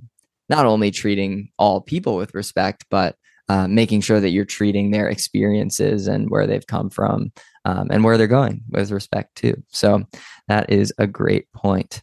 not 0.48 0.64
only 0.64 0.90
treating 0.90 1.50
all 1.58 1.82
people 1.82 2.16
with 2.16 2.34
respect 2.34 2.86
but 2.88 3.14
uh, 3.48 3.68
making 3.68 4.00
sure 4.00 4.20
that 4.20 4.30
you're 4.30 4.44
treating 4.44 4.90
their 4.90 5.08
experiences 5.08 6.06
and 6.06 6.30
where 6.30 6.46
they've 6.46 6.66
come 6.66 6.90
from 6.90 7.32
um, 7.64 7.88
and 7.90 8.04
where 8.04 8.16
they're 8.16 8.26
going 8.26 8.62
with 8.70 8.90
respect 8.90 9.36
to. 9.36 9.54
So 9.68 10.04
that 10.48 10.70
is 10.70 10.92
a 10.98 11.06
great 11.06 11.50
point. 11.52 12.02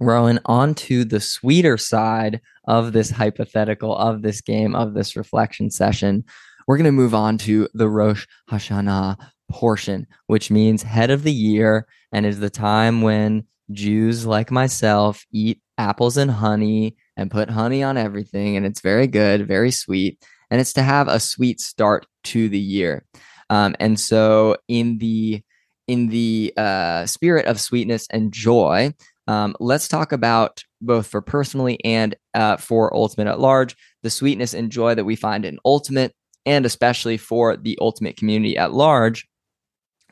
Rowan, 0.00 0.40
on 0.46 0.74
to 0.74 1.04
the 1.04 1.20
sweeter 1.20 1.78
side 1.78 2.40
of 2.66 2.92
this 2.92 3.10
hypothetical, 3.10 3.96
of 3.96 4.22
this 4.22 4.40
game, 4.40 4.74
of 4.74 4.94
this 4.94 5.16
reflection 5.16 5.70
session. 5.70 6.24
We're 6.66 6.76
going 6.76 6.84
to 6.86 6.92
move 6.92 7.14
on 7.14 7.38
to 7.38 7.68
the 7.74 7.88
Rosh 7.88 8.26
Hashanah 8.50 9.16
portion, 9.50 10.06
which 10.26 10.50
means 10.50 10.82
head 10.82 11.10
of 11.10 11.22
the 11.22 11.32
year 11.32 11.86
and 12.12 12.26
is 12.26 12.40
the 12.40 12.50
time 12.50 13.02
when 13.02 13.44
Jews 13.70 14.26
like 14.26 14.50
myself 14.50 15.24
eat 15.32 15.60
apples 15.78 16.16
and 16.16 16.30
honey 16.30 16.96
and 17.16 17.30
put 17.30 17.50
honey 17.50 17.82
on 17.82 17.96
everything. 17.96 18.56
And 18.56 18.66
it's 18.66 18.80
very 18.80 19.06
good, 19.06 19.46
very 19.46 19.70
sweet. 19.70 20.22
And 20.50 20.60
it's 20.60 20.72
to 20.74 20.82
have 20.82 21.08
a 21.08 21.20
sweet 21.20 21.60
start 21.60 22.06
to 22.24 22.48
the 22.48 22.58
year. 22.58 23.04
Um, 23.50 23.74
and 23.80 23.98
so 23.98 24.56
in 24.68 24.98
the 24.98 25.42
in 25.86 26.08
the 26.08 26.52
uh, 26.56 27.04
spirit 27.04 27.44
of 27.44 27.60
sweetness 27.60 28.06
and 28.10 28.32
joy, 28.32 28.94
um, 29.26 29.54
let's 29.60 29.86
talk 29.86 30.12
about 30.12 30.62
both 30.80 31.06
for 31.06 31.20
personally 31.20 31.78
and 31.84 32.14
uh, 32.32 32.56
for 32.56 32.94
Ultimate 32.94 33.28
at 33.28 33.40
large, 33.40 33.76
the 34.02 34.10
sweetness 34.10 34.54
and 34.54 34.70
joy 34.70 34.94
that 34.94 35.04
we 35.04 35.16
find 35.16 35.44
in 35.44 35.58
Ultimate, 35.64 36.14
and 36.46 36.64
especially 36.64 37.16
for 37.16 37.56
the 37.56 37.78
Ultimate 37.80 38.16
community 38.16 38.56
at 38.56 38.72
large. 38.72 39.26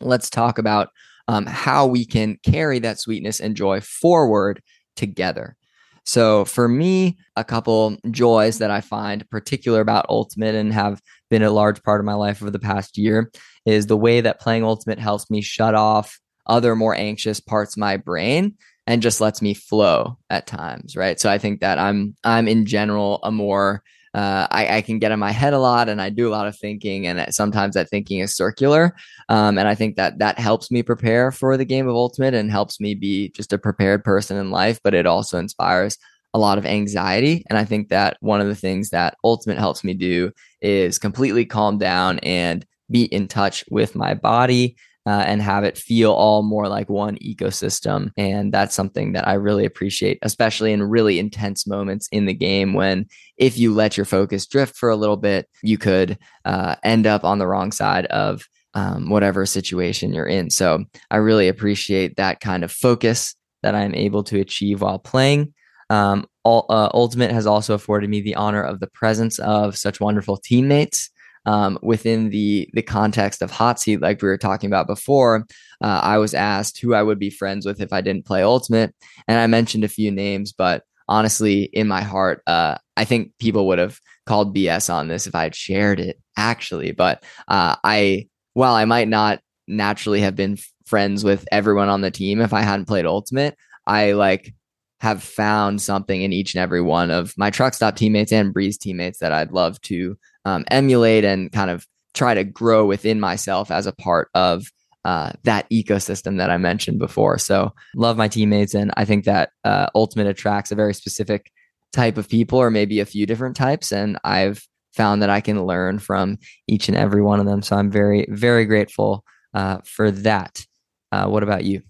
Let's 0.01 0.29
talk 0.29 0.59
about 0.59 0.89
um, 1.29 1.47
how 1.47 1.87
we 1.87 2.05
can 2.05 2.39
carry 2.45 2.79
that 2.81 2.99
sweetness 2.99 3.41
and 3.41 3.57
joy 3.57 3.81
forward 3.81 4.63
together. 4.97 5.57
So 6.05 6.45
for 6.45 6.69
me, 6.69 7.17
a 7.37 7.45
couple 7.45 7.97
joys 8.11 8.59
that 8.59 8.71
I 8.71 8.81
find 8.81 9.29
particular 9.31 9.81
about 9.81 10.07
Ultimate 10.09 10.55
and 10.55 10.73
have 10.73 11.01
been 11.31 11.43
a 11.43 11.51
large 11.51 11.83
part 11.83 12.01
of 12.01 12.05
my 12.05 12.15
life 12.15 12.43
over 12.43 12.51
the 12.51 12.59
past 12.59 12.99
year 12.99 13.31
is 13.65 13.87
the 13.87 13.97
way 13.97 14.21
that 14.21 14.41
playing 14.41 14.65
Ultimate 14.65 14.99
helps 14.99 15.31
me 15.31 15.41
shut 15.41 15.75
off 15.75 16.19
other 16.47 16.75
more 16.75 16.95
anxious 16.95 17.41
parts 17.41 17.77
of 17.77 17.81
my 17.81 17.97
brain 17.97 18.55
and 18.87 19.01
just 19.03 19.21
lets 19.21 19.41
me 19.41 19.55
flow 19.55 20.19
at 20.29 20.47
times, 20.47 20.97
right? 20.97 21.21
So 21.21 21.31
I 21.31 21.39
think 21.39 21.61
that 21.61 21.79
I'm 21.79 22.17
I'm 22.25 22.49
in 22.49 22.67
general 22.67 23.21
a 23.23 23.31
more 23.31 23.83
uh, 24.15 24.47
I, 24.51 24.77
I, 24.77 24.81
can 24.83 24.99
get 24.99 25.11
in 25.11 25.19
my 25.19 25.31
head 25.31 25.55
a 25.55 25.59
lot 25.59 25.89
and 25.89 26.01
I 26.01 26.11
do 26.11 26.29
a 26.29 26.31
lot 26.33 26.47
of 26.47 26.57
thinking, 26.57 27.07
and 27.07 27.35
sometimes 27.35 27.75
that 27.75 27.89
thinking 27.89 28.21
is 28.21 28.35
circular. 28.35 28.95
Um, 29.31 29.57
and 29.57 29.67
I 29.67 29.75
think 29.75 29.97
that 29.97 30.19
that 30.19 30.39
helps 30.39 30.71
me 30.71 30.83
prepare 30.83 31.33
for 31.33 31.57
the 31.57 31.65
game 31.65 31.89
of 31.89 31.95
Ultimate 31.95 32.35
and 32.35 32.51
helps 32.51 32.79
me 32.79 32.95
be 32.95 33.31
just 33.31 33.55
a 33.55 33.59
prepared 33.59 34.05
person 34.05 34.37
in 34.37 34.51
life, 34.51 34.81
but 34.85 34.93
it 34.93 35.07
also 35.07 35.39
inspires 35.39 35.97
a 36.35 36.39
lot 36.39 36.59
of 36.59 36.67
anxiety. 36.67 37.45
And 37.49 37.59
I 37.59 37.65
think 37.65 37.89
that 37.89 38.17
one 38.21 38.41
of 38.41 38.49
the 38.49 38.55
things 38.55 38.91
that 38.91 39.17
Ultimate 39.25 39.59
helps 39.59 39.83
me 39.83 39.95
do 39.95 40.31
is 40.61 40.99
completely 40.99 41.47
calm 41.47 41.79
down 41.79 42.19
and 42.21 42.67
be 42.91 43.05
in 43.05 43.29
touch 43.29 43.65
with 43.71 43.95
my 43.95 44.13
body 44.13 44.77
uh, 45.07 45.25
and 45.27 45.43
have 45.43 45.65
it 45.65 45.77
feel 45.77 46.13
all 46.13 46.43
more 46.43 46.69
like 46.69 46.89
one 46.89 47.17
ecosystem. 47.17 48.11
And 48.17 48.53
that's 48.53 48.75
something 48.75 49.13
that 49.13 49.27
I 49.27 49.35
really 49.35 49.65
appreciate, 49.65 50.19
especially 50.23 50.73
in 50.73 50.83
really 50.83 51.19
intense 51.19 51.67
moments 51.67 52.09
in 52.13 52.27
the 52.27 52.35
game 52.35 52.73
when 52.73 53.07
if 53.37 53.59
you 53.59 53.75
let 53.75 53.97
your 53.97 54.07
focus 54.07 54.47
drift 54.47 54.77
for 54.77 54.91
a 54.91 54.97
little 54.97 55.17
bit, 55.17 55.49
you 55.63 55.79
could 55.79 56.19
uh, 56.45 56.77
end 56.85 57.07
up 57.07 57.25
on 57.25 57.39
the 57.39 57.47
wrong 57.47 57.73
side 57.73 58.07
of 58.07 58.47
um, 58.75 59.11
whatever 59.11 59.45
situation 59.45 60.15
you're 60.15 60.27
in. 60.27 60.51
So 60.51 60.85
I 61.11 61.17
really 61.17 61.49
appreciate 61.49 62.17
that 62.17 62.41
kind 62.41 62.65
of 62.65 62.73
focus 62.73 63.35
that 63.63 63.75
I'm 63.75 63.95
able 63.95 64.25
to 64.25 64.41
achieve 64.41 64.81
while 64.81 64.99
playing. 64.99 65.53
Um, 65.91 66.27
all, 66.45 66.67
uh, 66.71 66.89
Ultimate 66.95 67.33
has 67.33 67.47
also 67.47 67.75
afforded 67.75 68.09
me 68.09 68.21
the 68.21 68.35
honor 68.35 68.63
of 68.63 68.81
the 68.81 68.87
presence 68.87 69.39
of 69.39 69.77
such 69.77 70.01
wonderful 70.01 70.39
teammates 70.39 71.11
um, 71.47 71.79
within 71.83 72.31
the 72.31 72.69
the 72.73 72.83
context 72.83 73.43
of 73.43 73.51
hot 73.51 73.81
seat, 73.81 74.01
like 74.01 74.23
we 74.23 74.29
were 74.29 74.39
talking 74.39 74.69
about 74.69 74.87
before, 74.87 75.47
uh, 75.83 76.01
I 76.03 76.19
was 76.19 76.35
asked 76.35 76.81
who 76.81 76.95
I 76.95 77.03
would 77.03 77.19
be 77.19 77.31
friends 77.31 77.67
with 77.67 77.81
if 77.81 77.93
I 77.93 78.01
didn't 78.01 78.27
play 78.27 78.43
Ultimate, 78.43 78.95
and 79.29 79.39
I 79.39 79.47
mentioned 79.47 79.85
a 79.85 79.89
few 79.89 80.11
names, 80.11 80.53
but 80.53 80.85
honestly, 81.09 81.65
in 81.65 81.89
my 81.89 82.03
heart, 82.03 82.43
uh, 82.47 82.77
I 82.97 83.05
think 83.05 83.33
people 83.39 83.67
would 83.69 83.79
have 83.79 83.99
called 84.27 84.55
BS 84.55 84.93
on 84.93 85.09
this 85.09 85.27
if 85.27 85.35
I 85.35 85.43
had 85.45 85.55
shared 85.55 86.01
it 86.01 86.19
actually. 86.37 86.93
But 86.93 87.25
uh, 87.49 87.77
I, 87.85 88.29
while 88.55 88.75
I 88.75 88.85
might 88.85 89.09
not 89.09 89.41
naturally 89.67 90.21
have 90.21 90.37
been 90.37 90.59
friends 90.87 91.25
with 91.25 91.47
everyone 91.53 91.89
on 91.89 92.01
the 92.01 92.11
team 92.11 92.41
if 92.41 92.53
I 92.53 92.63
hadn't 92.63 92.87
played 92.87 93.07
Ultimate, 93.07 93.57
I 93.87 94.13
like 94.13 94.55
have 95.01 95.23
found 95.23 95.83
something 95.83 96.23
in 96.23 96.33
each 96.33 96.55
and 96.55 96.63
every 96.63 96.81
one 96.81 97.11
of 97.11 97.35
my 97.37 97.51
truck 97.51 97.75
stop 97.75 97.97
teammates 97.97 98.33
and 98.33 98.53
breeze 98.53 98.79
teammates 98.79 99.19
that 99.19 99.33
I'd 99.33 99.51
love 99.51 99.81
to 99.83 100.17
um, 100.45 100.65
emulate 100.71 101.25
and 101.25 101.51
kind 101.53 101.71
of 101.71 101.87
try 102.15 102.35
to 102.35 102.45
grow 102.45 102.87
within 102.87 103.21
myself 103.21 103.71
as 103.71 103.87
a 103.87 103.93
part 103.93 104.29
of 104.35 104.65
uh, 105.05 105.33
that 105.45 105.69
ecosystem 105.71 106.39
that 106.39 106.51
I 106.51 106.59
mentioned 106.59 106.99
before. 106.99 107.39
So 107.39 107.73
love 107.97 108.17
my 108.17 108.29
teammates, 108.29 108.75
and 108.75 108.93
I 108.97 109.05
think 109.05 109.25
that 109.25 109.51
uh, 109.65 109.87
Ultimate 109.95 110.27
attracts 110.27 110.71
a 110.71 110.77
very 110.77 110.95
specific 110.95 111.51
type 111.93 112.17
of 112.19 112.29
people, 112.29 112.59
or 112.59 112.71
maybe 112.71 113.01
a 113.01 113.07
few 113.07 113.27
different 113.27 113.57
types, 113.57 113.93
and 113.93 114.19
I've 114.25 114.63
found 114.95 115.23
that 115.23 115.31
I 115.31 115.41
can 115.41 115.65
learn 115.65 115.99
from 115.99 116.39
each 116.69 116.89
and 116.89 116.97
every 116.97 117.23
one 117.23 117.41
of 117.41 117.47
them. 117.47 117.63
So 117.63 117.77
I'm 117.77 117.91
very, 117.91 118.27
very 118.29 118.67
grateful 118.67 119.25
uh, 119.55 119.79
for 119.85 120.11
that. 120.11 120.65
Uh, 121.11 121.27
what 121.27 121.43
about 121.43 121.65
you? 121.65 121.83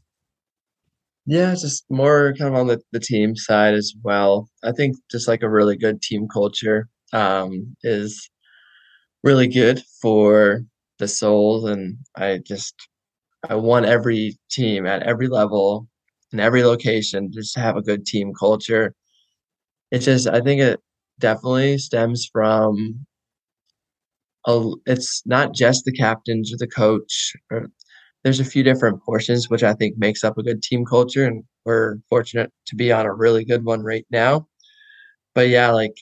Yeah, 1.26 1.52
just 1.52 1.84
more 1.88 2.34
kind 2.38 2.52
of 2.52 2.60
on 2.60 2.66
the, 2.66 2.80
the 2.90 3.00
team 3.00 3.36
side 3.36 3.74
as 3.74 3.92
well. 4.02 4.48
I 4.64 4.72
think 4.72 4.96
just 5.10 5.28
like 5.28 5.42
a 5.42 5.50
really 5.50 5.76
good 5.76 6.02
team 6.02 6.26
culture 6.32 6.88
um, 7.12 7.76
is 7.82 8.28
really 9.22 9.48
good 9.48 9.82
for 10.00 10.62
the 10.98 11.08
souls 11.08 11.64
and 11.64 11.96
I 12.16 12.38
just 12.46 12.74
I 13.48 13.56
want 13.56 13.86
every 13.86 14.38
team 14.50 14.86
at 14.86 15.02
every 15.04 15.28
level 15.28 15.88
in 16.32 16.40
every 16.40 16.64
location 16.64 17.32
just 17.32 17.54
to 17.54 17.60
have 17.60 17.76
a 17.76 17.82
good 17.82 18.06
team 18.06 18.32
culture. 18.38 18.94
It's 19.92 20.06
just 20.06 20.26
I 20.28 20.40
think 20.40 20.60
it 20.60 20.80
definitely 21.20 21.78
stems 21.78 22.28
from 22.32 23.06
a, 24.46 24.70
it's 24.86 25.22
not 25.26 25.54
just 25.54 25.84
the 25.84 25.92
captains 25.92 26.52
or 26.52 26.56
the 26.58 26.66
coach 26.66 27.32
or 27.50 27.68
there's 28.24 28.40
a 28.40 28.44
few 28.44 28.62
different 28.62 29.02
portions 29.04 29.50
which 29.50 29.62
I 29.64 29.74
think 29.74 29.98
makes 29.98 30.24
up 30.24 30.38
a 30.38 30.42
good 30.42 30.62
team 30.62 30.84
culture 30.84 31.26
and 31.26 31.44
we're 31.64 31.96
fortunate 32.08 32.52
to 32.66 32.76
be 32.76 32.92
on 32.92 33.06
a 33.06 33.14
really 33.14 33.44
good 33.44 33.64
one 33.64 33.82
right 33.82 34.06
now. 34.10 34.48
But 35.34 35.48
yeah, 35.48 35.70
like 35.70 35.94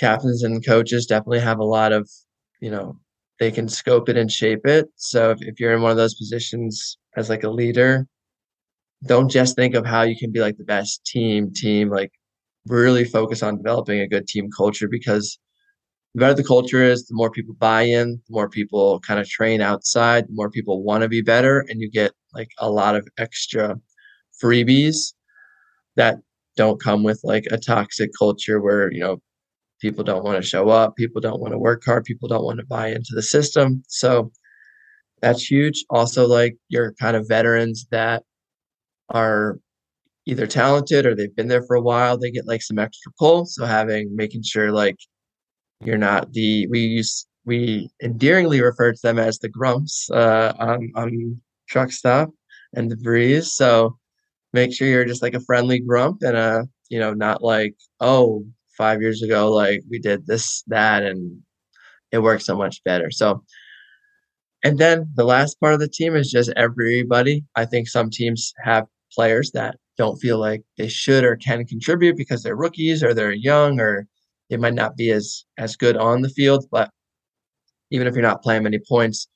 captains 0.00 0.42
and 0.42 0.64
coaches 0.66 1.06
definitely 1.06 1.40
have 1.40 1.58
a 1.58 1.64
lot 1.64 1.92
of 1.92 2.08
you 2.64 2.70
know 2.70 2.98
they 3.40 3.50
can 3.50 3.68
scope 3.68 4.08
it 4.08 4.16
and 4.16 4.30
shape 4.30 4.64
it. 4.64 4.86
So 4.96 5.32
if, 5.32 5.42
if 5.42 5.60
you're 5.60 5.74
in 5.74 5.82
one 5.82 5.90
of 5.90 5.96
those 5.96 6.14
positions 6.14 6.98
as 7.16 7.28
like 7.28 7.44
a 7.44 7.50
leader 7.50 8.06
don't 9.06 9.30
just 9.30 9.56
think 9.56 9.74
of 9.74 9.84
how 9.84 10.02
you 10.02 10.16
can 10.16 10.32
be 10.32 10.40
like 10.40 10.56
the 10.56 10.64
best 10.64 11.04
team 11.04 11.52
team 11.52 11.90
like 11.90 12.10
really 12.66 13.04
focus 13.04 13.42
on 13.42 13.56
developing 13.56 14.00
a 14.00 14.08
good 14.08 14.26
team 14.26 14.48
culture 14.56 14.88
because 14.88 15.38
the 16.14 16.20
better 16.20 16.34
the 16.34 16.44
culture 16.44 16.82
is 16.82 17.06
the 17.06 17.14
more 17.14 17.30
people 17.30 17.54
buy 17.58 17.82
in 17.82 18.12
the 18.12 18.32
more 18.32 18.48
people 18.48 19.00
kind 19.00 19.20
of 19.20 19.28
train 19.28 19.60
outside 19.60 20.24
the 20.26 20.32
more 20.32 20.50
people 20.50 20.82
want 20.82 21.02
to 21.02 21.08
be 21.08 21.22
better 21.22 21.64
and 21.68 21.80
you 21.80 21.90
get 21.90 22.12
like 22.32 22.48
a 22.58 22.70
lot 22.70 22.96
of 22.96 23.06
extra 23.18 23.76
freebies 24.42 25.12
that 25.96 26.18
don't 26.56 26.80
come 26.80 27.02
with 27.02 27.20
like 27.24 27.44
a 27.50 27.58
toxic 27.58 28.10
culture 28.18 28.60
where 28.60 28.90
you 28.92 29.00
know 29.00 29.18
people 29.84 30.02
don't 30.02 30.24
want 30.24 30.42
to 30.42 30.48
show 30.48 30.70
up 30.70 30.96
people 30.96 31.20
don't 31.20 31.42
want 31.42 31.52
to 31.52 31.58
work 31.58 31.82
hard 31.84 32.04
people 32.04 32.26
don't 32.26 32.46
want 32.48 32.58
to 32.58 32.64
buy 32.64 32.88
into 32.88 33.12
the 33.14 33.20
system. 33.22 33.82
So 33.86 34.32
that's 35.20 35.44
huge. 35.44 35.84
Also 35.90 36.26
like 36.26 36.56
your 36.70 36.94
kind 36.94 37.14
of 37.18 37.28
veterans 37.28 37.86
that 37.90 38.22
are 39.10 39.58
either 40.24 40.46
talented 40.46 41.04
or 41.04 41.14
they've 41.14 41.36
been 41.36 41.48
there 41.48 41.64
for 41.64 41.76
a 41.76 41.82
while 41.82 42.16
they 42.16 42.30
get 42.30 42.46
like 42.46 42.62
some 42.62 42.78
extra 42.78 43.12
pull. 43.18 43.44
So 43.44 43.66
having 43.66 44.16
making 44.16 44.44
sure 44.44 44.72
like 44.72 44.96
you're 45.84 45.98
not 45.98 46.32
the 46.32 46.66
we 46.68 46.80
use 46.80 47.26
we 47.44 47.90
endearingly 48.02 48.62
refer 48.62 48.90
to 48.92 49.02
them 49.02 49.18
as 49.18 49.38
the 49.38 49.50
grumps 49.50 50.10
uh, 50.10 50.54
on 50.58 50.92
on 50.96 51.42
truck 51.68 51.92
stop 51.92 52.30
and 52.72 52.90
the 52.90 52.96
breeze. 52.96 53.52
So 53.52 53.98
make 54.54 54.72
sure 54.72 54.88
you're 54.88 55.04
just 55.04 55.20
like 55.20 55.34
a 55.34 55.40
friendly 55.40 55.78
grump 55.78 56.22
and 56.22 56.38
a 56.38 56.66
you 56.88 56.98
know 56.98 57.12
not 57.12 57.42
like 57.42 57.74
oh 58.00 58.46
five 58.76 59.00
years 59.00 59.22
ago, 59.22 59.50
like 59.52 59.80
we 59.90 59.98
did 59.98 60.26
this, 60.26 60.62
that, 60.68 61.02
and 61.02 61.40
it 62.12 62.18
worked 62.18 62.42
so 62.42 62.56
much 62.56 62.82
better. 62.84 63.10
So, 63.10 63.42
and 64.64 64.78
then 64.78 65.10
the 65.14 65.24
last 65.24 65.60
part 65.60 65.74
of 65.74 65.80
the 65.80 65.88
team 65.88 66.14
is 66.16 66.30
just 66.30 66.52
everybody. 66.56 67.44
I 67.54 67.64
think 67.66 67.88
some 67.88 68.10
teams 68.10 68.52
have 68.62 68.86
players 69.12 69.50
that 69.52 69.76
don't 69.96 70.16
feel 70.16 70.38
like 70.38 70.62
they 70.78 70.88
should 70.88 71.24
or 71.24 71.36
can 71.36 71.66
contribute 71.66 72.16
because 72.16 72.42
they're 72.42 72.56
rookies 72.56 73.02
or 73.02 73.14
they're 73.14 73.32
young 73.32 73.78
or 73.80 74.06
they 74.50 74.56
might 74.56 74.74
not 74.74 74.96
be 74.96 75.10
as 75.10 75.44
as 75.58 75.76
good 75.76 75.96
on 75.96 76.22
the 76.22 76.28
field. 76.28 76.66
But 76.70 76.90
even 77.90 78.06
if 78.06 78.14
you're 78.14 78.22
not 78.22 78.42
playing 78.42 78.64
many 78.64 78.80
points, 78.88 79.28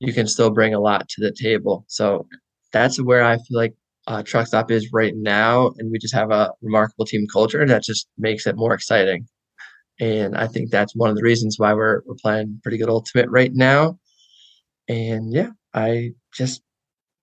you 0.00 0.12
can 0.12 0.26
still 0.26 0.50
bring 0.50 0.74
a 0.74 0.80
lot 0.80 1.08
to 1.08 1.20
the 1.20 1.32
table. 1.32 1.84
So 1.88 2.26
that's 2.72 3.00
where 3.00 3.22
I 3.22 3.36
feel 3.36 3.58
like 3.58 3.74
uh, 4.12 4.22
truck 4.22 4.46
stop 4.46 4.70
is 4.70 4.92
right 4.92 5.14
now, 5.16 5.72
and 5.78 5.90
we 5.90 5.98
just 5.98 6.14
have 6.14 6.30
a 6.30 6.52
remarkable 6.60 7.06
team 7.06 7.26
culture 7.32 7.66
that 7.66 7.82
just 7.82 8.08
makes 8.18 8.46
it 8.46 8.56
more 8.56 8.74
exciting. 8.74 9.26
And 10.00 10.36
I 10.36 10.46
think 10.48 10.70
that's 10.70 10.94
one 10.94 11.08
of 11.08 11.16
the 11.16 11.22
reasons 11.22 11.58
why 11.58 11.72
we're 11.72 12.02
we're 12.04 12.16
playing 12.20 12.60
pretty 12.62 12.76
good 12.76 12.90
ultimate 12.90 13.30
right 13.30 13.52
now. 13.54 13.98
And 14.86 15.32
yeah, 15.32 15.50
I 15.72 16.10
just 16.34 16.62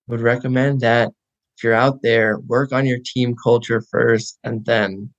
would 0.08 0.22
recommend 0.22 0.82
that 0.82 1.10
if 1.58 1.64
you're 1.64 1.74
out 1.74 2.02
there, 2.02 2.40
work 2.40 2.72
on 2.72 2.88
your 2.88 3.00
team 3.06 3.36
culture 3.36 3.84
first 3.92 4.40
and 4.44 4.66
then 4.66 5.12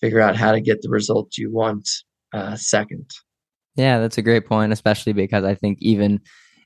figure 0.00 0.20
out 0.20 0.36
how 0.36 0.52
to 0.52 0.60
get 0.60 0.80
the 0.80 0.88
results 0.88 1.36
you 1.36 1.52
want 1.52 1.86
uh, 2.32 2.56
second. 2.56 3.10
Yeah, 3.76 3.98
that's 3.98 4.18
a 4.18 4.22
great 4.22 4.46
point, 4.46 4.72
especially 4.72 5.12
because 5.12 5.44
I 5.44 5.54
think 5.54 5.78
even 5.82 6.20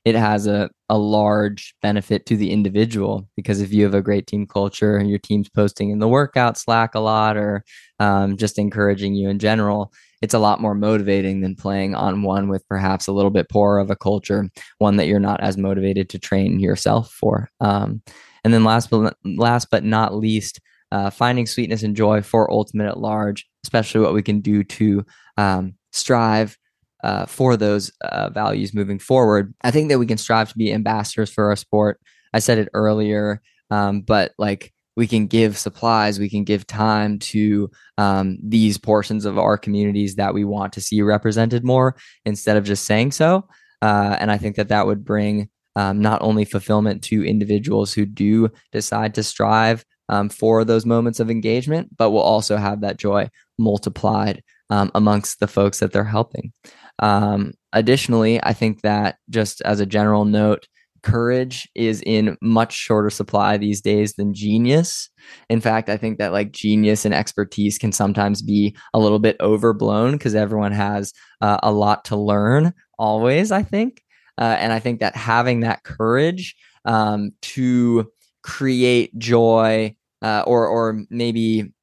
it 0.07 0.15
has 0.15 0.47
a, 0.47 0.69
a 0.87 0.97
large 0.97 1.75
benefit 1.81 2.25
to 2.25 2.37
the 2.37 2.49
individual 2.49 3.27
because 3.35 3.59
if 3.59 3.73
you 3.73 3.83
have 3.83 3.93
a 3.93 4.01
great 4.01 4.25
team 4.25 4.47
culture 4.47 4.95
and 4.95 5.09
your 5.09 5.19
team's 5.19 5.49
posting 5.49 5.89
in 5.89 5.99
the 5.99 6.07
workout 6.07 6.57
slack 6.57 6.95
a 6.95 6.99
lot 7.01 7.35
or 7.35 7.65
um, 7.99 8.37
just 8.37 8.57
encouraging 8.57 9.15
you 9.15 9.27
in 9.27 9.37
general 9.37 9.91
it's 10.21 10.33
a 10.33 10.39
lot 10.39 10.61
more 10.61 10.73
motivating 10.73 11.41
than 11.41 11.55
playing 11.55 11.93
on 11.93 12.23
one 12.23 12.47
with 12.47 12.65
perhaps 12.69 13.07
a 13.07 13.11
little 13.11 13.29
bit 13.29 13.49
poorer 13.49 13.79
of 13.79 13.91
a 13.91 13.97
culture 13.97 14.49
one 14.77 14.95
that 14.95 15.07
you're 15.07 15.19
not 15.19 15.41
as 15.41 15.57
motivated 15.57 16.07
to 16.09 16.17
train 16.17 16.57
yourself 16.57 17.11
for. 17.11 17.49
Um, 17.59 18.01
and 18.45 18.53
then 18.53 18.63
last 18.63 18.89
but 18.89 19.17
last 19.25 19.67
but 19.69 19.83
not 19.83 20.15
least 20.15 20.61
uh, 20.93 21.09
finding 21.09 21.45
sweetness 21.45 21.83
and 21.83 21.97
joy 21.97 22.21
for 22.21 22.49
ultimate 22.49 22.87
at 22.87 22.97
large 22.97 23.45
especially 23.65 23.99
what 23.99 24.13
we 24.13 24.23
can 24.23 24.39
do 24.39 24.63
to 24.63 25.05
um, 25.35 25.73
strive 25.91 26.57
uh, 27.03 27.25
for 27.25 27.57
those 27.57 27.91
uh, 28.01 28.29
values 28.29 28.73
moving 28.73 28.99
forward. 28.99 29.53
I 29.61 29.71
think 29.71 29.89
that 29.89 29.99
we 29.99 30.05
can 30.05 30.17
strive 30.17 30.49
to 30.49 30.57
be 30.57 30.73
ambassadors 30.73 31.31
for 31.31 31.45
our 31.45 31.55
sport. 31.55 31.99
I 32.33 32.39
said 32.39 32.57
it 32.57 32.69
earlier, 32.73 33.41
um, 33.69 34.01
but 34.01 34.33
like 34.37 34.73
we 34.95 35.07
can 35.07 35.27
give 35.27 35.57
supplies, 35.57 36.19
we 36.19 36.29
can 36.29 36.43
give 36.43 36.65
time 36.65 37.19
to 37.19 37.69
um, 37.97 38.37
these 38.41 38.77
portions 38.77 39.25
of 39.25 39.37
our 39.37 39.57
communities 39.57 40.15
that 40.15 40.33
we 40.33 40.43
want 40.43 40.73
to 40.73 40.81
see 40.81 41.01
represented 41.01 41.63
more 41.63 41.95
instead 42.25 42.57
of 42.57 42.63
just 42.63 42.85
saying 42.85 43.11
so. 43.11 43.47
Uh, 43.81 44.17
and 44.19 44.31
I 44.31 44.39
think 44.39 44.55
that 44.55 44.69
that 44.69 44.87
would 44.87 45.05
bring 45.05 45.49
um, 45.75 46.01
not 46.01 46.21
only 46.23 46.45
fulfillment 46.45 47.03
to 47.03 47.23
individuals 47.23 47.93
who 47.93 48.07
do 48.07 48.49
decide 48.71 49.13
to 49.13 49.23
strive 49.23 49.85
um, 50.09 50.29
for 50.29 50.65
those 50.65 50.85
moments 50.85 51.19
of 51.19 51.29
engagement, 51.29 51.95
but 51.95 52.09
will 52.09 52.21
also 52.21 52.57
have 52.57 52.81
that 52.81 52.97
joy 52.97 53.29
multiplied 53.59 54.43
um, 54.69 54.91
amongst 54.95 55.39
the 55.39 55.47
folks 55.47 55.79
that 55.79 55.91
they're 55.91 56.03
helping. 56.03 56.51
Um, 56.99 57.53
additionally, 57.73 58.41
I 58.43 58.53
think 58.53 58.81
that 58.81 59.17
just 59.29 59.61
as 59.61 59.79
a 59.79 59.85
general 59.85 60.25
note, 60.25 60.67
courage 61.03 61.69
is 61.75 62.01
in 62.05 62.37
much 62.41 62.73
shorter 62.73 63.09
supply 63.09 63.57
these 63.57 63.81
days 63.81 64.13
than 64.13 64.33
genius. 64.33 65.09
In 65.49 65.61
fact, 65.61 65.89
I 65.89 65.97
think 65.97 66.17
that 66.17 66.31
like 66.31 66.51
genius 66.51 67.05
and 67.05 67.13
expertise 67.13 67.77
can 67.77 67.91
sometimes 67.91 68.41
be 68.41 68.75
a 68.93 68.99
little 68.99 69.19
bit 69.19 69.37
overblown 69.39 70.13
because 70.13 70.35
everyone 70.35 70.71
has 70.71 71.13
uh, 71.41 71.59
a 71.63 71.71
lot 71.71 72.03
to 72.05 72.15
learn 72.15 72.73
always, 72.97 73.51
I 73.51 73.63
think. 73.63 74.01
Uh, 74.37 74.57
and 74.59 74.73
I 74.73 74.79
think 74.79 74.99
that 74.99 75.15
having 75.15 75.61
that 75.61 75.83
courage 75.83 76.55
um, 76.85 77.31
to 77.41 78.11
create 78.43 79.17
joy 79.17 79.95
uh, 80.21 80.43
or 80.45 80.67
or 80.67 81.03
maybe 81.09 81.73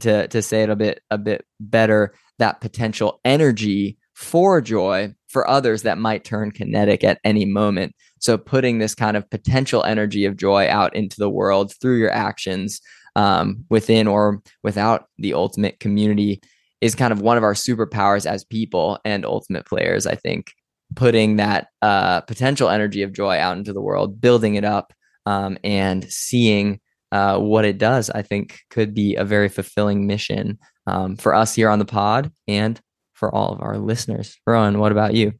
to 0.00 0.28
to 0.28 0.42
say 0.42 0.62
it 0.62 0.70
a 0.70 0.76
bit 0.76 1.00
a 1.10 1.18
bit 1.18 1.44
better 1.60 2.14
that 2.38 2.60
potential 2.60 3.20
energy 3.24 3.98
for 4.14 4.60
joy 4.60 5.14
for 5.28 5.48
others 5.48 5.82
that 5.82 5.98
might 5.98 6.24
turn 6.24 6.50
kinetic 6.50 7.04
at 7.04 7.20
any 7.22 7.44
moment. 7.44 7.94
So, 8.18 8.36
putting 8.36 8.78
this 8.78 8.94
kind 8.94 9.16
of 9.16 9.28
potential 9.30 9.84
energy 9.84 10.24
of 10.24 10.36
joy 10.36 10.68
out 10.68 10.94
into 10.96 11.16
the 11.18 11.30
world 11.30 11.72
through 11.80 11.98
your 11.98 12.10
actions 12.10 12.80
um, 13.16 13.64
within 13.70 14.06
or 14.06 14.42
without 14.62 15.06
the 15.18 15.34
ultimate 15.34 15.80
community 15.80 16.40
is 16.80 16.94
kind 16.94 17.12
of 17.12 17.20
one 17.20 17.36
of 17.36 17.42
our 17.42 17.54
superpowers 17.54 18.26
as 18.26 18.44
people 18.44 18.98
and 19.04 19.24
ultimate 19.24 19.66
players. 19.66 20.06
I 20.06 20.14
think 20.14 20.52
putting 20.94 21.36
that 21.36 21.68
uh, 21.82 22.20
potential 22.22 22.68
energy 22.68 23.02
of 23.02 23.12
joy 23.12 23.38
out 23.38 23.56
into 23.56 23.72
the 23.72 23.80
world, 23.80 24.20
building 24.20 24.54
it 24.54 24.64
up, 24.64 24.92
um, 25.26 25.58
and 25.62 26.10
seeing 26.10 26.80
uh, 27.12 27.38
what 27.38 27.64
it 27.64 27.78
does, 27.78 28.10
I 28.10 28.22
think 28.22 28.60
could 28.70 28.94
be 28.94 29.14
a 29.14 29.24
very 29.24 29.48
fulfilling 29.48 30.06
mission 30.06 30.58
um, 30.88 31.16
for 31.16 31.34
us 31.34 31.54
here 31.54 31.68
on 31.68 31.78
the 31.78 31.84
pod 31.84 32.32
and 32.48 32.80
for 33.12 33.34
all 33.34 33.52
of 33.52 33.60
our 33.60 33.76
listeners. 33.78 34.38
Rowan, 34.46 34.78
what 34.78 34.92
about 34.92 35.14
you? 35.14 35.32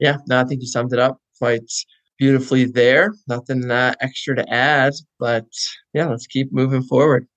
Yeah, 0.00 0.16
no, 0.26 0.40
I 0.40 0.44
think 0.44 0.60
you 0.60 0.66
summed 0.66 0.92
it 0.92 0.98
up 0.98 1.20
quite 1.38 1.70
beautifully 2.18 2.64
there. 2.64 3.14
Nothing 3.28 3.70
uh, 3.70 3.94
extra 4.00 4.34
to 4.36 4.52
add, 4.52 4.94
but 5.20 5.46
yeah, 5.92 6.06
let's 6.06 6.26
keep 6.26 6.52
moving 6.52 6.82
forward. 6.82 7.28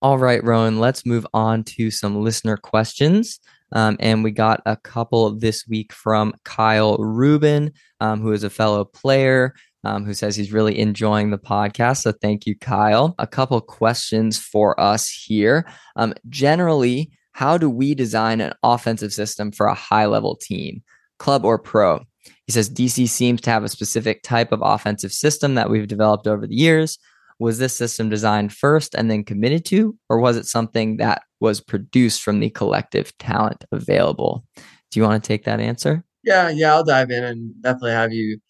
All 0.00 0.16
right, 0.16 0.42
Rowan, 0.44 0.78
let's 0.78 1.04
move 1.04 1.26
on 1.34 1.64
to 1.64 1.90
some 1.90 2.22
listener 2.22 2.56
questions. 2.56 3.40
Um, 3.72 3.96
and 4.00 4.24
we 4.24 4.30
got 4.30 4.62
a 4.64 4.76
couple 4.76 5.30
this 5.34 5.66
week 5.66 5.92
from 5.92 6.32
Kyle 6.44 6.96
Rubin, 6.98 7.72
um, 8.00 8.20
who 8.20 8.32
is 8.32 8.44
a 8.44 8.50
fellow 8.50 8.84
player 8.84 9.54
um, 9.84 10.04
who 10.04 10.14
says 10.14 10.36
he's 10.36 10.52
really 10.52 10.78
enjoying 10.78 11.30
the 11.30 11.38
podcast. 11.38 12.02
So 12.02 12.12
thank 12.12 12.46
you, 12.46 12.56
Kyle. 12.56 13.14
A 13.18 13.26
couple 13.26 13.60
questions 13.60 14.38
for 14.38 14.78
us 14.80 15.08
here. 15.08 15.68
Um, 15.96 16.14
generally, 16.28 17.10
how 17.32 17.56
do 17.56 17.70
we 17.70 17.94
design 17.94 18.40
an 18.40 18.52
offensive 18.62 19.12
system 19.12 19.52
for 19.52 19.66
a 19.66 19.74
high 19.74 20.06
level 20.06 20.36
team, 20.36 20.82
club 21.18 21.44
or 21.44 21.58
pro? 21.58 22.00
He 22.46 22.52
says 22.52 22.70
DC 22.70 23.08
seems 23.08 23.40
to 23.42 23.50
have 23.50 23.64
a 23.64 23.68
specific 23.68 24.22
type 24.22 24.52
of 24.52 24.60
offensive 24.62 25.12
system 25.12 25.54
that 25.54 25.70
we've 25.70 25.86
developed 25.86 26.26
over 26.26 26.46
the 26.46 26.54
years. 26.54 26.98
Was 27.38 27.58
this 27.58 27.76
system 27.76 28.08
designed 28.08 28.52
first 28.52 28.94
and 28.94 29.08
then 29.10 29.22
committed 29.22 29.64
to, 29.66 29.96
or 30.08 30.18
was 30.18 30.36
it 30.36 30.46
something 30.46 30.96
that 30.96 31.22
was 31.38 31.60
produced 31.60 32.22
from 32.22 32.40
the 32.40 32.50
collective 32.50 33.16
talent 33.18 33.64
available? 33.70 34.44
Do 34.90 34.98
you 34.98 35.04
want 35.04 35.22
to 35.22 35.28
take 35.28 35.44
that 35.44 35.60
answer? 35.60 36.04
Yeah, 36.24 36.48
yeah, 36.48 36.74
I'll 36.74 36.84
dive 36.84 37.10
in 37.10 37.22
and 37.22 37.62
definitely 37.62 37.92
have 37.92 38.12
you 38.12 38.40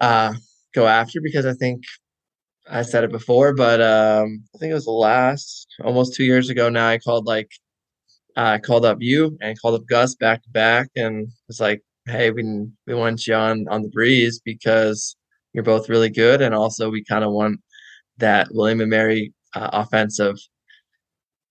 uh, 0.00 0.34
go 0.74 0.86
after 0.86 1.20
because 1.22 1.46
I 1.46 1.54
think 1.54 1.82
I 2.68 2.82
said 2.82 3.04
it 3.04 3.12
before, 3.12 3.54
but 3.54 3.80
um, 3.80 4.44
I 4.54 4.58
think 4.58 4.70
it 4.70 4.74
was 4.74 4.84
the 4.84 4.92
last 4.92 5.66
almost 5.84 6.14
two 6.14 6.24
years 6.24 6.50
ago 6.50 6.68
now. 6.68 6.88
I 6.88 6.98
called 6.98 7.26
like 7.26 7.50
I 8.36 8.54
uh, 8.54 8.58
called 8.58 8.84
up 8.84 8.98
you 9.00 9.36
and 9.40 9.60
called 9.60 9.74
up 9.80 9.86
Gus 9.88 10.14
back 10.14 10.42
to 10.42 10.50
back, 10.50 10.88
and 10.96 11.28
was 11.48 11.60
like, 11.60 11.82
"Hey, 12.06 12.30
we 12.30 12.44
we 12.86 12.94
want 12.94 13.26
you 13.26 13.34
on 13.34 13.66
on 13.68 13.82
the 13.82 13.88
breeze 13.88 14.40
because 14.44 15.16
you're 15.52 15.64
both 15.64 15.88
really 15.88 16.10
good, 16.10 16.40
and 16.42 16.54
also 16.54 16.90
we 16.90 17.04
kind 17.04 17.24
of 17.24 17.32
want 17.32 17.60
that 18.18 18.48
William 18.52 18.80
and 18.80 18.90
Mary 18.90 19.32
uh, 19.54 19.70
offensive 19.72 20.36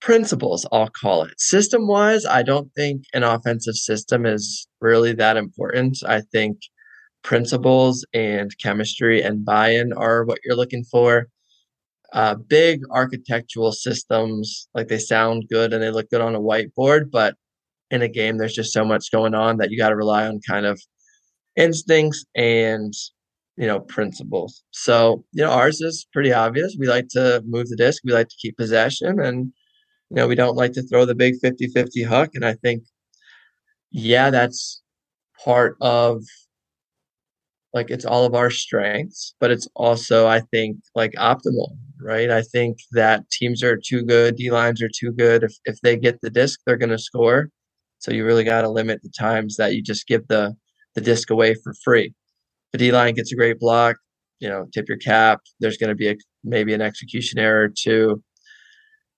principles. 0.00 0.66
I'll 0.72 0.88
call 0.88 1.24
it 1.24 1.40
system 1.40 1.86
wise. 1.86 2.24
I 2.26 2.42
don't 2.42 2.72
think 2.74 3.04
an 3.12 3.22
offensive 3.22 3.74
system 3.76 4.26
is 4.26 4.66
really 4.80 5.12
that 5.14 5.36
important. 5.36 5.98
I 6.06 6.22
think 6.32 6.58
principles 7.22 8.04
and 8.14 8.56
chemistry 8.58 9.22
and 9.22 9.44
buy-in 9.44 9.92
are 9.92 10.24
what 10.24 10.38
you're 10.44 10.56
looking 10.56 10.84
for. 10.84 11.28
Uh, 12.12 12.34
big 12.34 12.80
architectural 12.90 13.72
systems, 13.72 14.68
like 14.74 14.88
they 14.88 14.98
sound 14.98 15.44
good 15.48 15.72
and 15.72 15.82
they 15.82 15.90
look 15.90 16.10
good 16.10 16.20
on 16.20 16.34
a 16.34 16.40
whiteboard, 16.40 17.10
but 17.10 17.34
in 17.90 18.02
a 18.02 18.08
game, 18.08 18.38
there's 18.38 18.54
just 18.54 18.72
so 18.72 18.84
much 18.84 19.12
going 19.12 19.34
on 19.34 19.58
that 19.58 19.70
you 19.70 19.78
got 19.78 19.90
to 19.90 19.96
rely 19.96 20.26
on 20.26 20.40
kind 20.48 20.66
of 20.66 20.80
instincts 21.56 22.24
and 22.34 22.92
you 23.56 23.66
know 23.66 23.80
principles. 23.80 24.62
So 24.70 25.24
you 25.32 25.44
know 25.44 25.50
ours 25.50 25.80
is 25.80 26.06
pretty 26.12 26.32
obvious. 26.32 26.76
We 26.78 26.86
like 26.88 27.08
to 27.10 27.42
move 27.46 27.68
the 27.68 27.76
disc. 27.76 28.02
We 28.04 28.12
like 28.12 28.28
to 28.28 28.36
keep 28.40 28.56
possession, 28.56 29.20
and 29.20 29.52
you 30.10 30.16
know 30.16 30.28
we 30.28 30.34
don't 30.34 30.56
like 30.56 30.72
to 30.72 30.82
throw 30.82 31.04
the 31.04 31.14
big 31.14 31.34
50-50 31.44 32.06
huck. 32.06 32.30
And 32.34 32.44
I 32.44 32.54
think, 32.54 32.84
yeah, 33.90 34.30
that's 34.30 34.82
part 35.44 35.76
of 35.80 36.22
like 37.72 37.90
it's 37.90 38.04
all 38.04 38.24
of 38.24 38.34
our 38.34 38.50
strengths, 38.50 39.34
but 39.40 39.50
it's 39.50 39.68
also, 39.76 40.26
I 40.26 40.40
think, 40.40 40.78
like 40.94 41.12
optimal, 41.12 41.76
right? 42.00 42.30
I 42.30 42.42
think 42.42 42.78
that 42.92 43.28
teams 43.30 43.62
are 43.62 43.76
too 43.78 44.02
good, 44.04 44.36
D 44.36 44.50
lines 44.50 44.82
are 44.82 44.90
too 44.94 45.12
good. 45.12 45.42
If 45.44 45.52
if 45.64 45.80
they 45.82 45.96
get 45.96 46.20
the 46.22 46.30
disc, 46.30 46.60
they're 46.66 46.76
gonna 46.76 46.98
score. 46.98 47.48
So 47.98 48.12
you 48.12 48.24
really 48.24 48.44
gotta 48.44 48.68
limit 48.70 49.00
the 49.02 49.12
times 49.18 49.56
that 49.56 49.74
you 49.74 49.82
just 49.82 50.06
give 50.06 50.26
the 50.28 50.54
the 50.94 51.00
disc 51.00 51.30
away 51.30 51.54
for 51.54 51.74
free. 51.84 52.12
The 52.72 52.78
D 52.78 52.92
line 52.92 53.14
gets 53.14 53.32
a 53.32 53.36
great 53.36 53.58
block, 53.60 53.96
you 54.40 54.48
know, 54.48 54.66
tip 54.74 54.88
your 54.88 54.98
cap. 54.98 55.40
There's 55.60 55.76
gonna 55.78 55.94
be 55.94 56.08
a 56.10 56.16
maybe 56.44 56.74
an 56.74 56.82
execution 56.82 57.38
error 57.38 57.68
too. 57.68 58.22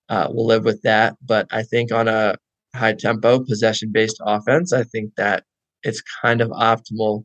Uh, 0.08 0.28
we'll 0.30 0.46
live 0.46 0.64
with 0.64 0.82
that. 0.82 1.16
But 1.22 1.46
I 1.50 1.62
think 1.62 1.92
on 1.92 2.08
a 2.08 2.36
high 2.74 2.94
tempo, 2.94 3.44
possession 3.44 3.90
based 3.92 4.20
offense, 4.24 4.72
I 4.72 4.84
think 4.84 5.14
that 5.16 5.44
it's 5.82 6.02
kind 6.22 6.40
of 6.40 6.48
optimal 6.50 7.24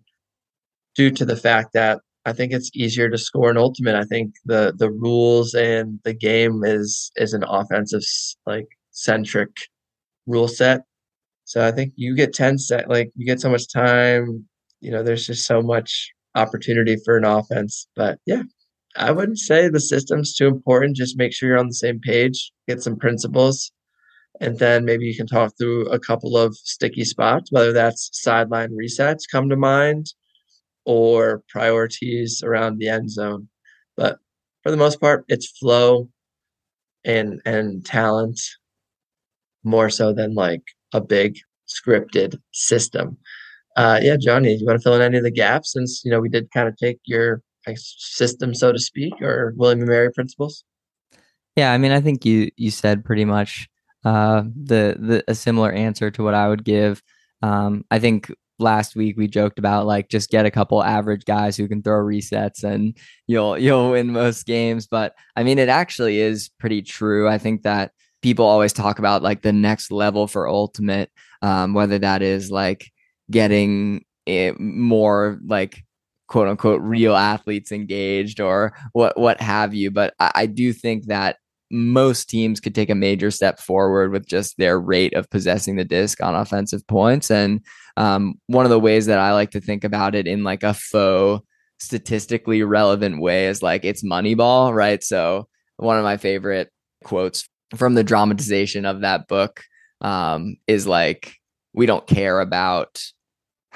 due 0.97 1.11
to 1.11 1.23
the 1.23 1.37
fact 1.37 1.73
that 1.73 2.01
I 2.25 2.33
think 2.33 2.51
it's 2.51 2.71
easier 2.73 3.09
to 3.09 3.17
score 3.17 3.49
an 3.49 3.57
ultimate. 3.57 3.95
I 3.95 4.03
think 4.03 4.33
the 4.45 4.73
the 4.77 4.91
rules 4.91 5.53
and 5.53 5.99
the 6.03 6.13
game 6.13 6.63
is 6.65 7.11
is 7.15 7.33
an 7.33 7.45
offensive 7.47 8.01
like 8.45 8.67
centric 8.91 9.51
rule 10.25 10.49
set. 10.49 10.81
So 11.45 11.65
I 11.65 11.71
think 11.71 11.93
you 11.95 12.15
get 12.15 12.33
10 12.33 12.57
set 12.57 12.89
like 12.89 13.11
you 13.15 13.25
get 13.25 13.39
so 13.39 13.49
much 13.49 13.71
time, 13.71 14.45
you 14.81 14.91
know, 14.91 15.03
there's 15.03 15.25
just 15.25 15.45
so 15.47 15.61
much 15.61 16.11
opportunity 16.35 16.97
for 17.05 17.15
an 17.17 17.23
offense. 17.23 17.87
But 17.95 18.19
yeah, 18.25 18.43
I 18.97 19.11
wouldn't 19.11 19.39
say 19.39 19.69
the 19.69 19.79
system's 19.79 20.35
too 20.35 20.47
important. 20.47 20.97
Just 20.97 21.17
make 21.17 21.33
sure 21.33 21.49
you're 21.49 21.59
on 21.59 21.67
the 21.67 21.73
same 21.73 22.01
page, 22.01 22.51
get 22.67 22.83
some 22.83 22.97
principles, 22.97 23.71
and 24.41 24.59
then 24.59 24.83
maybe 24.83 25.05
you 25.05 25.15
can 25.15 25.27
talk 25.27 25.53
through 25.57 25.87
a 25.87 25.99
couple 25.99 26.37
of 26.37 26.57
sticky 26.57 27.05
spots, 27.05 27.51
whether 27.53 27.71
that's 27.71 28.09
sideline 28.11 28.71
resets 28.71 29.21
come 29.31 29.47
to 29.49 29.55
mind 29.55 30.07
or 30.87 31.43
priorities 31.49 32.41
around 32.43 32.77
the 32.77 32.87
end 32.87 33.11
zone. 33.11 33.49
But 33.97 34.19
for 34.63 34.71
the 34.71 34.77
most 34.77 35.01
part, 35.01 35.25
it's 35.27 35.51
flow 35.59 36.09
and 37.03 37.41
and 37.45 37.85
talent 37.85 38.39
more 39.63 39.89
so 39.89 40.13
than 40.13 40.33
like 40.33 40.63
a 40.93 41.01
big 41.01 41.37
scripted 41.67 42.39
system. 42.53 43.17
Uh, 43.75 43.99
yeah, 44.01 44.15
Jonny, 44.17 44.55
you 44.55 44.65
want 44.65 44.79
to 44.79 44.83
fill 44.83 44.95
in 44.95 45.01
any 45.01 45.17
of 45.17 45.23
the 45.23 45.31
gaps 45.31 45.73
since 45.73 46.01
you 46.03 46.09
know 46.09 46.21
we 46.21 46.29
did 46.29 46.49
kind 46.51 46.69
of 46.69 46.77
take 46.77 46.99
your 47.05 47.43
system, 47.75 48.55
so 48.55 48.71
to 48.71 48.79
speak, 48.79 49.13
or 49.21 49.53
William 49.57 49.79
and 49.79 49.89
Mary 49.89 50.11
principles? 50.11 50.63
Yeah, 51.57 51.73
I 51.73 51.77
mean, 51.77 51.91
I 51.91 51.99
think 51.99 52.25
you 52.25 52.49
you 52.55 52.71
said 52.71 53.03
pretty 53.03 53.25
much 53.25 53.67
uh, 54.05 54.43
the 54.55 54.95
the 54.97 55.23
a 55.27 55.35
similar 55.35 55.71
answer 55.71 56.09
to 56.11 56.23
what 56.23 56.33
I 56.33 56.47
would 56.47 56.63
give. 56.63 57.03
Um, 57.41 57.83
I 57.91 57.99
think 57.99 58.31
last 58.59 58.95
week 58.95 59.17
we 59.17 59.27
joked 59.27 59.59
about 59.59 59.85
like 59.85 60.09
just 60.09 60.29
get 60.29 60.45
a 60.45 60.51
couple 60.51 60.83
average 60.83 61.25
guys 61.25 61.55
who 61.55 61.67
can 61.67 61.81
throw 61.81 62.03
resets 62.03 62.63
and 62.63 62.97
you'll 63.27 63.57
you'll 63.57 63.91
win 63.91 64.11
most 64.11 64.45
games. 64.45 64.87
But 64.87 65.15
I 65.35 65.43
mean, 65.43 65.59
it 65.59 65.69
actually 65.69 66.19
is 66.19 66.49
pretty 66.59 66.81
true. 66.81 67.27
I 67.27 67.37
think 67.37 67.63
that 67.63 67.91
people 68.21 68.45
always 68.45 68.73
talk 68.73 68.99
about 68.99 69.21
like 69.21 69.41
the 69.41 69.53
next 69.53 69.91
level 69.91 70.27
for 70.27 70.47
ultimate, 70.47 71.11
um, 71.41 71.73
whether 71.73 71.99
that 71.99 72.21
is 72.21 72.51
like 72.51 72.91
getting 73.29 74.03
more 74.59 75.39
like 75.45 75.83
quote 76.27 76.47
unquote 76.47 76.81
real 76.81 77.15
athletes 77.15 77.71
engaged 77.71 78.39
or 78.39 78.73
what 78.93 79.17
what 79.17 79.39
have 79.41 79.73
you. 79.73 79.91
But 79.91 80.13
I, 80.19 80.31
I 80.35 80.45
do 80.45 80.73
think 80.73 81.05
that 81.05 81.37
most 81.69 82.29
teams 82.29 82.59
could 82.59 82.73
take 82.73 82.89
a 82.89 82.95
major 82.95 83.31
step 83.31 83.59
forward 83.59 84.11
with 84.11 84.25
just 84.25 84.57
their 84.57 84.79
rate 84.79 85.13
of 85.13 85.29
possessing 85.29 85.75
the 85.75 85.83
disc 85.83 86.21
on 86.23 86.35
offensive 86.35 86.85
points. 86.87 87.29
And 87.29 87.61
um, 87.97 88.35
one 88.47 88.65
of 88.65 88.69
the 88.69 88.79
ways 88.79 89.05
that 89.07 89.19
I 89.19 89.33
like 89.33 89.51
to 89.51 89.61
think 89.61 89.83
about 89.83 90.15
it 90.15 90.27
in 90.27 90.43
like 90.43 90.63
a 90.63 90.73
faux 90.73 91.45
statistically 91.79 92.63
relevant 92.63 93.21
way 93.21 93.47
is 93.47 93.61
like 93.61 93.85
it's 93.85 94.03
Moneyball, 94.03 94.73
right? 94.73 95.03
So 95.03 95.47
one 95.77 95.97
of 95.97 96.03
my 96.03 96.17
favorite 96.17 96.71
quotes 97.03 97.47
from 97.75 97.95
the 97.95 98.03
dramatization 98.03 98.85
of 98.85 99.01
that 99.01 99.27
book 99.27 99.61
um, 100.01 100.55
is 100.67 100.87
like, 100.87 101.35
we 101.73 101.85
don't 101.85 102.07
care 102.07 102.39
about 102.39 103.03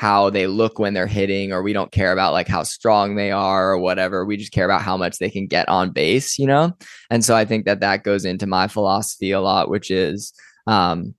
how 0.02 0.32
they 0.32 0.48
look 0.48 0.80
when 0.80 0.96
they're 0.96 1.06
hitting 1.06 1.54
or 1.54 1.62
we 1.62 1.74
don't 1.74 1.92
care 1.92 2.12
about 2.12 2.34
like 2.34 2.48
how 2.48 2.64
strong 2.64 3.14
they 3.14 3.30
are 3.30 3.74
or 3.74 3.78
whatever. 3.78 4.26
We 4.26 4.36
just 4.36 4.52
care 4.52 4.66
about 4.66 4.82
how 4.82 4.98
much 4.98 5.20
they 5.20 5.30
can 5.30 5.46
get 5.46 5.70
on 5.70 5.92
base 5.92 6.40
you 6.40 6.48
know? 6.48 6.76
And 7.12 7.24
so 7.24 7.36
i 7.36 7.46
think 7.46 7.66
that 7.66 7.82
that 7.82 8.04
goes 8.04 8.26
into 8.26 8.48
my 8.48 8.68
philosophy 8.68 9.30
a 9.30 9.40
lot 9.40 9.70
which 9.70 9.92
is 9.92 10.34
um, 10.66 11.14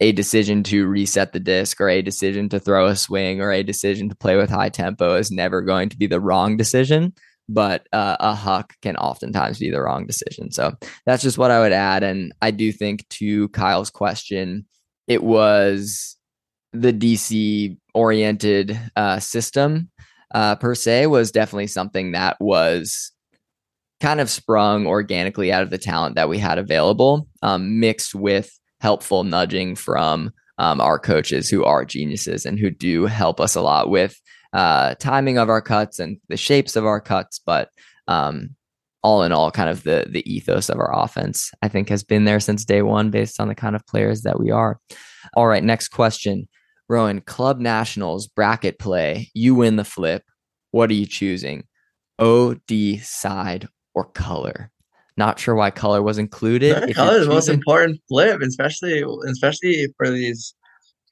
a 0.00 0.12
decision 0.12 0.62
to 0.62 0.86
reset 0.86 1.34
the 1.34 1.40
disc 1.40 1.78
or 1.82 1.90
a 1.90 2.00
decision 2.00 2.48
to 2.48 2.58
throw 2.58 2.86
a 2.86 2.96
swing 2.96 3.42
or 3.42 3.52
a 3.52 3.62
decision 3.62 4.08
to 4.08 4.16
play 4.16 4.36
with 4.36 4.48
high 4.48 4.70
tempo 4.70 5.16
is 5.16 5.30
never 5.30 5.60
going 5.60 5.90
to 5.90 5.98
be 5.98 6.06
the 6.06 6.20
wrong 6.20 6.56
decision 6.56 7.12
but 7.46 7.86
uh, 7.92 8.16
a 8.20 8.34
huck 8.34 8.72
can 8.80 8.96
oftentimes 8.96 9.58
be 9.58 9.70
the 9.70 9.82
wrong 9.82 10.06
decision. 10.06 10.50
So 10.50 10.72
that's 11.04 11.22
just 11.22 11.36
what 11.36 11.50
i 11.50 11.60
would 11.60 11.72
add. 11.72 12.02
And 12.02 12.32
i 12.40 12.50
do 12.50 12.72
think 12.72 13.06
to 13.20 13.48
kyle's 13.50 13.90
question 13.90 14.64
it 15.06 15.22
was 15.22 16.16
the 16.74 16.92
DC 16.92 17.76
oriented 17.94 18.78
uh, 18.96 19.20
system 19.20 19.88
uh, 20.34 20.56
per 20.56 20.74
se 20.74 21.06
was 21.06 21.30
definitely 21.30 21.68
something 21.68 22.12
that 22.12 22.36
was 22.40 23.12
kind 24.00 24.20
of 24.20 24.28
sprung 24.28 24.86
organically 24.86 25.52
out 25.52 25.62
of 25.62 25.70
the 25.70 25.78
talent 25.78 26.16
that 26.16 26.28
we 26.28 26.38
had 26.38 26.58
available, 26.58 27.28
um, 27.42 27.78
mixed 27.80 28.14
with 28.14 28.50
helpful 28.80 29.24
nudging 29.24 29.76
from 29.76 30.32
um, 30.58 30.80
our 30.80 30.98
coaches 30.98 31.48
who 31.48 31.64
are 31.64 31.84
geniuses 31.84 32.44
and 32.44 32.58
who 32.58 32.70
do 32.70 33.06
help 33.06 33.40
us 33.40 33.54
a 33.54 33.62
lot 33.62 33.88
with 33.88 34.20
uh, 34.52 34.94
timing 34.96 35.38
of 35.38 35.48
our 35.48 35.62
cuts 35.62 35.98
and 35.98 36.18
the 36.28 36.36
shapes 36.36 36.76
of 36.76 36.84
our 36.84 37.00
cuts. 37.00 37.38
But 37.38 37.70
um, 38.08 38.50
all 39.02 39.22
in 39.22 39.32
all, 39.32 39.50
kind 39.50 39.70
of 39.70 39.82
the 39.84 40.06
the 40.08 40.28
ethos 40.30 40.68
of 40.68 40.78
our 40.78 40.92
offense, 40.94 41.50
I 41.62 41.68
think, 41.68 41.88
has 41.88 42.02
been 42.02 42.24
there 42.24 42.40
since 42.40 42.64
day 42.64 42.82
one, 42.82 43.10
based 43.10 43.40
on 43.40 43.48
the 43.48 43.54
kind 43.54 43.76
of 43.76 43.86
players 43.86 44.22
that 44.22 44.40
we 44.40 44.50
are. 44.50 44.80
All 45.34 45.46
right, 45.46 45.62
next 45.62 45.88
question. 45.88 46.48
Rowan, 46.88 47.20
club 47.22 47.60
nationals, 47.60 48.26
bracket 48.26 48.78
play, 48.78 49.30
you 49.34 49.54
win 49.54 49.76
the 49.76 49.84
flip. 49.84 50.22
What 50.70 50.90
are 50.90 50.94
you 50.94 51.06
choosing? 51.06 51.64
OD 52.18 53.00
side 53.02 53.68
or 53.94 54.04
color? 54.04 54.70
Not 55.16 55.38
sure 55.38 55.54
why 55.54 55.70
color 55.70 56.02
was 56.02 56.18
included. 56.18 56.94
color 56.94 57.18
is 57.18 57.26
the 57.26 57.32
most 57.32 57.48
important 57.48 58.00
flip, 58.08 58.40
especially 58.42 59.04
especially 59.28 59.86
for 59.96 60.10
these 60.10 60.54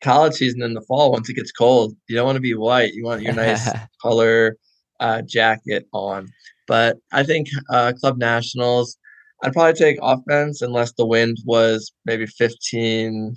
college 0.02 0.34
season 0.34 0.62
in 0.62 0.74
the 0.74 0.80
fall 0.82 1.12
once 1.12 1.28
it 1.28 1.34
gets 1.34 1.52
cold. 1.52 1.94
You 2.08 2.16
don't 2.16 2.26
want 2.26 2.36
to 2.36 2.40
be 2.40 2.54
white. 2.54 2.94
You 2.94 3.04
want 3.04 3.22
your 3.22 3.34
nice 3.34 3.70
color 4.02 4.56
uh, 5.00 5.22
jacket 5.22 5.86
on. 5.92 6.28
But 6.66 6.98
I 7.12 7.22
think 7.22 7.48
uh, 7.70 7.92
club 8.00 8.18
nationals, 8.18 8.96
I'd 9.42 9.52
probably 9.52 9.74
take 9.74 9.98
offense 10.02 10.62
unless 10.62 10.92
the 10.92 11.06
wind 11.06 11.38
was 11.44 11.92
maybe 12.04 12.26
15, 12.26 13.34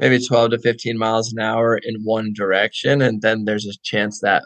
maybe 0.00 0.18
12 0.18 0.52
to 0.52 0.58
15 0.58 0.98
miles 0.98 1.32
an 1.32 1.40
hour 1.40 1.78
in 1.82 2.02
one 2.02 2.32
direction. 2.32 3.02
And 3.02 3.20
then 3.20 3.44
there's 3.44 3.66
a 3.66 3.78
chance 3.84 4.20
that 4.20 4.42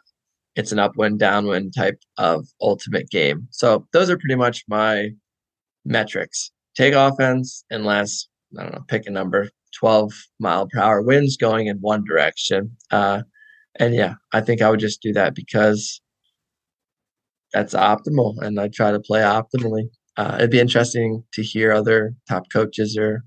it's 0.56 0.72
an 0.72 0.80
upwind, 0.80 1.20
downwind 1.20 1.74
type 1.74 1.98
of 2.18 2.46
ultimate 2.60 3.08
game. 3.08 3.46
So 3.50 3.86
those 3.92 4.10
are 4.10 4.18
pretty 4.18 4.34
much 4.34 4.64
my 4.68 5.10
metrics. 5.84 6.50
Take 6.76 6.94
offense 6.94 7.64
unless, 7.70 8.26
I 8.58 8.64
don't 8.64 8.72
know, 8.72 8.84
pick 8.88 9.06
a 9.06 9.10
number, 9.10 9.48
12 9.78 10.12
mile 10.40 10.68
per 10.68 10.80
hour 10.80 11.02
winds 11.02 11.36
going 11.36 11.68
in 11.68 11.78
one 11.78 12.04
direction. 12.04 12.76
Uh, 12.90 13.22
and 13.76 13.94
yeah, 13.94 14.14
I 14.32 14.40
think 14.40 14.60
I 14.60 14.70
would 14.70 14.80
just 14.80 15.02
do 15.02 15.12
that 15.12 15.34
because 15.34 16.00
that's 17.52 17.74
optimal 17.74 18.40
and 18.42 18.58
I 18.58 18.68
try 18.68 18.90
to 18.90 19.00
play 19.00 19.20
optimally. 19.20 19.84
Uh, 20.16 20.36
it'd 20.38 20.50
be 20.50 20.60
interesting 20.60 21.24
to 21.32 21.42
hear 21.42 21.72
other 21.72 22.14
top 22.28 22.44
coaches 22.52 22.96
or 22.98 23.24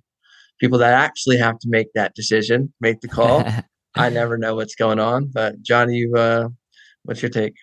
people 0.59 0.77
that 0.79 0.93
actually 0.93 1.37
have 1.37 1.59
to 1.59 1.69
make 1.69 1.87
that 1.93 2.15
decision, 2.15 2.73
make 2.81 3.01
the 3.01 3.07
call. 3.07 3.43
I 3.95 4.09
never 4.09 4.37
know 4.37 4.55
what's 4.55 4.75
going 4.75 4.99
on. 4.99 5.25
But 5.33 5.61
Jonny, 5.61 5.95
you, 5.95 6.15
uh, 6.15 6.49
what's 7.03 7.21
your 7.21 7.29
take? 7.29 7.55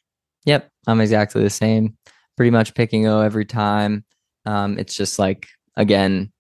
Yep, 0.47 0.69
I'm 0.87 1.01
exactly 1.01 1.43
the 1.43 1.51
same. 1.51 1.97
Pretty 2.37 2.51
much 2.51 2.75
picking 2.75 3.07
O 3.07 3.21
every 3.21 3.45
time. 3.45 4.05
Um, 4.47 4.79
it's 4.79 4.95
just 4.95 5.19
like 5.19 5.49
again, 5.77 6.33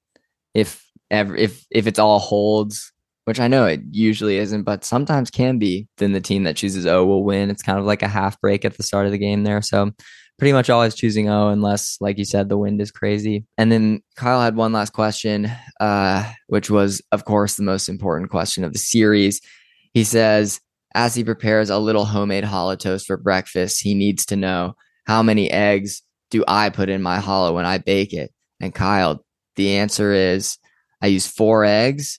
if 0.52 0.84
ever 1.10 1.34
if 1.36 1.64
if 1.70 1.86
it's 1.86 1.98
all 1.98 2.18
holds, 2.18 2.92
which 3.24 3.40
I 3.40 3.48
know 3.48 3.66
it 3.66 3.80
usually 3.90 4.36
isn't, 4.38 4.64
but 4.64 4.84
sometimes 4.84 5.30
can 5.30 5.58
be, 5.58 5.88
then 5.98 6.12
the 6.12 6.20
team 6.20 6.42
that 6.44 6.56
chooses 6.56 6.86
O 6.86 7.06
will 7.06 7.24
win. 7.24 7.50
It's 7.50 7.62
kind 7.62 7.78
of 7.78 7.86
like 7.86 8.02
a 8.02 8.08
half 8.08 8.40
break 8.40 8.64
at 8.64 8.76
the 8.76 8.82
start 8.82 9.06
of 9.06 9.12
the 9.12 9.18
game 9.18 9.44
there. 9.44 9.62
So 9.62 9.92
pretty 10.38 10.52
much 10.52 10.70
always 10.70 10.94
choosing 10.94 11.28
O 11.28 11.48
unless, 11.48 11.96
like 12.00 12.18
you 12.18 12.24
said, 12.24 12.48
the 12.48 12.58
wind 12.58 12.80
is 12.80 12.90
crazy. 12.90 13.44
And 13.56 13.70
then 13.70 14.02
Kyle 14.16 14.40
had 14.40 14.56
one 14.56 14.72
last 14.72 14.92
question, 14.92 15.50
uh, 15.80 16.30
which 16.48 16.70
was, 16.70 17.00
of 17.12 17.24
course, 17.24 17.54
the 17.54 17.62
most 17.62 17.88
important 17.88 18.30
question 18.30 18.64
of 18.64 18.72
the 18.72 18.78
series. 18.78 19.40
He 19.92 20.04
says, 20.04 20.60
as 20.94 21.14
he 21.14 21.24
prepares 21.24 21.70
a 21.70 21.78
little 21.78 22.04
homemade 22.04 22.44
challah 22.44 22.78
toast 22.78 23.06
for 23.06 23.16
breakfast, 23.16 23.82
he 23.82 23.94
needs 23.94 24.26
to 24.26 24.36
know 24.36 24.74
how 25.06 25.22
many 25.22 25.50
eggs 25.50 26.02
do 26.30 26.44
I 26.48 26.70
put 26.70 26.88
in 26.88 27.02
my 27.02 27.18
challah 27.18 27.54
when 27.54 27.66
I 27.66 27.78
bake 27.78 28.12
it? 28.12 28.32
And 28.60 28.74
Kyle, 28.74 29.24
the 29.56 29.76
answer 29.76 30.12
is 30.12 30.58
I 31.00 31.08
use 31.08 31.26
four 31.26 31.64
eggs 31.64 32.18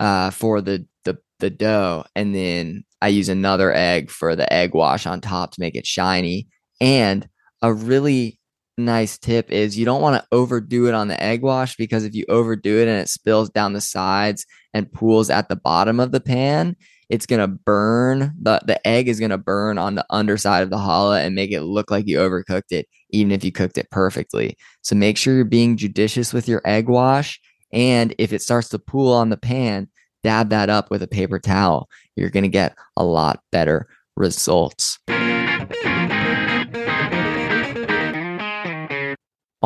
uh, 0.00 0.30
for 0.30 0.60
the, 0.60 0.86
the 1.04 1.18
the 1.38 1.50
dough, 1.50 2.04
and 2.14 2.34
then 2.34 2.84
I 3.00 3.08
use 3.08 3.28
another 3.28 3.72
egg 3.72 4.10
for 4.10 4.34
the 4.34 4.50
egg 4.52 4.74
wash 4.74 5.06
on 5.06 5.20
top 5.20 5.52
to 5.52 5.60
make 5.60 5.76
it 5.76 5.86
shiny. 5.86 6.48
And 6.80 7.28
a 7.64 7.72
really 7.72 8.38
nice 8.76 9.16
tip 9.16 9.50
is 9.50 9.78
you 9.78 9.86
don't 9.86 10.02
want 10.02 10.20
to 10.20 10.28
overdo 10.32 10.86
it 10.86 10.92
on 10.92 11.08
the 11.08 11.22
egg 11.22 11.40
wash 11.40 11.76
because 11.76 12.04
if 12.04 12.14
you 12.14 12.26
overdo 12.28 12.78
it 12.78 12.88
and 12.88 13.00
it 13.00 13.08
spills 13.08 13.48
down 13.48 13.72
the 13.72 13.80
sides 13.80 14.44
and 14.74 14.92
pools 14.92 15.30
at 15.30 15.48
the 15.48 15.56
bottom 15.56 15.98
of 15.98 16.12
the 16.12 16.20
pan, 16.20 16.76
it's 17.08 17.24
going 17.24 17.40
to 17.40 17.48
burn 17.48 18.34
the 18.38 18.60
the 18.66 18.86
egg 18.86 19.08
is 19.08 19.18
going 19.18 19.30
to 19.30 19.38
burn 19.38 19.78
on 19.78 19.94
the 19.94 20.04
underside 20.10 20.62
of 20.62 20.68
the 20.68 20.76
challah 20.76 21.24
and 21.24 21.34
make 21.34 21.52
it 21.52 21.62
look 21.62 21.90
like 21.90 22.06
you 22.06 22.18
overcooked 22.18 22.70
it 22.70 22.86
even 23.10 23.32
if 23.32 23.44
you 23.44 23.50
cooked 23.50 23.78
it 23.78 23.90
perfectly. 23.90 24.58
So 24.82 24.94
make 24.94 25.16
sure 25.16 25.34
you're 25.34 25.46
being 25.46 25.78
judicious 25.78 26.34
with 26.34 26.48
your 26.48 26.60
egg 26.66 26.86
wash 26.86 27.40
and 27.72 28.14
if 28.18 28.34
it 28.34 28.42
starts 28.42 28.68
to 28.70 28.78
pool 28.78 29.12
on 29.14 29.30
the 29.30 29.38
pan, 29.38 29.88
dab 30.22 30.50
that 30.50 30.68
up 30.68 30.90
with 30.90 31.02
a 31.02 31.08
paper 31.08 31.38
towel. 31.38 31.88
You're 32.14 32.30
going 32.30 32.44
to 32.44 32.48
get 32.50 32.76
a 32.94 33.04
lot 33.04 33.40
better 33.50 33.88
results. 34.16 34.98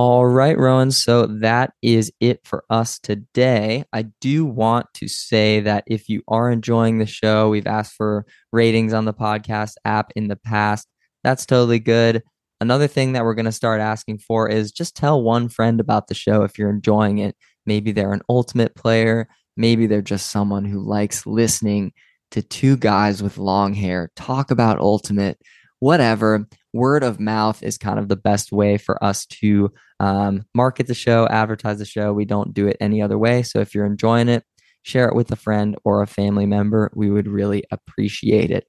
All 0.01 0.25
right, 0.29 0.57
Rowan. 0.57 0.93
So 0.93 1.27
that 1.27 1.73
is 1.83 2.13
it 2.21 2.39
for 2.45 2.63
us 2.71 3.01
today. 3.01 3.85
I 3.93 4.03
do 4.21 4.45
want 4.45 4.87
to 4.95 5.09
say 5.09 5.59
that 5.59 5.83
if 5.89 6.09
you 6.09 6.23
are 6.29 6.53
enjoying 6.53 6.99
the 6.99 7.05
show, 7.07 7.49
we've 7.49 7.67
asked 7.67 7.95
for 7.95 8.25
ratings 8.53 8.93
on 8.93 9.07
the 9.07 9.13
podcast 9.13 9.73
app 9.85 10.13
in 10.15 10.29
the 10.29 10.37
past. 10.37 10.87
That's 11.25 11.45
totally 11.45 11.81
good. 11.81 12.23
Another 12.61 12.87
thing 12.87 13.15
that 13.15 13.25
we're 13.25 13.35
going 13.35 13.47
to 13.47 13.51
start 13.51 13.81
asking 13.81 14.19
for 14.19 14.49
is 14.49 14.71
just 14.71 14.95
tell 14.95 15.21
one 15.21 15.49
friend 15.49 15.81
about 15.81 16.07
the 16.07 16.15
show 16.15 16.45
if 16.45 16.57
you're 16.61 16.71
enjoying 16.71 17.19
it. 17.19 17.35
Maybe 17.67 17.91
they're 17.91 18.13
an 18.13 18.23
ultimate 18.29 18.77
player. 18.77 19.27
Maybe 19.57 19.89
they're 19.89 20.01
just 20.01 20.31
someone 20.31 20.65
who 20.65 20.79
likes 20.79 21.27
listening 21.27 21.93
to 22.31 22.43
two 22.43 22.77
guys 22.77 23.21
with 23.21 23.37
long 23.37 23.75
hair 23.75 24.13
talk 24.15 24.53
about 24.53 24.79
ultimate 24.79 25.41
whatever. 25.81 26.47
Word 26.73 27.03
of 27.03 27.19
mouth 27.19 27.63
is 27.63 27.79
kind 27.79 27.99
of 27.99 28.09
the 28.09 28.17
best 28.17 28.53
way 28.53 28.77
for 28.77 29.03
us 29.03 29.27
to 29.27 29.73
um, 30.01 30.45
market 30.55 30.87
the 30.87 30.95
show, 30.95 31.27
advertise 31.29 31.79
the 31.79 31.85
show. 31.85 32.13
We 32.13 32.25
don't 32.25 32.55
do 32.55 32.67
it 32.67 32.77
any 32.81 33.01
other 33.03 33.19
way. 33.19 33.43
So 33.43 33.61
if 33.61 33.75
you're 33.75 33.87
enjoying 33.87 34.29
it, 34.29 34.45
share 34.83 35.09
it 35.09 35.15
with 35.15 35.31
a 35.33 35.37
friend 35.37 35.77
or 35.85 36.03
a 36.03 36.07
family 36.07 36.47
member. 36.47 36.91
We 36.95 37.11
would 37.11 37.29
really 37.29 37.65
appreciate 37.71 38.51
it. 38.51 38.67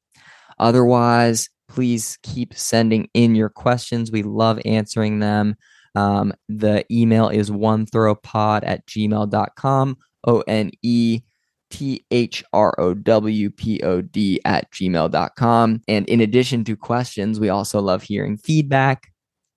Otherwise, 0.58 1.50
please 1.68 2.18
keep 2.24 2.54
sending 2.54 3.10
in 3.14 3.36
your 3.36 3.50
questions. 3.50 4.12
We 4.12 4.24
love 4.24 4.60
answering 4.66 5.20
them. 5.20 5.56
Um, 5.96 6.34
the 6.48 6.86
email 6.92 7.30
is 7.30 7.52
one 7.52 7.86
throwpod 7.86 8.62
at 8.64 8.86
gmail.com, 8.88 9.98
O 10.26 10.42
N 10.42 10.72
E 10.82 11.22
T 11.70 12.06
H 12.12 12.44
R 12.54 12.76
O 12.80 12.94
W 12.94 13.50
P 13.50 13.82
O 13.84 14.02
D 14.02 14.40
at 14.46 14.72
gmail.com. 14.72 15.82
And 15.88 16.08
in 16.08 16.22
addition 16.22 16.64
to 16.66 16.76
questions, 16.76 17.40
we 17.40 17.50
also 17.50 17.82
love 17.82 18.04
hearing 18.04 18.38
feedback, 18.38 19.12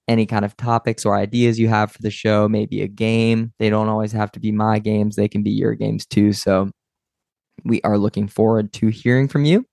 any 0.09 0.27
kind 0.27 0.45
of 0.45 0.57
topics 0.57 1.05
or 1.05 1.17
ideas 1.17 1.59
you 1.59 1.69
have 1.69 1.93
for 1.93 2.03
the 2.03 2.11
show, 2.11 2.49
maybe 2.49 2.83
a 2.83 2.89
game. 2.89 3.53
They 3.59 3.71
don't 3.71 3.89
always 3.89 4.13
have 4.13 4.33
to 4.33 4.41
be 4.41 4.53
my 4.53 4.79
games, 4.79 5.17
they 5.17 5.29
can 5.29 5.43
be 5.43 5.51
your 5.51 5.75
games 5.75 6.07
too. 6.07 6.33
So 6.33 6.71
we 7.65 7.81
are 7.83 7.99
looking 7.99 8.29
forward 8.29 8.73
to 8.75 8.89
hearing 8.89 9.29
from 9.29 9.45
you, 9.45 9.67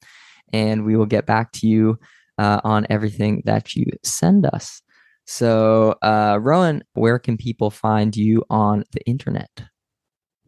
and 0.54 0.86
we 0.86 0.96
will 0.96 1.06
get 1.06 1.26
back 1.26 1.52
to 1.54 1.68
you 1.68 2.00
uh, 2.38 2.62
on 2.64 2.88
everything 2.90 3.42
that 3.46 3.76
you 3.76 3.86
send 4.04 4.46
us. 4.46 4.82
So, 5.26 5.96
uh, 6.02 6.40
Rowan, 6.42 6.84
where 6.94 7.20
can 7.20 7.38
people 7.38 7.70
find 7.70 8.16
you 8.16 8.44
on 8.50 8.84
the 8.94 9.02
internet? 9.06 9.50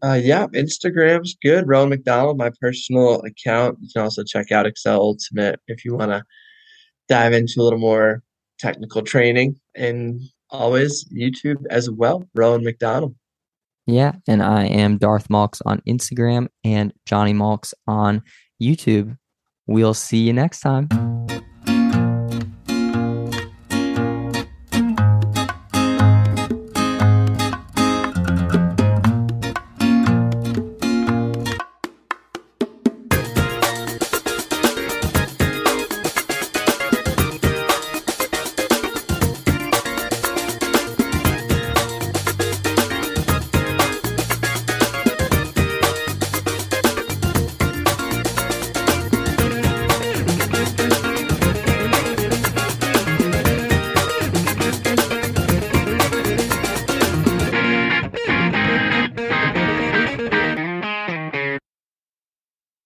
Uh, 0.04 0.20
yeah, 0.22 0.48
Instagram's 0.48 1.36
good. 1.44 1.68
Rowan 1.68 1.92
McDonnell, 1.92 2.38
my 2.38 2.52
personal 2.60 3.22
account. 3.22 3.78
You 3.82 3.90
can 3.94 4.04
also 4.04 4.24
check 4.24 4.52
out 4.52 4.66
Excel 4.66 5.00
Ultimate 5.00 5.60
if 5.68 5.86
you 5.86 5.96
want 5.96 6.12
to 6.12 6.24
dive 7.08 7.34
into 7.34 7.56
a 7.60 7.64
little 7.64 7.80
more 7.80 8.24
technical 8.60 9.04
training. 9.04 9.60
And 9.76 10.20
always 10.50 11.06
YouTube 11.10 11.64
as 11.70 11.90
well, 11.90 12.28
Rowan 12.34 12.64
McDonnell. 12.64 13.16
Yeah, 13.88 14.14
and 14.28 14.42
I 14.42 14.66
am 14.66 14.98
Darth 14.98 15.28
Malks 15.28 15.62
on 15.66 15.82
Instagram 15.88 16.48
and 16.64 16.94
Jonny 17.06 17.34
Malks 17.34 17.74
on 17.88 18.24
YouTube. 18.62 19.18
We'll 19.68 19.94
see 19.94 20.20
you 20.20 20.34
next 20.34 20.62
time. 20.62 20.88